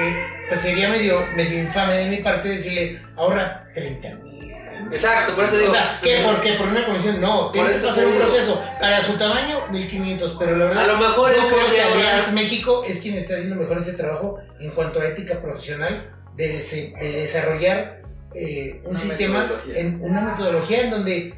eh, 0.00 0.16
pues 0.48 0.60
sería 0.62 0.88
medio, 0.88 1.24
medio 1.36 1.60
infame 1.60 1.96
de 1.98 2.06
mi 2.10 2.16
parte 2.18 2.48
decirle, 2.48 3.00
ahorra 3.16 3.68
30 3.74 4.14
mil. 4.16 4.54
Exacto, 4.90 5.34
por 5.34 5.44
eso 5.44 5.52
te 5.52 5.58
O 5.58 5.60
digo. 5.62 5.72
sea, 5.74 6.00
¿qué? 6.02 6.16
¿Por 6.24 6.40
qué? 6.40 6.52
¿Por 6.54 6.68
una 6.68 6.84
comisión? 6.86 7.20
No, 7.20 7.50
tiene 7.50 7.72
que 7.72 7.78
te 7.78 8.06
un 8.06 8.14
proceso. 8.16 8.62
Para 8.80 9.00
su 9.02 9.12
tamaño, 9.14 9.66
1500, 9.70 10.36
pero 10.38 10.56
la 10.56 10.64
verdad. 10.66 10.84
A 10.84 10.86
lo 10.86 10.96
mejor 10.98 11.34
yo 11.34 11.48
creo 11.48 11.70
que 11.70 11.80
Allianz 11.82 12.32
México 12.32 12.84
es 12.86 12.98
quien 13.00 13.14
está 13.16 13.34
haciendo 13.34 13.56
mejor 13.56 13.78
ese 13.78 13.92
trabajo 13.94 14.38
en 14.60 14.70
cuanto 14.72 15.00
a 15.00 15.06
ética 15.06 15.40
profesional 15.40 16.10
de, 16.36 16.58
dese- 16.60 16.98
de 16.98 17.12
desarrollar 17.22 18.02
eh, 18.34 18.80
un 18.84 18.90
Una 18.90 19.00
sistema, 19.00 19.40
metodología. 19.42 19.78
en 19.78 19.98
una 20.02 20.20
metodología 20.20 20.80
en 20.82 20.90
donde 20.90 21.34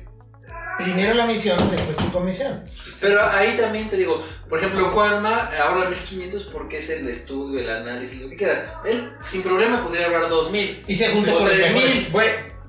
primero 0.78 1.14
la 1.14 1.26
misión, 1.26 1.56
después 1.70 1.96
tu 1.96 2.10
comisión. 2.10 2.64
Pero 3.00 3.22
ahí 3.22 3.56
también 3.56 3.88
te 3.90 3.96
digo, 3.96 4.24
por 4.48 4.58
ejemplo, 4.58 4.90
Juanma 4.90 5.50
ahorra 5.62 5.88
1500 5.90 6.44
porque 6.46 6.78
es 6.78 6.88
el 6.90 7.06
estudio, 7.08 7.60
el 7.60 7.68
análisis, 7.70 8.20
lo 8.22 8.30
que 8.30 8.36
quieras. 8.36 8.70
Él 8.84 9.10
sin 9.22 9.42
problema 9.42 9.82
podría 9.84 10.06
ahorrar 10.06 10.28
2000. 10.28 10.84
Y 10.86 10.96
se 10.96 11.08
juntó 11.08 11.34
O 11.34 11.38
con 11.38 11.48
los 11.48 11.56
3000. 11.56 12.08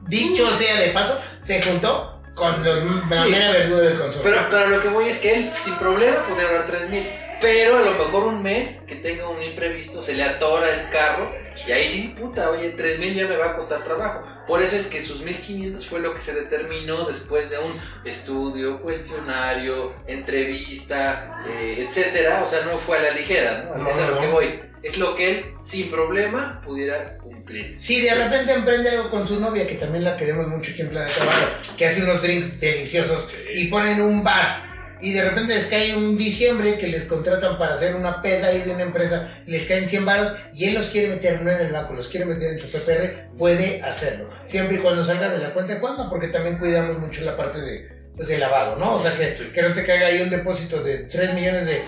Dicho 0.07 0.45
sea 0.57 0.79
de 0.79 0.89
paso, 0.89 1.19
se 1.41 1.61
juntó 1.61 2.19
con 2.35 2.63
los, 2.63 2.83
la 3.09 3.25
mera 3.25 3.51
verdura 3.51 3.81
del 3.81 3.99
consorcio. 3.99 4.21
Pero, 4.23 4.47
pero 4.49 4.69
lo 4.69 4.81
que 4.81 4.89
voy 4.89 5.09
es 5.09 5.19
que 5.19 5.33
él 5.35 5.51
sin 5.55 5.75
problema 5.75 6.23
podría 6.23 6.47
ahorrar 6.47 6.65
3000. 6.67 7.20
Pero 7.41 7.77
a 7.77 7.81
lo 7.81 7.93
mejor 7.93 8.25
un 8.25 8.43
mes 8.43 8.85
que 8.87 8.95
tenga 8.95 9.27
un 9.27 9.41
imprevisto 9.41 10.01
se 10.01 10.13
le 10.13 10.23
atora 10.23 10.69
el 10.69 10.89
carro 10.89 11.33
y 11.67 11.71
ahí 11.71 11.87
sí, 11.87 12.13
puta, 12.17 12.49
oye, 12.49 12.69
3000 12.69 13.15
ya 13.15 13.27
me 13.27 13.35
va 13.35 13.47
a 13.47 13.55
costar 13.55 13.83
trabajo. 13.83 14.23
Por 14.47 14.61
eso 14.61 14.75
es 14.75 14.87
que 14.87 15.01
sus 15.01 15.21
1500 15.21 15.85
fue 15.85 15.99
lo 15.99 16.13
que 16.13 16.21
se 16.21 16.33
determinó 16.33 17.05
después 17.05 17.49
de 17.49 17.57
un 17.57 17.73
estudio, 18.05 18.81
cuestionario, 18.81 19.93
entrevista, 20.07 21.43
eh, 21.47 21.85
etcétera. 21.87 22.41
O 22.43 22.45
sea, 22.45 22.63
no 22.63 22.77
fue 22.77 22.97
a 22.97 23.01
la 23.01 23.11
ligera, 23.11 23.63
¿no? 23.63 23.83
No, 23.83 23.89
es 23.89 23.97
a 23.97 24.07
lo 24.07 24.15
no. 24.15 24.21
que 24.21 24.27
voy. 24.27 24.59
Es 24.81 24.97
lo 24.97 25.15
que 25.15 25.29
él 25.29 25.45
sin 25.61 25.91
problema 25.91 26.61
pudiera 26.65 27.17
cumplir. 27.17 27.79
Si 27.79 28.01
de 28.01 28.15
repente 28.15 28.53
emprende 28.53 28.89
algo 28.89 29.11
con 29.11 29.27
su 29.27 29.39
novia, 29.39 29.67
que 29.67 29.75
también 29.75 30.03
la 30.03 30.17
queremos 30.17 30.47
mucho 30.47 30.71
aquí 30.71 30.81
en 30.81 30.89
Planeta 30.89 31.23
Barro, 31.23 31.59
que 31.77 31.85
hace 31.85 32.01
unos 32.01 32.21
drinks 32.21 32.59
deliciosos 32.59 33.35
y 33.53 33.67
ponen 33.67 34.01
un 34.01 34.23
bar. 34.23 34.70
Y 35.01 35.13
de 35.13 35.23
repente 35.23 35.55
les 35.55 35.65
cae 35.65 35.95
un 35.95 36.17
diciembre 36.17 36.77
que 36.77 36.87
les 36.87 37.05
contratan 37.05 37.57
para 37.57 37.75
hacer 37.75 37.95
una 37.95 38.21
peda 38.21 38.47
ahí 38.47 38.61
de 38.61 38.71
una 38.71 38.83
empresa, 38.83 39.41
les 39.47 39.63
caen 39.63 39.87
100 39.87 40.05
varos 40.05 40.33
y 40.53 40.65
él 40.65 40.75
los 40.75 40.89
quiere 40.89 41.09
meter 41.09 41.41
no 41.41 41.49
en 41.49 41.65
el 41.65 41.71
banco, 41.71 41.93
los 41.93 42.07
quiere 42.07 42.25
meter 42.25 42.53
en 42.53 42.59
su 42.59 42.67
PPR, 42.69 43.35
puede 43.37 43.81
hacerlo. 43.81 44.29
Siempre 44.45 44.77
y 44.77 44.79
cuando 44.79 45.03
salga 45.03 45.29
de 45.29 45.39
la 45.39 45.53
cuenta 45.53 45.75
de 45.75 45.81
porque 46.09 46.27
también 46.27 46.57
cuidamos 46.57 46.99
mucho 46.99 47.25
la 47.25 47.35
parte 47.35 47.59
de, 47.61 47.89
pues, 48.15 48.27
de 48.27 48.37
lavado, 48.37 48.75
¿no? 48.75 48.95
O 48.95 49.01
sea, 49.01 49.15
que, 49.15 49.51
que 49.51 49.61
no 49.61 49.73
te 49.73 49.83
caiga 49.83 50.07
ahí 50.07 50.21
un 50.21 50.29
depósito 50.29 50.83
de 50.83 50.99
3 50.99 51.33
millones 51.33 51.65
de 51.65 51.81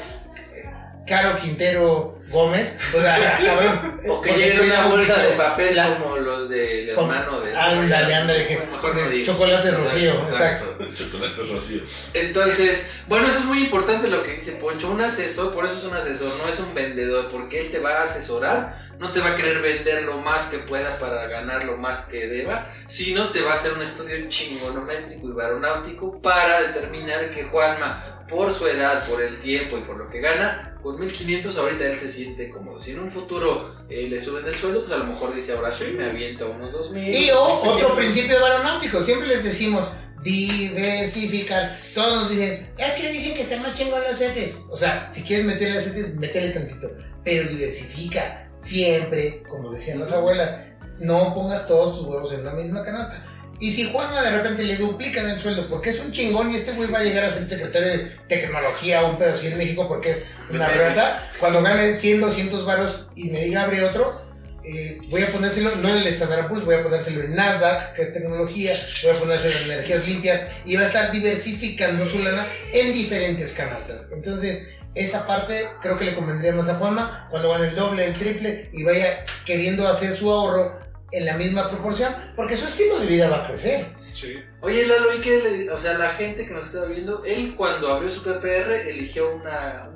Caro 1.08 1.38
Quintero 1.40 2.18
Gómez. 2.30 2.74
O 2.96 3.00
sea, 3.02 3.38
cabrón. 3.46 3.98
O 3.98 4.00
que 4.00 4.08
porque 4.08 4.34
llegue 4.38 4.62
una 4.62 4.88
bolsa 4.88 5.22
de 5.22 5.30
papel 5.36 5.76
la- 5.76 5.98
como 6.00 6.18
los 6.18 6.50
del 6.50 6.96
Como- 6.96 7.12
hermano 7.14 7.42
de. 7.42 7.56
Ándale, 7.56 8.16
ándale, 8.16 8.48
que- 8.48 8.58
Mejor 8.72 8.96
no 8.96 9.02
de 9.02 9.10
digo. 9.10 9.26
chocolate 9.34 9.72
rocío, 9.72 10.14
exacto. 10.14 10.78
Chocolate 10.96 11.42
rocío. 11.44 11.82
Entonces, 12.14 12.90
bueno, 13.08 13.28
eso 13.28 13.40
es 13.40 13.46
muy 13.46 13.60
importante 13.64 14.08
lo 14.08 14.24
que 14.24 14.34
dice 14.36 14.54
Poncho. 14.54 14.90
Un 14.92 15.02
asesor, 15.02 15.54
por 15.54 15.66
eso 15.66 15.78
es 15.78 15.84
un 15.84 15.96
asesor, 15.96 16.34
no 16.38 16.48
es 16.48 16.60
un 16.60 16.74
vendedor, 16.74 17.30
porque 17.32 17.60
él 17.60 17.72
te 17.72 17.80
va 17.80 18.00
a 18.00 18.04
asesorar, 18.04 18.88
no 19.04 19.12
te 19.12 19.20
va 19.20 19.32
a 19.32 19.36
querer 19.36 19.62
vender 19.62 20.04
lo 20.04 20.18
más 20.18 20.48
que 20.48 20.60
pueda 20.60 20.98
para 20.98 21.28
ganar 21.28 21.66
lo 21.66 21.76
más 21.76 22.06
que 22.06 22.26
deba, 22.26 22.74
sino 22.88 23.32
te 23.32 23.42
va 23.42 23.52
a 23.52 23.56
hacer 23.56 23.74
un 23.74 23.82
estudio 23.82 24.16
chingonométrico 24.30 25.28
y 25.28 25.32
baronáutico 25.34 26.22
para 26.22 26.62
determinar 26.62 27.36
que 27.36 27.44
Juanma, 27.44 28.26
por 28.30 28.54
su 28.54 28.66
edad, 28.66 29.06
por 29.06 29.22
el 29.22 29.42
tiempo 29.42 29.78
y 29.78 29.82
por 29.82 29.98
lo 29.98 30.10
que 30.10 30.22
gana, 30.22 30.78
con 30.82 30.98
1500 30.98 31.58
ahorita 31.58 31.86
él 31.86 31.98
se 31.98 32.08
siente 32.08 32.50
cómodo. 32.50 32.80
Si 32.80 32.92
en 32.92 33.00
un 33.00 33.12
futuro 33.12 33.76
eh, 33.90 34.08
le 34.08 34.18
suben 34.22 34.46
el 34.46 34.56
sueldo, 34.56 34.86
pues 34.86 34.94
a 34.94 34.98
lo 35.00 35.06
mejor 35.06 35.36
dice, 35.36 35.52
ahora 35.52 35.74
sí 35.74 35.94
me 35.98 36.06
aviento 36.06 36.50
unos 36.50 36.72
2000. 36.72 37.14
Y 37.14 37.30
otro 37.32 37.96
principio 37.98 38.38
aeronáutico, 38.44 39.04
siempre 39.04 39.28
les 39.28 39.44
decimos 39.44 39.86
diversificar. 40.24 41.82
Todos 41.94 42.22
nos 42.22 42.30
dicen, 42.30 42.72
es 42.78 42.94
que 42.94 43.12
dicen 43.12 43.36
que 43.36 43.42
está 43.42 43.58
más 43.58 43.78
chingón 43.78 44.02
la 44.02 44.16
CETES. 44.16 44.56
O 44.70 44.78
sea, 44.78 45.12
si 45.12 45.24
quieres 45.24 45.46
meterle 45.46 45.80
a 45.80 45.82
CETES, 45.82 46.16
métele 46.16 46.52
tantito. 46.52 46.90
Pero 47.26 47.50
diversifica. 47.50 48.50
Siempre, 48.64 49.44
como 49.48 49.72
decían 49.72 50.00
las 50.00 50.12
abuelas, 50.12 50.56
no 51.00 51.34
pongas 51.36 51.68
todos 51.68 52.00
tus 52.00 52.08
huevos 52.08 52.34
en 52.34 52.40
una 52.40 52.54
misma 52.54 52.84
canasta. 52.84 53.24
Y 53.60 53.72
si 53.72 53.90
Juanma 53.92 54.22
de 54.22 54.32
repente 54.32 54.64
le 54.64 54.78
duplican 54.78 55.30
el 55.30 55.40
sueldo 55.40 55.68
porque 55.70 55.92
es 55.92 56.00
un 56.00 56.12
chingón 56.12 56.52
y 56.52 56.56
este 56.56 56.72
güey 56.72 56.90
va 56.90 57.00
a 57.00 57.04
llegar 57.04 57.26
a 57.26 57.32
ser 57.32 57.48
secretario 57.48 57.88
de 57.90 58.12
tecnología 58.28 59.04
o 59.04 59.12
un 59.12 59.18
pedo 59.18 59.34
así 59.34 59.48
en 59.48 59.58
México 59.58 59.88
porque 59.88 60.12
es 60.12 60.32
una 60.50 60.68
rata, 60.70 61.30
cuando 61.40 61.62
gane 61.62 61.98
100, 61.98 62.22
200 62.22 62.66
varos 62.66 63.08
y 63.16 63.30
me 63.30 63.46
diga 63.46 63.64
abre 63.64 63.84
otro, 63.84 64.22
eh, 64.66 65.00
voy 65.10 65.22
a 65.22 65.28
ponérselo, 65.28 65.76
no 65.76 65.90
en 65.90 65.98
el 65.98 66.08
Standard 66.08 66.48
Poor's, 66.48 66.64
voy 66.64 66.76
a 66.76 66.84
ponérselo 66.84 67.22
en 67.22 67.36
Nasdaq, 67.36 67.96
que 67.96 68.04
es 68.04 68.14
tecnología, 68.14 68.74
voy 69.04 69.12
a 69.12 69.20
ponérselo 69.20 69.56
en 69.58 69.72
energías 69.72 70.08
limpias 70.08 70.48
y 70.66 70.76
va 70.76 70.84
a 70.84 70.88
estar 70.88 71.12
diversificando 71.12 72.06
su 72.06 72.20
lana 72.20 72.48
en 72.72 72.94
diferentes 72.94 73.52
canastas. 73.54 74.08
Entonces, 74.14 74.68
esa 74.96 75.26
parte 75.26 75.70
creo 75.82 75.98
que 75.98 76.06
le 76.06 76.16
convendría 76.16 76.54
más 76.54 76.70
a 76.70 76.76
Juanma 76.76 77.28
cuando 77.30 77.50
gane 77.50 77.70
el 77.70 77.76
doble, 77.76 78.06
el 78.06 78.14
triple 78.14 78.70
y 78.72 78.84
vaya 78.84 79.24
queriendo 79.46 79.88
hacer 79.88 80.16
su 80.16 80.32
ahorro 80.32 80.80
en 81.12 81.26
la 81.26 81.38
misma 81.38 81.70
proporción, 81.70 82.14
porque 82.36 82.56
su 82.56 82.66
estilo 82.66 83.00
de 83.00 83.06
vida 83.06 83.30
va 83.30 83.38
a 83.38 83.44
crecer. 83.44 83.88
Sí. 84.14 84.36
Oye, 84.62 84.88
Lalo, 84.88 85.14
¿y 85.14 85.22
qué 85.22 85.42
le, 85.42 85.72
o 85.72 85.80
sea, 85.80 85.98
la 85.98 86.16
gente 86.16 86.46
que 86.46 86.54
nos 86.54 86.74
está 86.74 86.86
viendo, 86.88 87.24
él 87.24 87.56
cuando 87.56 87.94
abrió 87.94 88.10
su 88.10 88.24
PPR 88.24 88.88
eligió 88.88 89.36
una, 89.36 89.92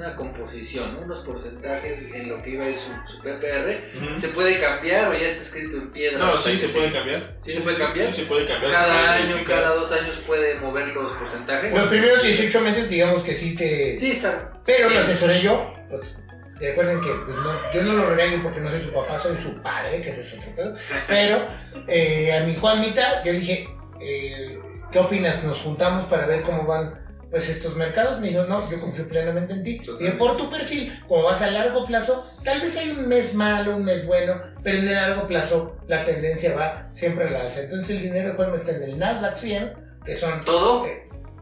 una 0.00 0.16
composición, 0.16 0.94
¿no? 0.94 1.00
unos 1.00 1.18
porcentajes 1.26 1.98
en 2.14 2.28
lo 2.28 2.38
que 2.42 2.50
iba 2.50 2.64
a 2.64 2.70
ir 2.70 2.78
su, 2.78 2.90
su 3.06 3.18
PPR. 3.22 4.18
¿Se 4.18 4.28
puede 4.28 4.58
cambiar 4.58 5.10
o 5.10 5.12
ya 5.14 5.26
está 5.26 5.42
escrito 5.42 5.76
en 5.76 5.90
piedra? 5.92 6.18
No, 6.18 6.32
O 6.32 6.36
sea, 6.36 6.52
sí, 6.52 6.58
se 6.58 6.68
puede 6.68 6.90
cambiar. 6.92 7.36
¿Sí 7.44 7.52
se 7.52 7.60
puede 7.60 7.76
cambiar? 7.76 8.06
Sí, 8.12 8.20
se 8.22 8.26
puede 8.26 8.46
cambiar. 8.46 8.72
Cada 8.72 8.86
puede 8.86 9.08
año, 9.08 9.26
modificar. 9.32 9.62
cada 9.62 9.74
dos 9.74 9.92
años 9.92 10.16
puede 10.26 10.54
mover 10.60 10.88
los 10.88 11.12
porcentajes. 11.16 11.74
Los 11.74 11.86
primeros 11.88 12.22
18 12.22 12.60
meses, 12.62 12.88
digamos 12.88 13.22
que 13.22 13.34
sí 13.34 13.54
te. 13.54 13.98
Sí, 13.98 14.12
está. 14.12 14.52
Pero 14.64 14.88
Sí. 14.88 14.94
lo 14.94 15.00
asesoré 15.00 15.42
yo. 15.42 15.74
Pues, 15.90 16.16
recuerden 16.60 17.00
que 17.00 17.08
pues, 17.10 17.36
no- 17.36 17.72
yo 17.72 17.82
no 17.82 17.92
lo 17.94 18.10
regaño 18.14 18.42
porque 18.42 18.60
no 18.60 18.70
soy 18.70 18.82
su 18.82 18.92
papá, 18.92 19.18
soy 19.18 19.36
su 19.36 19.62
padre, 19.62 20.02
que 20.02 20.10
eso 20.10 20.20
es 20.20 20.34
otro 20.34 20.54
pedo. 20.56 20.72
Pero 21.08 21.46
eh, 21.88 22.32
a 22.38 22.44
mi 22.46 22.54
Juanmita, 22.54 23.22
yo 23.24 23.32
le 23.32 23.38
dije, 23.40 23.68
eh, 24.00 24.58
¿qué 24.92 24.98
opinas? 24.98 25.44
Nos 25.44 25.60
juntamos 25.60 26.06
para 26.06 26.26
ver 26.26 26.42
cómo 26.42 26.64
van 26.66 26.99
pues 27.30 27.48
estos 27.48 27.76
mercados. 27.76 28.20
Me 28.20 28.28
dijo, 28.28 28.44
no, 28.44 28.70
yo 28.70 28.80
confío 28.80 29.06
plenamente 29.08 29.52
en 29.52 29.62
ti. 29.62 29.82
Y 30.00 30.10
por 30.10 30.36
tu 30.36 30.50
perfil, 30.50 30.98
como 31.08 31.24
vas 31.24 31.42
a 31.42 31.50
largo 31.50 31.86
plazo, 31.86 32.30
tal 32.44 32.60
vez 32.60 32.76
hay 32.76 32.90
un 32.90 33.08
mes 33.08 33.34
malo, 33.34 33.76
un 33.76 33.84
mes 33.84 34.06
bueno, 34.06 34.40
pero 34.62 34.78
en 34.78 34.88
el 34.88 34.94
largo 34.94 35.26
plazo 35.26 35.76
la 35.86 36.04
tendencia 36.04 36.54
va 36.54 36.88
siempre 36.90 37.28
a 37.28 37.30
la 37.30 37.40
alza. 37.42 37.60
Entonces 37.60 37.96
el 37.96 38.02
dinero 38.02 38.30
de 38.30 38.34
Juanma 38.36 38.56
está 38.56 38.72
en 38.72 38.82
el 38.82 38.98
Nasdaq 38.98 39.36
100, 39.36 39.72
que 40.04 40.14
son 40.14 40.44
¿Todo? 40.44 40.86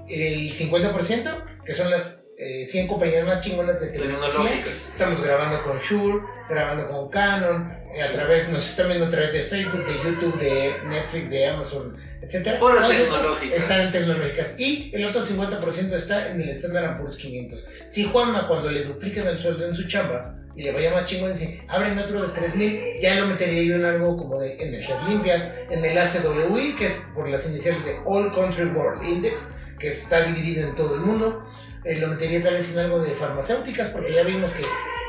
el 0.08 0.52
50%, 0.54 1.44
que 1.64 1.74
son 1.74 1.90
las 1.90 2.24
eh, 2.38 2.64
100 2.64 2.86
compañías 2.86 3.26
más 3.26 3.40
chingonas 3.40 3.80
de 3.80 3.88
tecnología. 3.88 4.64
Estamos 4.90 5.20
grabando 5.22 5.64
con 5.64 5.78
Shure, 5.80 6.22
grabando 6.48 6.88
con 6.88 7.08
Canon, 7.08 7.72
eh, 7.92 8.00
a 8.00 8.12
través, 8.12 8.48
nos 8.48 8.62
están 8.70 8.86
viendo 8.86 9.06
a 9.06 9.10
través 9.10 9.32
de 9.32 9.42
Facebook, 9.42 9.84
de 9.84 9.94
YouTube, 10.04 10.38
de 10.38 10.72
Netflix, 10.86 11.30
de 11.30 11.46
Amazon, 11.46 11.96
etc. 12.22 12.44
Tecnológico. 12.44 13.54
Están 13.54 13.80
en 13.80 13.92
tecnológicas. 13.92 14.58
Y 14.58 14.92
el 14.94 15.04
otro 15.06 15.24
50% 15.24 15.92
está 15.94 16.30
en 16.30 16.40
el 16.40 16.50
Standard 16.50 16.98
Poor's 16.98 17.16
500. 17.16 17.66
Si 17.90 18.04
Juanma, 18.04 18.46
cuando 18.46 18.70
le 18.70 18.84
dupliquen 18.84 19.26
el 19.26 19.38
sueldo 19.38 19.66
en 19.66 19.74
su 19.74 19.88
chamba, 19.88 20.36
y 20.54 20.62
le 20.62 20.72
vaya 20.72 20.92
más 20.92 21.06
chingón, 21.06 21.30
dice, 21.30 21.62
abren 21.68 21.98
otro 21.98 22.28
de 22.28 22.34
3000, 22.34 23.00
ya 23.00 23.14
lo 23.16 23.26
metería 23.26 23.62
yo 23.62 23.76
en 23.76 23.84
algo 23.84 24.16
como 24.16 24.40
de 24.40 24.54
energías 24.60 25.08
limpias, 25.08 25.48
en 25.70 25.84
el 25.84 25.96
ACWI, 25.96 26.76
que 26.76 26.86
es 26.86 27.04
por 27.14 27.28
las 27.28 27.48
iniciales 27.48 27.84
de 27.84 27.96
All 28.04 28.32
Country 28.32 28.64
World 28.66 29.02
Index, 29.04 29.52
que 29.78 29.88
está 29.88 30.22
dividido 30.22 30.68
en 30.68 30.74
todo 30.74 30.94
el 30.96 31.00
mundo. 31.00 31.44
Eh, 31.88 31.98
lo 31.98 32.08
metería 32.08 32.42
tal 32.42 32.52
vez 32.52 32.70
en 32.70 32.78
algo 32.78 33.00
de 33.00 33.14
farmacéuticas, 33.14 33.88
porque 33.88 34.12
ya 34.12 34.22
vimos 34.22 34.52
que 34.52 34.62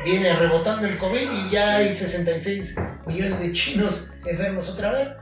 viene 0.05 0.33
rebotando 0.33 0.87
el 0.87 0.97
COVID 0.97 1.29
y 1.29 1.49
ya 1.51 1.75
hay 1.75 1.93
66 1.93 2.77
millones 3.05 3.41
de 3.41 3.51
chinos 3.51 4.13
enfermos 4.25 4.69
otra 4.69 4.93
vez. 4.93 5.17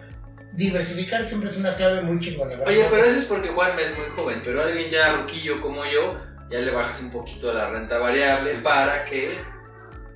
Diversificar 0.54 1.26
siempre 1.26 1.50
es 1.50 1.58
una 1.58 1.76
clave 1.76 2.04
muy 2.04 2.20
chingona. 2.20 2.52
¿verdad? 2.52 2.68
Oye, 2.68 2.86
pero 2.92 3.04
eso 3.06 3.18
es 3.18 3.26
porque 3.26 3.50
Juan 3.50 3.72
es 3.80 3.98
muy 3.98 4.08
joven, 4.16 4.44
pero 4.46 4.62
alguien 4.62 4.92
ya 4.92 5.18
ruquillo 5.18 5.60
como 5.60 5.84
yo, 5.84 6.20
ya 6.52 6.60
le 6.60 6.72
bajas 6.72 7.02
un 7.02 7.12
poquito 7.12 7.52
la 7.52 7.72
renta 7.72 7.98
variable 7.98 8.54
para 8.62 9.06
que 9.06 9.40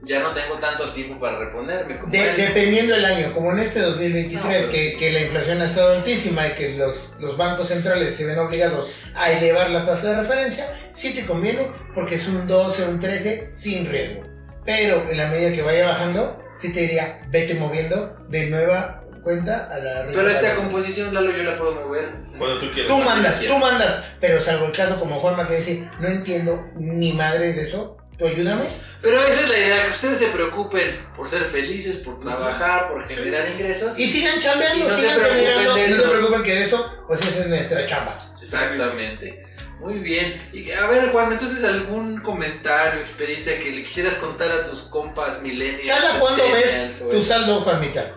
ya 0.04 0.20
no 0.20 0.34
tengo 0.34 0.58
tanto 0.60 0.90
tiempo 0.92 1.20
para 1.20 1.38
reponerme. 1.40 2.00
Como 2.00 2.12
De- 2.12 2.34
dependiendo 2.34 2.96
del 2.96 3.06
año, 3.06 3.32
como 3.34 3.52
en 3.52 3.60
este 3.60 3.80
2023, 3.80 4.44
No, 4.44 4.50
pero- 4.50 4.72
que, 4.72 4.98
que 4.98 5.12
la 5.12 5.22
inflación 5.22 5.62
ha 5.62 5.66
estado 5.66 5.94
altísima 5.96 6.48
y 6.48 6.52
que 6.54 6.76
los, 6.78 7.16
los 7.20 7.38
bancos 7.38 7.68
centrales 7.68 8.16
se 8.16 8.26
ven 8.26 8.40
obligados 8.40 8.92
a 9.16 9.32
elevar 9.32 9.70
la 9.70 9.86
tasa 9.86 10.10
de 10.12 10.18
referencia, 10.18 10.66
sí 10.94 11.14
te 11.14 11.26
conviene 11.26 11.68
porque 11.94 12.16
es 12.16 12.28
un 12.28 12.48
12 12.48 12.84
o 12.86 12.90
un 12.90 13.00
13 13.00 13.50
sin 13.52 13.90
riesgo. 13.90 14.24
Pero 14.66 15.10
en 15.10 15.18
la 15.18 15.28
medida 15.28 15.52
que 15.54 15.62
vaya 15.62 15.88
bajando, 15.88 16.40
sí 16.58 16.72
te 16.74 16.82
diría, 16.82 17.22
vete 17.30 17.56
moviendo 17.56 18.16
de 18.30 18.48
nueva 18.50 19.04
cuenta 19.24 19.66
a 19.72 19.78
la 19.78 20.06
Pero 20.12 20.28
esta 20.30 20.42
variable. 20.48 20.56
composición, 20.70 21.14
Lalo, 21.14 21.32
yo 21.32 21.44
la 21.44 21.58
puedo 21.58 21.74
mover. 21.74 22.10
Cuando 22.38 22.60
tú 22.60 22.72
quieras. 22.74 22.88
Tú 22.88 22.98
mandas, 22.98 23.40
tú 23.40 23.58
mandas, 23.60 24.04
pero 24.20 24.42
salvo 24.42 24.66
el 24.66 24.72
caso 24.72 25.00
como 25.00 25.20
Juanma 25.20 25.48
que 25.48 25.58
dice, 25.58 25.88
no 26.00 26.08
entiendo 26.08 26.66
ni 26.76 27.14
madre 27.14 27.54
de 27.54 27.62
eso, 27.62 27.98
tú 28.22 28.28
ayúdame. 28.28 28.80
Pero 29.02 29.20
esa 29.26 29.42
es 29.42 29.50
la 29.50 29.58
idea, 29.58 29.86
que 29.86 29.92
ustedes 29.92 30.20
se 30.20 30.28
preocupen 30.28 31.08
por 31.16 31.28
ser 31.28 31.42
felices, 31.42 31.98
por 31.98 32.20
trabajar, 32.20 32.90
por 32.90 33.06
generar 33.08 33.50
ingresos. 33.50 33.98
Y 33.98 34.08
sigan 34.08 34.40
chambeando, 34.40 34.86
Y 34.86 34.88
no 34.88 34.96
sigan 34.96 35.16
preocupen 35.16 35.40
generando, 35.40 35.88
no 35.88 35.96
se 35.96 36.10
preocupen 36.10 36.44
que 36.44 36.62
eso, 36.62 37.04
pues 37.08 37.22
esa 37.22 37.42
es 37.42 37.48
nuestra 37.48 37.86
chamba. 37.88 38.18
Exactamente. 38.40 39.48
Muy 39.80 39.96
bien. 39.96 40.40
Y 40.54 40.70
a 40.70 40.86
ver, 40.86 41.12
Juan, 41.12 41.32
entonces 41.32 41.64
algún 41.64 42.22
comentario, 42.22 43.02
experiencia 43.02 43.60
que 43.60 43.72
le 43.72 43.82
quisieras 43.82 44.14
contar 44.16 44.52
a 44.52 44.70
tus 44.70 44.82
compas 44.82 45.42
millennials. 45.42 45.88
¿Cada 45.88 46.20
cuándo 46.20 46.44
ves 46.52 47.04
tu 47.10 47.22
saldo, 47.24 47.62
Juanmita? 47.62 48.14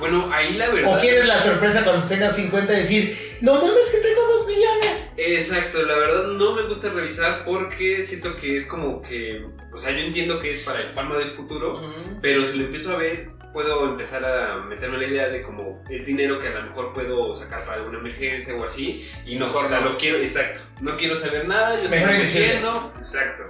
Bueno, 0.00 0.28
ahí 0.32 0.54
la 0.54 0.70
verdad. 0.70 0.96
¿O 0.96 1.00
quieres 1.00 1.26
la 1.28 1.38
sorpresa 1.38 1.84
cuando 1.84 2.06
tengas 2.06 2.34
50 2.34 2.72
y 2.72 2.76
decir, 2.76 3.38
no 3.42 3.54
mames 3.54 3.90
que 3.90 3.98
tengo 3.98 4.22
2 4.38 4.46
millones? 4.48 5.12
Exacto, 5.16 5.82
la 5.82 5.94
verdad 5.94 6.24
no 6.28 6.56
me 6.56 6.62
gusta 6.66 6.88
revisar 6.88 7.44
porque 7.44 8.02
siento 8.02 8.36
que 8.36 8.56
es 8.56 8.66
como 8.66 9.02
que. 9.02 9.44
O 9.72 9.76
sea, 9.78 9.92
yo 9.92 9.98
entiendo 9.98 10.40
que 10.40 10.50
es 10.50 10.60
para 10.60 10.80
el 10.80 10.94
Palma 10.94 11.18
del 11.18 11.36
futuro, 11.36 11.80
pero 12.20 12.44
si 12.44 12.58
lo 12.58 12.64
empiezo 12.64 12.92
a 12.92 12.96
ver, 12.96 13.28
puedo 13.52 13.84
empezar 13.90 14.24
a 14.24 14.56
meterme 14.64 14.98
la 14.98 15.06
idea 15.06 15.28
de 15.28 15.42
como 15.42 15.82
es 15.90 16.06
dinero 16.06 16.40
que 16.40 16.48
a 16.48 16.52
lo 16.52 16.62
mejor 16.62 16.94
puedo 16.94 17.32
sacar 17.34 17.64
para 17.64 17.78
alguna 17.78 17.98
emergencia 17.98 18.54
o 18.54 18.64
así. 18.64 19.06
Y 19.26 19.36
no, 19.36 19.46
Mejor 19.46 19.66
o 19.66 19.68
sea, 19.68 19.80
no. 19.80 19.90
lo 19.90 19.98
quiero, 19.98 20.18
exacto. 20.18 20.60
No 20.80 20.96
quiero 20.96 21.14
saber 21.14 21.46
nada, 21.46 21.82
yo 21.82 21.88
Mejor 21.90 22.10
estoy 22.10 22.42
metiendo. 22.42 22.92
Exacto. 22.96 23.44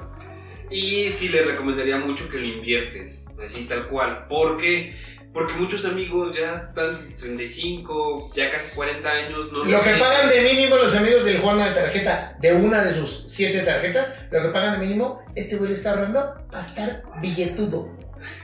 Y 0.70 1.08
sí 1.10 1.28
le 1.28 1.42
recomendaría 1.42 1.96
mucho 1.98 2.28
que 2.28 2.38
lo 2.38 2.46
invierten, 2.46 3.24
así 3.42 3.64
tal 3.64 3.88
cual. 3.88 4.26
Porque, 4.28 4.94
porque 5.32 5.54
muchos 5.54 5.84
amigos 5.84 6.36
ya 6.36 6.68
están 6.68 7.14
35, 7.16 8.32
ya 8.34 8.50
casi 8.50 8.70
40 8.74 9.08
años. 9.08 9.52
No 9.52 9.64
Lo 9.64 9.80
que 9.80 9.90
pagan 9.90 10.28
de 10.28 10.40
mínimo 10.42 10.76
los 10.76 10.94
amigos 10.94 11.24
del 11.24 11.38
Juanma 11.38 11.68
de 11.68 11.74
tarjeta, 11.74 12.36
de 12.40 12.52
una 12.54 12.82
de 12.82 12.94
sus 12.94 13.24
7 13.26 13.60
tarjetas, 13.60 14.14
lo 14.30 14.42
que 14.42 14.48
pagan 14.48 14.80
de 14.80 14.86
mínimo, 14.86 15.22
este 15.34 15.56
güey 15.56 15.68
le 15.68 15.74
está 15.74 15.90
ahorrando 15.90 16.34
para 16.50 16.66
estar 16.66 17.02
billetudo. 17.20 17.88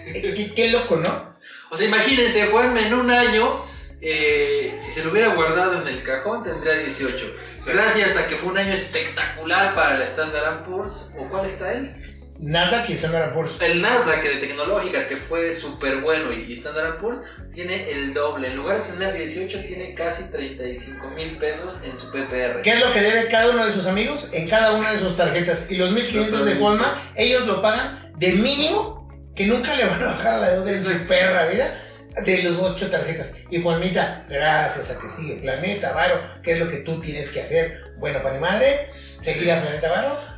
Eh, 0.06 0.32
qué, 0.34 0.54
qué 0.54 0.70
loco, 0.70 0.96
¿no? 0.96 1.36
O 1.70 1.76
sea, 1.76 1.88
imagínense, 1.88 2.46
Juan 2.46 2.76
en 2.78 2.94
un 2.94 3.10
año, 3.10 3.64
eh, 4.00 4.74
si 4.78 4.92
se 4.92 5.02
lo 5.02 5.10
hubiera 5.10 5.34
guardado 5.34 5.82
en 5.82 5.88
el 5.88 6.02
cajón, 6.02 6.44
tendría 6.44 6.74
18. 6.74 7.34
Gracias 7.66 8.16
a 8.16 8.28
que 8.28 8.36
fue 8.36 8.52
un 8.52 8.58
año 8.58 8.72
espectacular 8.72 9.74
para 9.74 9.96
el 9.96 10.02
Standard 10.02 10.64
Poor's. 10.64 11.10
¿O 11.18 11.28
cuál 11.28 11.46
está 11.46 11.72
él? 11.72 11.92
NASA 12.38 12.84
que 12.84 12.94
Standard 12.94 13.32
Poor's. 13.32 13.56
El 13.60 13.80
Nasdaq 13.80 14.22
de 14.22 14.36
tecnológicas, 14.36 15.04
que 15.04 15.16
fue 15.16 15.52
súper 15.52 16.00
bueno, 16.00 16.32
y 16.32 16.44
y 16.44 16.52
Standard 16.52 16.98
Poor's 16.98 17.20
tiene 17.54 17.90
el 17.90 18.14
doble. 18.14 18.48
En 18.48 18.56
lugar 18.56 18.84
de 18.84 18.92
tener 18.92 19.14
18, 19.14 19.60
tiene 19.64 19.94
casi 19.94 20.24
35 20.24 21.08
mil 21.10 21.38
pesos 21.38 21.74
en 21.82 21.96
su 21.96 22.10
PPR. 22.10 22.62
¿Qué 22.62 22.70
es 22.70 22.80
lo 22.80 22.92
que 22.92 23.00
debe 23.00 23.28
cada 23.28 23.50
uno 23.50 23.64
de 23.64 23.72
sus 23.72 23.86
amigos 23.86 24.30
en 24.32 24.48
cada 24.48 24.72
una 24.72 24.92
de 24.92 24.98
sus 24.98 25.16
tarjetas? 25.16 25.70
Y 25.70 25.76
los 25.76 25.92
1500 25.92 26.44
de 26.44 26.54
Juanma, 26.56 27.12
ellos 27.16 27.46
lo 27.46 27.62
pagan 27.62 28.12
de 28.16 28.32
mínimo, 28.32 29.08
que 29.34 29.46
nunca 29.46 29.74
le 29.74 29.84
van 29.84 30.02
a 30.02 30.06
bajar 30.06 30.34
a 30.34 30.38
la 30.38 30.50
deuda 30.50 30.72
de 30.72 30.80
su 30.80 30.92
perra 31.06 31.46
vida, 31.46 31.82
de 32.24 32.42
los 32.42 32.58
8 32.58 32.90
tarjetas. 32.90 33.34
Y 33.50 33.62
Juanmita, 33.62 34.26
gracias 34.28 34.90
a 34.90 34.98
que 34.98 35.08
sigue 35.08 35.36
Planeta 35.36 35.92
Varo, 35.92 36.20
¿qué 36.42 36.52
es 36.52 36.60
lo 36.60 36.68
que 36.68 36.78
tú 36.78 37.00
tienes 37.00 37.28
que 37.28 37.42
hacer? 37.42 37.80
Bueno, 37.98 38.22
para 38.22 38.34
mi 38.34 38.40
madre, 38.40 38.88
seguir 39.20 39.52
a 39.52 39.60
Planeta 39.60 39.90
Varo. 39.90 40.35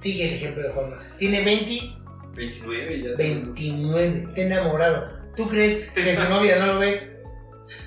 Sigue 0.00 0.28
el 0.28 0.34
ejemplo 0.34 0.62
de 0.62 0.70
Juanma. 0.70 1.06
Tiene 1.18 1.44
20, 1.44 1.94
29 2.34 3.02
ya. 3.02 3.16
29, 3.16 4.24
está 4.28 4.40
enamorado. 4.40 5.20
¿Tú 5.36 5.48
crees 5.48 5.88
que 5.90 6.16
su 6.16 6.24
novia 6.24 6.58
no 6.58 6.66
lo 6.66 6.78
ve 6.78 7.10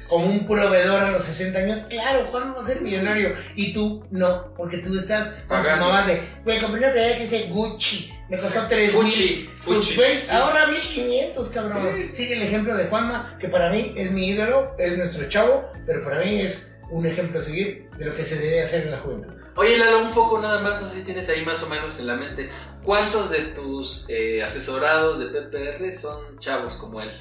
como 0.07 0.27
un 0.27 0.45
proveedor 0.47 1.01
a 1.01 1.11
los 1.11 1.23
60 1.23 1.59
años? 1.59 1.83
Claro, 1.89 2.27
Juan 2.31 2.53
va 2.55 2.61
a 2.61 2.65
ser 2.65 2.81
millonario. 2.81 3.35
Y 3.55 3.73
tú 3.73 4.05
no, 4.11 4.53
porque 4.55 4.77
tú 4.77 4.97
estás 4.97 5.29
con 5.47 5.63
Pagando. 5.63 5.85
mamás 5.85 6.07
de, 6.07 6.21
güey, 6.43 6.59
compré 6.59 6.79
una 6.79 6.91
playera 6.91 7.17
que 7.17 7.23
dice 7.23 7.47
Gucci, 7.49 8.13
me 8.29 8.37
costó 8.37 8.67
3 8.67 9.03
mil. 9.03 9.49
Pues, 9.65 9.95
güey, 9.95 10.29
ahorra 10.29 10.67
1500, 10.67 11.49
cabrón. 11.49 12.09
Sigue 12.13 12.35
el 12.35 12.43
ejemplo 12.43 12.75
de 12.75 12.85
Juanma, 12.85 13.37
que 13.39 13.49
para 13.49 13.69
mí 13.69 13.93
es 13.97 14.11
mi 14.11 14.29
ídolo, 14.29 14.75
es 14.77 14.97
nuestro 14.97 15.27
chavo, 15.27 15.71
pero 15.85 16.03
para 16.03 16.19
mí 16.19 16.41
es 16.41 16.71
un 16.89 17.05
ejemplo 17.05 17.39
a 17.39 17.41
seguir 17.41 17.89
de 17.97 18.05
lo 18.05 18.15
que 18.15 18.23
se 18.23 18.37
debe 18.37 18.61
hacer 18.61 18.83
en 18.83 18.91
la 18.91 18.99
juventud. 18.99 19.33
Oye, 19.55 19.77
Lalo, 19.77 19.99
un 19.99 20.13
poco 20.13 20.39
nada 20.39 20.59
más, 20.61 20.81
no 20.81 20.87
sé 20.87 20.99
si 20.99 21.05
tienes 21.05 21.29
ahí 21.29 21.45
más 21.45 21.61
o 21.63 21.69
menos 21.69 21.99
en 21.99 22.07
la 22.07 22.15
mente. 22.15 22.49
¿Cuántos 22.83 23.29
de 23.29 23.39
tus 23.53 24.05
eh, 24.09 24.41
asesorados 24.43 25.19
de 25.19 25.27
PPR 25.27 25.91
son 25.91 26.39
chavos 26.39 26.73
como 26.75 27.01
él? 27.01 27.11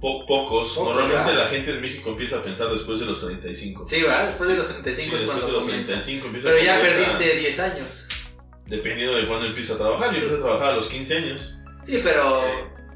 Po- 0.00 0.24
pocos. 0.26 0.74
Pocos, 0.74 0.94
Normalmente 0.94 1.30
¿verdad? 1.32 1.44
la 1.44 1.48
gente 1.50 1.70
en 1.72 1.80
México 1.80 2.10
empieza 2.10 2.38
a 2.38 2.42
pensar 2.44 2.70
después 2.70 3.00
de 3.00 3.06
los 3.06 3.20
35. 3.24 3.84
Sí, 3.84 4.02
¿verdad? 4.02 4.26
Después 4.26 4.48
de 4.48 4.56
los 4.56 4.66
Sí, 4.66 4.72
35 4.74 5.14
es 5.16 5.20
después 5.22 5.26
cuando 5.26 5.46
de 5.46 5.52
los 5.52 5.62
comienza. 5.64 5.86
35 5.92 6.26
empieza 6.26 6.48
Pero 6.50 6.60
a 6.60 6.64
ya 6.64 6.80
perdiste 6.80 7.36
10 7.36 7.60
años. 7.60 8.06
Dependiendo 8.66 9.16
de 9.16 9.26
cuándo 9.26 9.46
empieza 9.46 9.74
a 9.74 9.78
trabajar. 9.78 10.12
Yo 10.12 10.18
empecé 10.18 10.36
a 10.36 10.42
trabajar 10.42 10.68
a 10.68 10.76
los 10.76 10.86
15 10.88 11.16
años. 11.16 11.54
Sí, 11.82 12.00
pero, 12.04 12.42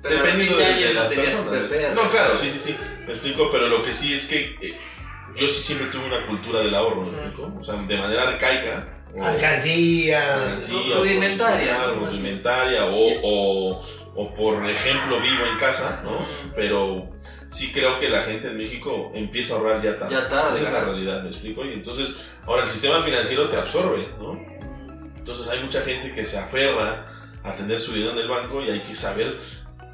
pero 0.00 0.14
a 0.14 0.18
los 0.18 0.26
Dependiendo 0.36 0.56
15 0.56 0.62
de- 0.62 0.64
años 0.74 0.88
de 0.88 0.94
no 0.94 1.00
las 1.00 1.10
tenías 1.10 1.30
tu 1.36 1.50
personas. 1.50 1.70
PPR. 1.70 1.94
No, 1.94 2.08
claro, 2.10 2.38
sí, 2.38 2.50
sí, 2.52 2.60
sí. 2.60 2.76
Me 3.06 3.12
explico, 3.14 3.48
pero 3.50 3.68
lo 3.68 3.82
que 3.82 3.92
sí 3.92 4.14
es 4.14 4.26
que 4.28 4.38
eh, 4.62 4.78
yo 5.36 5.48
sí 5.48 5.62
siempre 5.62 5.88
tuve 5.88 6.06
una 6.06 6.26
cultura 6.26 6.60
del 6.60 6.74
ahorro, 6.74 7.02
¿me 7.02 7.18
explico? 7.18 7.52
O 7.60 7.64
sea, 7.64 7.74
de 7.76 7.96
manera 7.98 8.28
arcaica. 8.28 8.88
Sí, 10.48 10.90
Rudimentaria. 10.96 11.84
rudimentaria 11.88 12.86
o, 12.86 13.08
o, 13.22 13.82
o 14.14 14.34
por 14.34 14.68
ejemplo 14.70 15.20
vivo 15.20 15.44
en 15.52 15.58
casa, 15.58 16.00
¿no? 16.02 16.20
Mm. 16.20 16.52
Pero 16.56 17.10
sí 17.50 17.72
creo 17.72 17.98
que 17.98 18.08
la 18.08 18.22
gente 18.22 18.48
en 18.48 18.56
México 18.56 19.12
empieza 19.14 19.54
a 19.54 19.58
ahorrar 19.58 19.82
ya 19.82 19.98
tarde. 19.98 20.14
Ya 20.14 20.28
tarde, 20.30 20.56
Esa 20.56 20.66
es 20.68 20.72
la 20.72 20.84
realidad, 20.84 21.22
¿me 21.24 21.28
explico? 21.30 21.64
Y 21.64 21.74
entonces, 21.74 22.32
ahora 22.46 22.62
el 22.62 22.68
sistema 22.68 23.02
financiero 23.02 23.48
te 23.50 23.56
absorbe, 23.58 24.08
¿no? 24.18 24.32
Entonces 25.16 25.46
hay 25.48 25.62
mucha 25.62 25.82
gente 25.82 26.12
que 26.12 26.24
se 26.24 26.38
aferra 26.38 27.06
a 27.44 27.54
tener 27.54 27.78
su 27.80 27.92
dinero 27.92 28.12
en 28.12 28.18
el 28.18 28.28
banco 28.28 28.62
y 28.62 28.70
hay 28.70 28.80
que 28.80 28.94
saber 28.94 29.40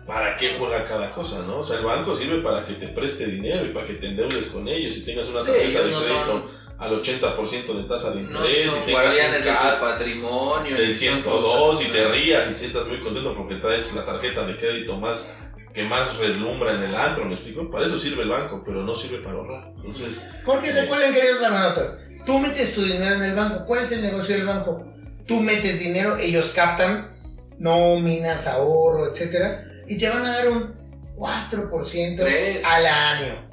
para 0.08 0.36
qué 0.38 0.54
juega 0.58 0.82
cada 0.84 1.12
cosa, 1.12 1.42
¿no? 1.42 1.58
O 1.58 1.62
sea, 1.64 1.76
el 1.78 1.84
banco 1.84 2.16
sirve 2.16 2.38
para 2.40 2.64
que 2.64 2.72
te 2.72 2.88
preste 2.88 3.26
dinero 3.26 3.66
y 3.66 3.74
para 3.74 3.86
que 3.86 3.92
te 3.92 4.06
endeudes 4.06 4.46
con 4.48 4.66
ellos 4.66 4.96
y 4.96 5.04
tengas 5.04 5.28
una 5.28 5.42
Sí, 5.42 5.48
tarjeta 5.48 5.80
de 5.82 5.90
no 5.90 6.00
crédito 6.00 6.24
son, 6.24 6.44
al 6.78 7.02
80% 7.02 7.82
de 7.82 7.88
tasa 7.88 8.10
de 8.12 8.22
no 8.22 8.40
interés 8.40 8.64
son 8.64 8.78
y 8.78 8.86
tengas 8.86 9.02
guardianes 9.02 9.38
un 9.40 9.44
de 9.44 9.52
tu 9.74 9.80
patrimonio. 9.80 10.76
del 10.78 10.88
ni 10.88 10.94
son 10.94 11.22
102 11.22 11.42
cosas, 11.60 11.86
y 11.86 11.92
te 11.92 12.04
¿no? 12.04 12.10
rías 12.12 12.48
y 12.50 12.52
sientas 12.54 12.86
muy 12.86 13.00
contento 13.00 13.34
porque 13.36 13.56
traes 13.56 13.94
la 13.94 14.04
tarjeta 14.06 14.46
de 14.46 14.56
crédito 14.56 14.96
más 14.96 15.30
que 15.74 15.84
más 15.84 16.16
relumbra 16.16 16.74
en 16.74 16.84
el 16.84 16.94
antro, 16.94 17.26
¿me 17.26 17.34
explico? 17.34 17.70
Para 17.70 17.84
eso 17.86 17.98
sirve 17.98 18.22
el 18.22 18.30
banco, 18.30 18.62
pero 18.64 18.82
no 18.82 18.96
sirve 18.96 19.18
para 19.18 19.36
ahorrar. 19.36 19.72
Entonces, 19.76 20.26
Porque 20.44 20.72
recuerden, 20.72 21.12
queridos 21.12 21.42
baranotas, 21.42 22.02
tú 22.24 22.38
metes 22.38 22.74
tu 22.74 22.82
dinero 22.82 23.16
en 23.16 23.22
el 23.24 23.34
banco. 23.36 23.64
¿Cuál 23.66 23.82
es 23.82 23.92
el 23.92 24.00
negocio 24.00 24.34
del 24.36 24.46
banco? 24.46 24.82
Tú 25.26 25.40
metes 25.40 25.78
dinero, 25.80 26.16
ellos 26.16 26.52
captan 26.56 27.14
nóminas, 27.58 28.46
ahorro, 28.46 29.12
etcétera, 29.12 29.64
y 29.88 29.98
te 29.98 30.08
van 30.08 30.24
a 30.24 30.36
dar 30.36 30.48
un 30.48 30.74
4% 31.16 32.16
Tres. 32.16 32.64
al 32.64 32.86
año. 32.86 33.48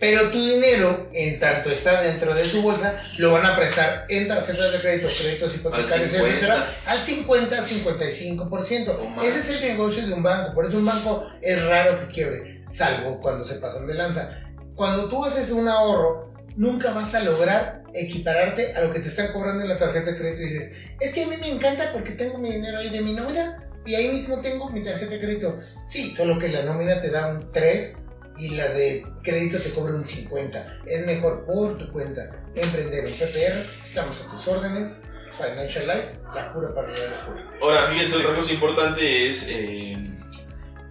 Pero 0.00 0.30
tu 0.30 0.42
dinero, 0.42 1.10
en 1.12 1.38
tanto 1.38 1.70
está 1.70 2.00
dentro 2.00 2.34
de 2.34 2.44
tu 2.44 2.62
bolsa, 2.62 3.02
lo 3.18 3.32
van 3.32 3.44
a 3.44 3.54
prestar 3.54 4.06
en 4.08 4.28
tarjetas 4.28 4.72
de 4.72 4.78
crédito, 4.78 5.08
créditos 5.08 5.54
hipotecarios, 5.54 6.10
50. 6.10 6.26
etcétera, 6.26 6.74
al 6.86 6.98
50-55%. 7.00 8.98
O 8.98 9.08
más. 9.10 9.26
Ese 9.26 9.38
es 9.40 9.50
el 9.50 9.60
negocio 9.60 10.06
de 10.06 10.14
un 10.14 10.22
banco. 10.22 10.54
Por 10.54 10.64
eso 10.64 10.78
un 10.78 10.86
banco 10.86 11.26
es 11.42 11.62
raro 11.66 12.00
que 12.00 12.06
quiebre, 12.14 12.64
salvo 12.70 13.20
cuando 13.20 13.44
se 13.44 13.56
pasan 13.56 13.86
de 13.86 13.92
lanza. 13.94 14.30
Cuando 14.74 15.10
tú 15.10 15.22
haces 15.22 15.50
un 15.50 15.68
ahorro, 15.68 16.32
nunca 16.56 16.92
vas 16.92 17.14
a 17.14 17.22
lograr 17.22 17.82
equipararte 17.92 18.72
a 18.72 18.80
lo 18.80 18.92
que 18.92 19.00
te 19.00 19.08
están 19.08 19.32
cobrando 19.32 19.62
en 19.62 19.68
la 19.68 19.76
tarjeta 19.76 20.12
de 20.12 20.16
crédito 20.16 20.42
y 20.42 20.48
dices, 20.48 20.72
es 20.98 21.12
que 21.12 21.24
a 21.24 21.26
mí 21.26 21.36
me 21.38 21.48
encanta 21.48 21.92
porque 21.92 22.12
tengo 22.12 22.38
mi 22.38 22.52
dinero 22.52 22.78
ahí 22.78 22.88
de 22.88 23.02
mi 23.02 23.12
nómina 23.12 23.69
y 23.86 23.94
ahí 23.94 24.10
mismo 24.10 24.40
tengo 24.40 24.70
mi 24.70 24.82
tarjeta 24.84 25.12
de 25.12 25.20
crédito. 25.20 25.58
Sí, 25.88 26.14
solo 26.14 26.38
que 26.38 26.48
la 26.48 26.62
nómina 26.62 27.00
te 27.00 27.10
da 27.10 27.28
un 27.28 27.50
3 27.52 27.96
y 28.38 28.50
la 28.50 28.68
de 28.68 29.04
crédito 29.22 29.58
te 29.58 29.70
cobra 29.70 29.94
un 29.94 30.06
50. 30.06 30.80
Es 30.86 31.06
mejor 31.06 31.44
por 31.44 31.78
tu 31.78 31.90
cuenta 31.92 32.30
emprender 32.54 33.06
un 33.06 33.12
PPR. 33.12 33.82
Estamos 33.82 34.24
a 34.24 34.30
tus 34.30 34.48
órdenes. 34.48 35.02
Financial 35.36 35.86
Life, 35.86 36.18
la 36.34 36.52
pura 36.52 36.74
para 36.74 36.88
la 36.88 37.26
pura. 37.26 37.50
ahora 37.62 37.86
fíjense, 37.86 38.16
otra 38.16 38.34
cosa 38.34 38.52
importante 38.52 39.30
es 39.30 39.48
eh, 39.48 39.96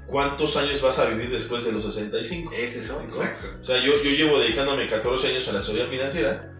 cuántos 0.07 0.57
años 0.57 0.81
vas 0.81 0.97
a 0.97 1.05
vivir 1.05 1.29
después 1.29 1.65
de 1.65 1.71
los 1.71 1.83
65. 1.83 2.51
Es 2.53 2.75
eso, 2.75 3.01
exacto. 3.01 3.47
O 3.61 3.65
sea, 3.65 3.77
yo, 3.77 4.01
yo 4.01 4.09
llevo 4.11 4.39
dedicándome 4.39 4.89
14 4.89 5.27
años 5.27 5.47
a 5.49 5.53
la 5.53 5.59
asesoría 5.59 5.87
financiera. 5.87 6.51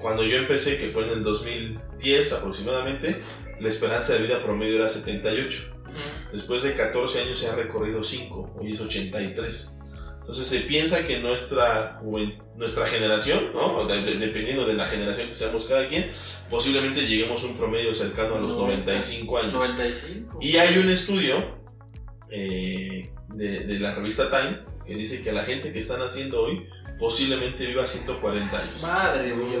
Cuando 0.00 0.22
yo 0.24 0.36
empecé, 0.36 0.76
que 0.78 0.90
fue 0.90 1.04
en 1.04 1.10
el 1.10 1.22
2010 1.22 2.32
aproximadamente, 2.32 3.22
la 3.60 3.68
esperanza 3.68 4.14
de 4.14 4.22
vida 4.22 4.42
promedio 4.42 4.76
era 4.76 4.88
78. 4.88 5.74
Ujú. 5.82 6.36
Después 6.36 6.62
de 6.62 6.74
14 6.74 7.20
años 7.20 7.38
se 7.38 7.48
han 7.48 7.56
recorrido 7.56 8.02
5, 8.02 8.56
hoy 8.58 8.72
es 8.72 8.80
83. 8.80 9.76
Entonces 10.20 10.46
se 10.46 10.60
piensa 10.60 11.04
que 11.04 11.18
nuestra, 11.18 12.00
nuestra 12.56 12.86
generación, 12.86 13.52
¿no? 13.52 13.86
Dependiendo 13.86 14.64
de 14.64 14.74
la 14.74 14.86
generación 14.86 15.28
que 15.28 15.34
seamos 15.34 15.64
cada 15.64 15.88
quien, 15.88 16.10
posiblemente 16.48 17.06
lleguemos 17.06 17.42
a 17.42 17.46
un 17.46 17.56
promedio 17.56 17.92
cercano 17.92 18.36
a 18.36 18.40
los 18.40 18.56
95 18.56 19.38
años. 19.38 19.52
95. 19.54 20.38
Y 20.40 20.56
hay 20.56 20.78
un 20.78 20.88
estudio 20.88 21.58
eh, 22.30 23.10
de, 23.34 23.60
de 23.60 23.78
la 23.80 23.94
revista 23.94 24.30
Time 24.30 24.60
que 24.86 24.94
dice 24.94 25.22
que 25.22 25.32
la 25.32 25.44
gente 25.44 25.72
que 25.72 25.78
están 25.80 26.00
haciendo 26.02 26.42
hoy 26.42 26.66
posiblemente 27.00 27.66
viva 27.66 27.84
140 27.84 28.56
años. 28.56 28.82
Madre 28.82 29.34
mía. 29.34 29.58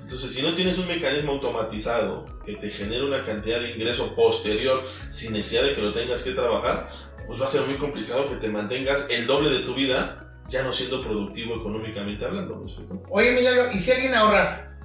Entonces, 0.00 0.34
si 0.34 0.42
no 0.42 0.52
tienes 0.52 0.76
un 0.78 0.88
mecanismo 0.88 1.32
automatizado 1.32 2.26
que 2.44 2.56
te 2.56 2.70
genere 2.70 3.04
una 3.04 3.24
cantidad 3.24 3.60
de 3.60 3.70
ingreso 3.70 4.14
posterior 4.14 4.82
sin 5.08 5.32
necesidad 5.32 5.62
de 5.62 5.74
que 5.74 5.80
lo 5.80 5.94
tengas 5.94 6.22
que 6.22 6.32
trabajar, 6.32 6.88
pues 7.26 7.40
va 7.40 7.44
a 7.44 7.48
ser 7.48 7.62
muy 7.66 7.78
complicado 7.78 8.28
que 8.28 8.36
te 8.36 8.48
mantengas 8.48 9.06
el 9.08 9.26
doble 9.26 9.50
de 9.50 9.60
tu 9.60 9.74
vida 9.74 10.18
ya 10.48 10.62
no 10.62 10.72
siendo 10.72 11.00
productivo 11.00 11.56
económicamente 11.56 12.24
hablando. 12.24 12.66
Oye, 13.08 13.32
Milagro, 13.32 13.70
¿y 13.72 13.78
si 13.78 13.90
alguien 13.90 14.14
ahorra? 14.14 14.76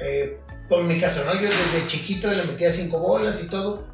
Eh, 0.00 0.38
por 0.68 0.84
mi 0.84 1.00
caso, 1.00 1.24
¿no? 1.24 1.34
Yo 1.34 1.48
desde 1.48 1.86
chiquito 1.88 2.30
le 2.30 2.44
metía 2.44 2.70
cinco 2.70 2.98
bolas 3.00 3.42
y 3.42 3.48
todo. 3.48 3.88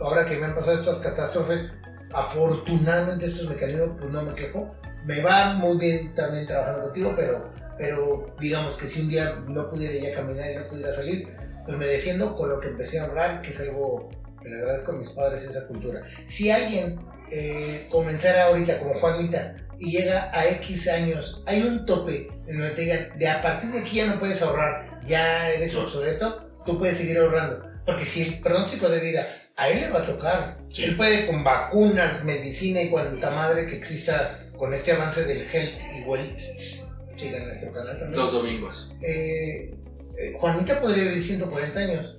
Ahora 0.00 0.24
que 0.24 0.38
me 0.38 0.46
han 0.46 0.54
pasado 0.54 0.78
estas 0.78 0.98
catástrofes, 0.98 1.70
afortunadamente 2.14 3.26
estos 3.26 3.48
mecanismos, 3.48 3.90
pues 4.00 4.12
no 4.12 4.22
me 4.22 4.34
quejo. 4.34 4.74
Me 5.04 5.20
va 5.20 5.54
muy 5.54 5.78
bien 5.78 6.14
también 6.14 6.46
trabajando 6.46 6.82
contigo, 6.84 7.14
pero, 7.16 7.50
pero 7.78 8.34
digamos 8.38 8.76
que 8.76 8.88
si 8.88 9.00
un 9.00 9.08
día 9.08 9.36
no 9.48 9.68
pudiera 9.70 9.94
ya 9.94 10.14
caminar 10.14 10.50
y 10.50 10.56
no 10.56 10.68
pudiera 10.68 10.94
salir, 10.94 11.28
pues 11.64 11.76
me 11.78 11.86
defiendo 11.86 12.36
con 12.36 12.48
lo 12.50 12.60
que 12.60 12.68
empecé 12.68 13.00
a 13.00 13.04
ahorrar, 13.04 13.42
que 13.42 13.50
es 13.50 13.60
algo 13.60 14.10
que 14.42 14.48
le 14.48 14.56
agradezco 14.56 14.92
a 14.92 14.96
mis 14.96 15.10
padres 15.10 15.42
esa 15.44 15.66
cultura. 15.66 16.02
Si 16.26 16.50
alguien 16.50 17.00
eh, 17.30 17.86
comenzara 17.90 18.44
ahorita 18.46 18.78
como 18.78 18.98
Juanita 19.00 19.54
y 19.78 19.90
llega 19.92 20.30
a 20.32 20.46
X 20.48 20.88
años, 20.88 21.42
hay 21.46 21.62
un 21.62 21.86
tope 21.86 22.28
en 22.46 22.58
donde 22.58 22.74
te 22.74 22.82
digan, 22.82 23.08
de 23.18 23.28
a 23.28 23.40
partir 23.42 23.70
de 23.70 23.80
aquí 23.80 23.96
ya 23.96 24.06
no 24.06 24.18
puedes 24.18 24.42
ahorrar, 24.42 25.00
ya 25.06 25.50
eres 25.50 25.74
obsoleto, 25.76 26.50
tú 26.66 26.78
puedes 26.78 26.98
seguir 26.98 27.18
ahorrando. 27.18 27.64
Porque 27.86 28.04
si 28.06 28.22
el 28.22 28.40
pronóstico 28.40 28.88
de 28.88 29.00
vida 29.00 29.26
a 29.56 29.68
él 29.68 29.80
le 29.80 29.90
va 29.90 30.00
a 30.00 30.06
tocar, 30.06 30.58
Sí. 30.70 30.84
él 30.84 30.96
puede 30.96 31.26
con 31.26 31.42
vacunas, 31.44 32.24
medicina 32.24 32.80
y 32.80 32.90
cuanta 32.90 33.30
madre 33.30 33.66
que 33.66 33.76
exista 33.76 34.38
con 34.62 34.72
este 34.72 34.92
avance 34.92 35.24
del 35.24 35.44
health 35.52 35.74
y 35.92 36.02
wealth, 36.02 36.38
sigan 37.16 37.46
nuestro 37.46 37.72
canal 37.72 37.98
también. 37.98 38.20
Los 38.20 38.32
domingos. 38.32 38.92
Eh, 39.02 39.74
eh, 40.16 40.36
Juanita 40.38 40.80
podría 40.80 41.02
vivir 41.02 41.20
140 41.20 41.80
años. 41.80 42.14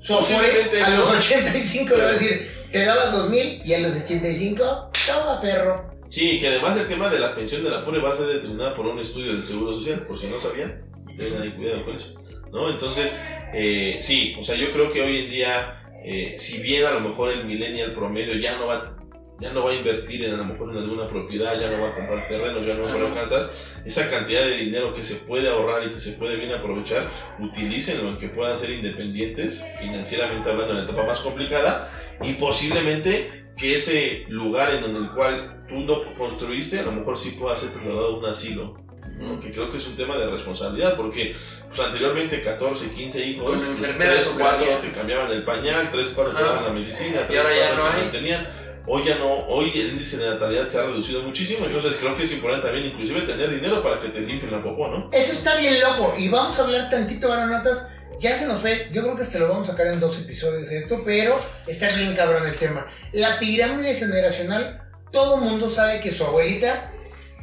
Su 0.00 0.14
Posiblemente, 0.14 0.82
a 0.82 0.90
¿no? 0.90 0.98
los 0.98 1.10
85 1.12 1.94
le 1.96 2.02
va 2.02 2.08
a 2.08 2.12
decir, 2.14 2.50
te 2.72 2.84
dabas 2.84 3.12
2000 3.12 3.62
y 3.64 3.72
a 3.72 3.78
los 3.78 4.02
85, 4.02 4.90
toma 5.06 5.40
perro. 5.40 5.94
Sí, 6.10 6.40
que 6.40 6.48
además 6.48 6.76
el 6.76 6.88
tema 6.88 7.08
de 7.08 7.20
la 7.20 7.36
pensión 7.36 7.62
de 7.62 7.70
la 7.70 7.82
FORE 7.82 8.00
va 8.00 8.10
a 8.10 8.14
ser 8.14 8.26
determinada 8.26 8.74
por 8.74 8.86
un 8.86 8.98
estudio 8.98 9.32
del 9.34 9.46
Seguro 9.46 9.74
Social, 9.74 10.04
por 10.08 10.18
si 10.18 10.26
no 10.26 10.36
sabían, 10.36 10.82
tengan 11.16 11.40
ahí 11.40 11.52
cuidado 11.52 11.84
con 11.84 11.94
eso. 11.94 12.20
¿no? 12.50 12.68
Entonces, 12.68 13.16
eh, 13.52 13.98
sí, 14.00 14.34
o 14.40 14.42
sea, 14.42 14.56
yo 14.56 14.72
creo 14.72 14.92
que 14.92 15.02
hoy 15.02 15.18
en 15.18 15.30
día, 15.30 15.84
eh, 16.04 16.34
si 16.36 16.60
bien 16.62 16.84
a 16.84 16.90
lo 16.90 16.98
mejor 16.98 17.30
el 17.30 17.44
millennial 17.44 17.94
promedio 17.94 18.34
ya 18.40 18.56
no 18.56 18.66
va 18.66 18.96
ya 19.40 19.52
no 19.52 19.64
va 19.64 19.72
a 19.72 19.74
invertir 19.74 20.24
en 20.24 20.34
a 20.34 20.36
lo 20.36 20.44
mejor 20.44 20.70
en 20.70 20.78
alguna 20.78 21.08
propiedad, 21.08 21.58
ya 21.60 21.70
no 21.70 21.82
va 21.82 21.90
a 21.90 21.94
comprar 21.94 22.28
terrenos, 22.28 22.64
ya 22.66 22.74
no 22.74 22.84
va 22.84 22.90
a 22.90 22.92
comprar 22.92 23.14
casas, 23.14 23.74
esa 23.84 24.08
cantidad 24.10 24.42
de 24.42 24.56
dinero 24.58 24.94
que 24.94 25.02
se 25.02 25.26
puede 25.26 25.48
ahorrar 25.48 25.86
y 25.88 25.92
que 25.92 26.00
se 26.00 26.12
puede 26.12 26.36
bien 26.36 26.52
aprovechar, 26.52 27.10
utilícenlo 27.40 28.10
en 28.10 28.18
que 28.18 28.28
puedan 28.28 28.56
ser 28.56 28.70
independientes, 28.70 29.64
financieramente 29.80 30.48
hablando 30.50 30.72
en 30.74 30.84
la 30.84 30.90
etapa 30.90 31.06
más 31.06 31.20
complicada, 31.20 31.90
y 32.22 32.34
posiblemente 32.34 33.44
que 33.56 33.74
ese 33.74 34.24
lugar 34.28 34.72
en 34.72 34.84
el 34.84 35.10
cual 35.10 35.64
tú 35.68 35.80
no 35.80 36.02
construiste, 36.14 36.78
a 36.80 36.82
lo 36.84 36.92
mejor 36.92 37.16
sí 37.16 37.32
pueda 37.32 37.56
ser 37.56 37.70
trasladado 37.72 38.06
a 38.14 38.18
un 38.18 38.26
asilo. 38.26 38.84
¿no? 39.18 39.38
Que 39.40 39.52
creo 39.52 39.70
que 39.70 39.76
es 39.76 39.86
un 39.86 39.94
tema 39.96 40.16
de 40.16 40.26
responsabilidad, 40.28 40.96
porque 40.96 41.36
pues, 41.68 41.80
anteriormente 41.80 42.40
14, 42.40 42.90
15 42.90 43.26
hijos, 43.26 43.44
Con 43.48 43.58
pues, 43.60 43.68
enfermeras 43.70 44.24
3, 44.24 44.26
o 44.26 44.38
4 44.38 44.58
cambian. 44.58 44.82
te 44.82 44.92
cambiaban 44.92 45.30
el 45.30 45.44
pañal, 45.44 45.88
3, 45.92 46.12
4 46.16 46.34
te 46.34 46.42
daban 46.42 46.64
la 46.64 46.70
medicina, 46.70 47.20
Y 47.22 47.26
3, 47.28 47.40
ahora 47.40 47.56
ya 47.56 47.66
4 47.68 47.76
no 47.84 47.90
te 47.90 47.96
hay. 47.96 48.02
mantenían. 48.02 48.48
Hoy 48.86 49.02
ya 49.04 49.16
no, 49.16 49.38
hoy 49.48 49.72
el 49.74 49.90
índice 49.90 50.18
de 50.18 50.28
natalidad 50.28 50.68
se 50.68 50.78
ha 50.78 50.82
reducido 50.82 51.22
muchísimo, 51.22 51.64
entonces 51.64 51.96
creo 51.98 52.14
que 52.14 52.24
es 52.24 52.32
importante 52.32 52.66
también 52.66 52.92
inclusive 52.92 53.22
tener 53.22 53.50
dinero 53.50 53.82
para 53.82 53.98
que 53.98 54.08
te 54.08 54.20
limpien 54.20 54.52
la 54.52 54.62
popó, 54.62 54.88
¿no? 54.88 55.08
Eso 55.10 55.32
está 55.32 55.56
bien 55.56 55.80
loco. 55.80 56.14
Y 56.18 56.28
vamos 56.28 56.58
a 56.58 56.64
hablar 56.64 56.90
tantito, 56.90 57.28
baranotas. 57.28 57.88
Ya 58.20 58.36
se 58.36 58.46
nos 58.46 58.60
fue. 58.60 58.88
Yo 58.92 59.02
creo 59.02 59.16
que 59.16 59.22
este 59.22 59.38
lo 59.38 59.48
vamos 59.48 59.68
a 59.68 59.72
sacar 59.72 59.86
en 59.86 60.00
dos 60.00 60.18
episodios 60.20 60.70
esto, 60.70 61.02
pero 61.04 61.40
está 61.66 61.88
bien 61.96 62.14
cabrón 62.14 62.46
el 62.46 62.56
tema. 62.56 62.86
La 63.12 63.38
pirámide 63.38 63.94
generacional, 63.94 64.82
todo 65.10 65.38
mundo 65.38 65.70
sabe 65.70 66.00
que 66.00 66.12
su 66.12 66.24
abuelita 66.24 66.92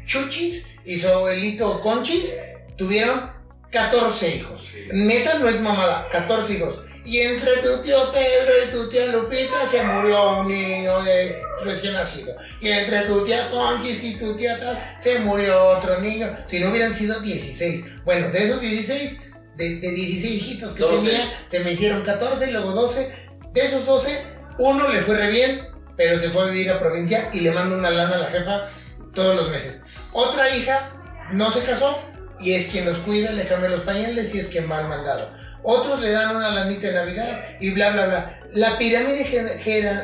Chuchis 0.05 0.65
y 0.85 0.99
su 0.99 1.07
abuelito 1.07 1.81
Conchis 1.81 2.35
tuvieron 2.77 3.31
14 3.71 4.35
hijos. 4.35 4.67
Sí. 4.67 4.85
Neta 4.91 5.39
no 5.39 5.47
es 5.47 5.59
mamada, 5.59 6.07
14 6.11 6.53
hijos. 6.53 6.79
Y 7.03 7.19
entre 7.19 7.51
tu 7.57 7.81
tío 7.81 8.11
Pedro 8.11 8.53
y 8.63 8.71
tu 8.71 8.89
tía 8.89 9.07
Lupita 9.07 9.67
se 9.69 9.83
murió 9.83 10.39
un 10.39 10.47
niño 10.47 11.01
de 11.01 11.41
recién 11.63 11.93
nacido. 11.93 12.35
Y 12.59 12.69
entre 12.69 13.01
tu 13.01 13.23
tía 13.25 13.49
Conchis 13.49 14.03
y 14.03 14.15
tu 14.15 14.35
tía 14.35 14.59
tal 14.59 14.97
se 15.01 15.19
murió 15.19 15.63
otro 15.63 15.99
niño. 15.99 16.37
Si 16.47 16.59
no 16.59 16.69
hubieran 16.69 16.93
sido 16.93 17.19
16. 17.19 18.03
Bueno, 18.05 18.29
de 18.29 18.45
esos 18.45 18.61
16, 18.61 19.19
de, 19.55 19.75
de 19.77 19.91
16 19.91 20.35
hijitos 20.35 20.73
que 20.73 20.83
12. 20.83 21.09
tenía, 21.09 21.45
se 21.47 21.59
me 21.59 21.71
hicieron 21.73 22.03
14, 22.03 22.51
luego 22.51 22.71
12. 22.71 23.11
De 23.53 23.61
esos 23.61 23.85
12, 23.85 24.23
uno 24.59 24.87
le 24.89 25.01
fue 25.01 25.17
re 25.17 25.29
bien, 25.29 25.67
pero 25.97 26.19
se 26.19 26.29
fue 26.29 26.43
a 26.43 26.45
vivir 26.45 26.69
a 26.69 26.79
provincia 26.79 27.29
y 27.33 27.39
le 27.39 27.51
manda 27.51 27.75
una 27.75 27.89
lana 27.89 28.15
a 28.15 28.19
la 28.19 28.27
jefa 28.27 28.69
todos 29.13 29.35
los 29.35 29.49
meses. 29.49 29.85
Otra 30.13 30.55
hija 30.55 30.91
no 31.31 31.49
se 31.49 31.63
casó, 31.63 31.99
y 32.41 32.53
es 32.53 32.67
quien 32.67 32.85
los 32.85 32.97
cuida, 32.99 33.31
le 33.31 33.45
cambia 33.45 33.69
los 33.69 33.81
pañales 33.81 34.33
y 34.33 34.39
es 34.39 34.47
quien 34.47 34.69
va 34.69 34.79
al 34.79 34.87
mandado. 34.87 35.31
Otros 35.63 35.99
le 36.01 36.11
dan 36.11 36.35
una 36.35 36.49
lanita 36.49 36.87
de 36.87 36.93
Navidad 36.93 37.41
y 37.59 37.71
bla, 37.71 37.91
bla, 37.91 38.07
bla. 38.07 38.39
La 38.53 38.77
pirámide 38.77 39.23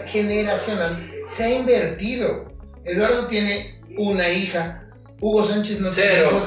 generacional 0.06 1.12
se 1.30 1.44
ha 1.44 1.50
invertido. 1.50 2.54
Eduardo 2.86 3.28
tiene 3.28 3.82
una 3.98 4.30
hija, 4.30 4.84
Hugo 5.20 5.46
Sánchez 5.46 5.80
no 5.80 5.90
tiene 5.90 6.12
Cero. 6.12 6.30
hijos, 6.32 6.44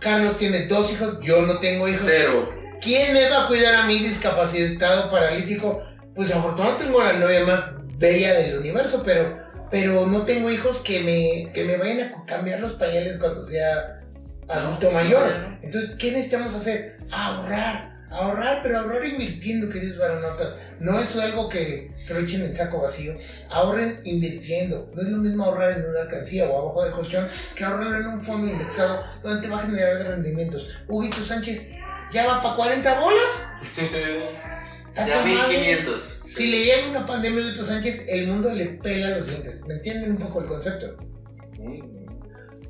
Carlos 0.00 0.38
tiene 0.38 0.66
dos 0.66 0.92
hijos, 0.92 1.18
yo 1.22 1.42
no 1.42 1.58
tengo 1.58 1.88
hijos. 1.88 2.04
Cero. 2.06 2.48
¿Quién 2.80 3.14
me 3.14 3.28
va 3.28 3.44
a 3.44 3.48
cuidar 3.48 3.74
a 3.74 3.86
mí 3.86 3.98
discapacitado, 3.98 5.10
paralítico? 5.10 5.82
Pues 6.14 6.30
afortunadamente 6.30 6.84
tengo 6.84 7.02
la 7.02 7.12
novia 7.14 7.44
más 7.44 7.64
bella 7.98 8.34
del 8.34 8.58
universo, 8.58 9.02
pero, 9.04 9.38
pero 9.70 10.06
no 10.06 10.22
tengo 10.22 10.50
hijos 10.50 10.78
que 10.78 11.00
me, 11.00 11.52
que 11.52 11.64
me 11.64 11.76
vayan 11.76 12.12
a 12.12 12.24
cambiar 12.26 12.60
los 12.60 12.72
pañales 12.72 13.16
cuando 13.18 13.44
sea 13.44 14.00
adulto 14.48 14.90
mayor. 14.90 15.58
Entonces, 15.62 15.96
¿qué 15.98 16.12
necesitamos 16.12 16.54
hacer? 16.54 16.98
Ahorrar, 17.10 17.95
ahorrar, 18.10 18.60
pero 18.62 18.78
ahorrar 18.78 19.04
invirtiendo, 19.04 19.68
queridos 19.68 19.98
varonotas. 19.98 20.60
No 20.80 21.00
es 21.00 21.14
algo 21.16 21.48
que, 21.48 21.92
que 22.06 22.14
lo 22.14 22.20
echen 22.20 22.42
en 22.42 22.54
saco 22.54 22.82
vacío. 22.82 23.16
Ahorren 23.50 24.00
invirtiendo. 24.04 24.90
No 24.94 25.02
es 25.02 25.08
lo 25.08 25.18
mismo 25.18 25.44
ahorrar 25.44 25.72
en 25.72 25.86
una 25.86 26.00
alcancía 26.02 26.48
o 26.48 26.58
abajo 26.58 26.84
del 26.84 26.92
colchón 26.92 27.28
que 27.54 27.64
ahorrar 27.64 28.00
en 28.00 28.06
un 28.08 28.22
fondo 28.22 28.46
indexado 28.52 29.04
donde 29.22 29.46
te 29.46 29.52
va 29.52 29.60
a 29.60 29.66
generar 29.66 29.98
de 29.98 30.04
rendimientos. 30.04 30.68
Huguito 30.88 31.22
Sánchez, 31.22 31.70
¿ya 32.12 32.26
va 32.26 32.42
para 32.42 32.56
40 32.56 33.00
bolas? 33.00 33.48
Ya 34.96 35.04
tomado. 35.04 35.48
1500. 35.48 36.20
Si 36.24 36.50
le 36.50 36.64
llega 36.64 36.88
una 36.88 37.06
pandemia 37.06 37.42
a 37.42 37.44
Huguito 37.44 37.64
Sánchez, 37.64 38.06
el 38.08 38.28
mundo 38.28 38.50
le 38.50 38.64
pela 38.64 39.18
los 39.18 39.28
dientes. 39.28 39.66
¿Me 39.66 39.74
entienden 39.74 40.12
un 40.12 40.16
poco 40.16 40.40
el 40.40 40.46
concepto? 40.46 40.96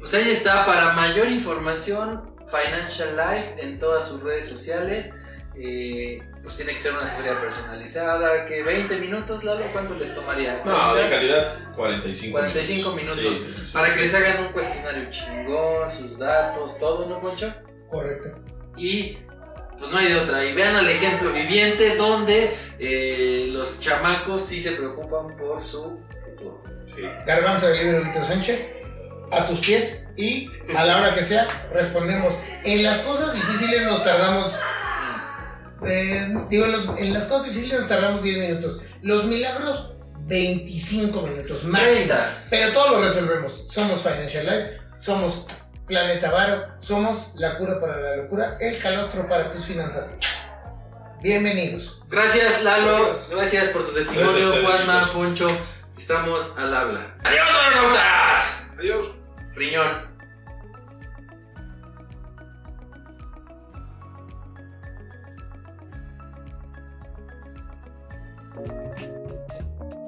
Pues 0.00 0.14
ahí 0.14 0.30
está, 0.30 0.66
para 0.66 0.92
mayor 0.94 1.28
información, 1.28 2.34
Financial 2.48 3.16
Life 3.16 3.62
en 3.62 3.78
todas 3.78 4.08
sus 4.08 4.22
redes 4.22 4.48
sociales. 4.48 5.12
Eh, 5.58 6.22
pues 6.42 6.56
tiene 6.56 6.74
que 6.74 6.80
ser 6.80 6.92
una 6.92 7.04
asesoría 7.04 7.40
personalizada. 7.40 8.44
que 8.46 8.62
20 8.62 8.96
minutos, 8.98 9.42
Lalo? 9.42 9.72
¿Cuánto 9.72 9.94
les 9.94 10.14
tomaría? 10.14 10.62
No, 10.64 10.94
de 10.94 11.08
calidad 11.08 11.74
45 11.74 12.38
45 12.38 12.92
minutos. 12.92 13.18
Sí, 13.18 13.52
sí, 13.56 13.64
sí. 13.66 13.72
Para 13.72 13.94
que 13.94 14.00
les 14.00 14.14
hagan 14.14 14.46
un 14.46 14.52
cuestionario 14.52 15.10
chingón, 15.10 15.90
sus 15.90 16.18
datos, 16.18 16.78
todo, 16.78 17.06
¿no, 17.06 17.20
Poncho? 17.20 17.52
Correcto. 17.90 18.38
Y 18.76 19.18
pues 19.78 19.90
no 19.90 19.98
hay 19.98 20.08
de 20.08 20.16
otra. 20.16 20.44
Y 20.44 20.54
vean 20.54 20.76
al 20.76 20.88
ejemplo 20.88 21.32
viviente 21.32 21.96
donde 21.96 22.54
eh, 22.78 23.46
los 23.48 23.80
chamacos 23.80 24.42
sí 24.42 24.60
se 24.60 24.72
preocupan 24.72 25.36
por 25.36 25.62
su 25.62 26.00
futuro. 26.24 26.62
Sí. 26.94 27.02
Garbanzo 27.26 27.68
del 27.68 27.78
libro 27.78 28.02
Huguito 28.02 28.24
Sánchez, 28.24 28.76
a 29.30 29.46
tus 29.46 29.60
pies 29.60 30.06
y 30.16 30.50
a 30.74 30.84
la 30.84 30.98
hora 30.98 31.14
que 31.14 31.24
sea 31.24 31.46
respondemos. 31.72 32.38
En 32.64 32.82
las 32.82 32.98
cosas 32.98 33.34
difíciles 33.34 33.84
nos 33.84 34.02
tardamos, 34.02 34.58
eh, 35.84 36.34
digo, 36.50 36.64
en, 36.64 36.72
los- 36.72 36.98
en 37.00 37.12
las 37.12 37.26
cosas 37.26 37.46
difíciles 37.48 37.80
nos 37.80 37.88
tardamos 37.88 38.22
10 38.22 38.38
minutos. 38.38 38.80
Los 39.02 39.24
milagros, 39.24 39.90
25 40.26 41.22
minutos 41.22 41.64
máximo. 41.64 41.92
30. 41.92 42.44
Pero 42.50 42.72
todo 42.72 42.90
lo 43.00 43.04
resolvemos. 43.06 43.66
Somos 43.68 44.02
Financial 44.02 44.44
Life, 44.44 44.70
somos 45.00 45.46
Planeta 45.86 46.30
Varo, 46.32 46.66
somos 46.80 47.30
la 47.36 47.56
cura 47.58 47.80
para 47.80 47.96
la 48.00 48.16
locura, 48.16 48.56
el 48.60 48.78
calostro 48.78 49.28
para 49.28 49.52
tus 49.52 49.64
finanzas. 49.66 50.12
Bienvenidos. 51.22 52.02
Gracias, 52.08 52.62
Lalo. 52.62 53.06
Gracias, 53.06 53.30
Gracias. 53.30 53.68
por 53.68 53.86
tu 53.86 53.92
testimonio, 53.94 54.52
Juanma. 54.62 55.08
Poncho. 55.12 55.46
Estamos 55.96 56.56
al 56.58 56.74
habla. 56.74 57.14
¡Adiós, 57.24 57.48
aeronautas! 57.64 58.64
Adiós. 58.78 59.14
Riñón. 59.54 60.15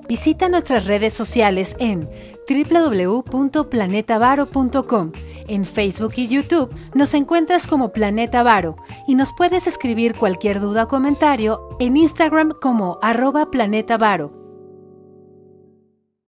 Visita 0.09 0.49
nuestras 0.49 0.87
redes 0.87 1.13
sociales 1.13 1.77
en 1.79 2.09
www.planetavaro.com. 2.49 5.13
En 5.49 5.65
Facebook 5.65 6.13
y 6.17 6.29
YouTube 6.29 6.75
nos 6.95 7.15
encuentras 7.15 7.67
como 7.67 7.93
Planeta 7.93 8.43
Varo 8.43 8.77
y 9.07 9.15
nos 9.15 9.35
puedes 9.35 9.67
escribir 9.67 10.15
cualquier 10.15 10.61
duda 10.61 10.85
o 10.85 10.89
comentario 10.89 11.69
en 11.79 11.97
Instagram 11.97 12.53
como 12.61 12.99
arroba 13.03 13.51
Planeta 13.51 13.99
Varo 13.99 14.38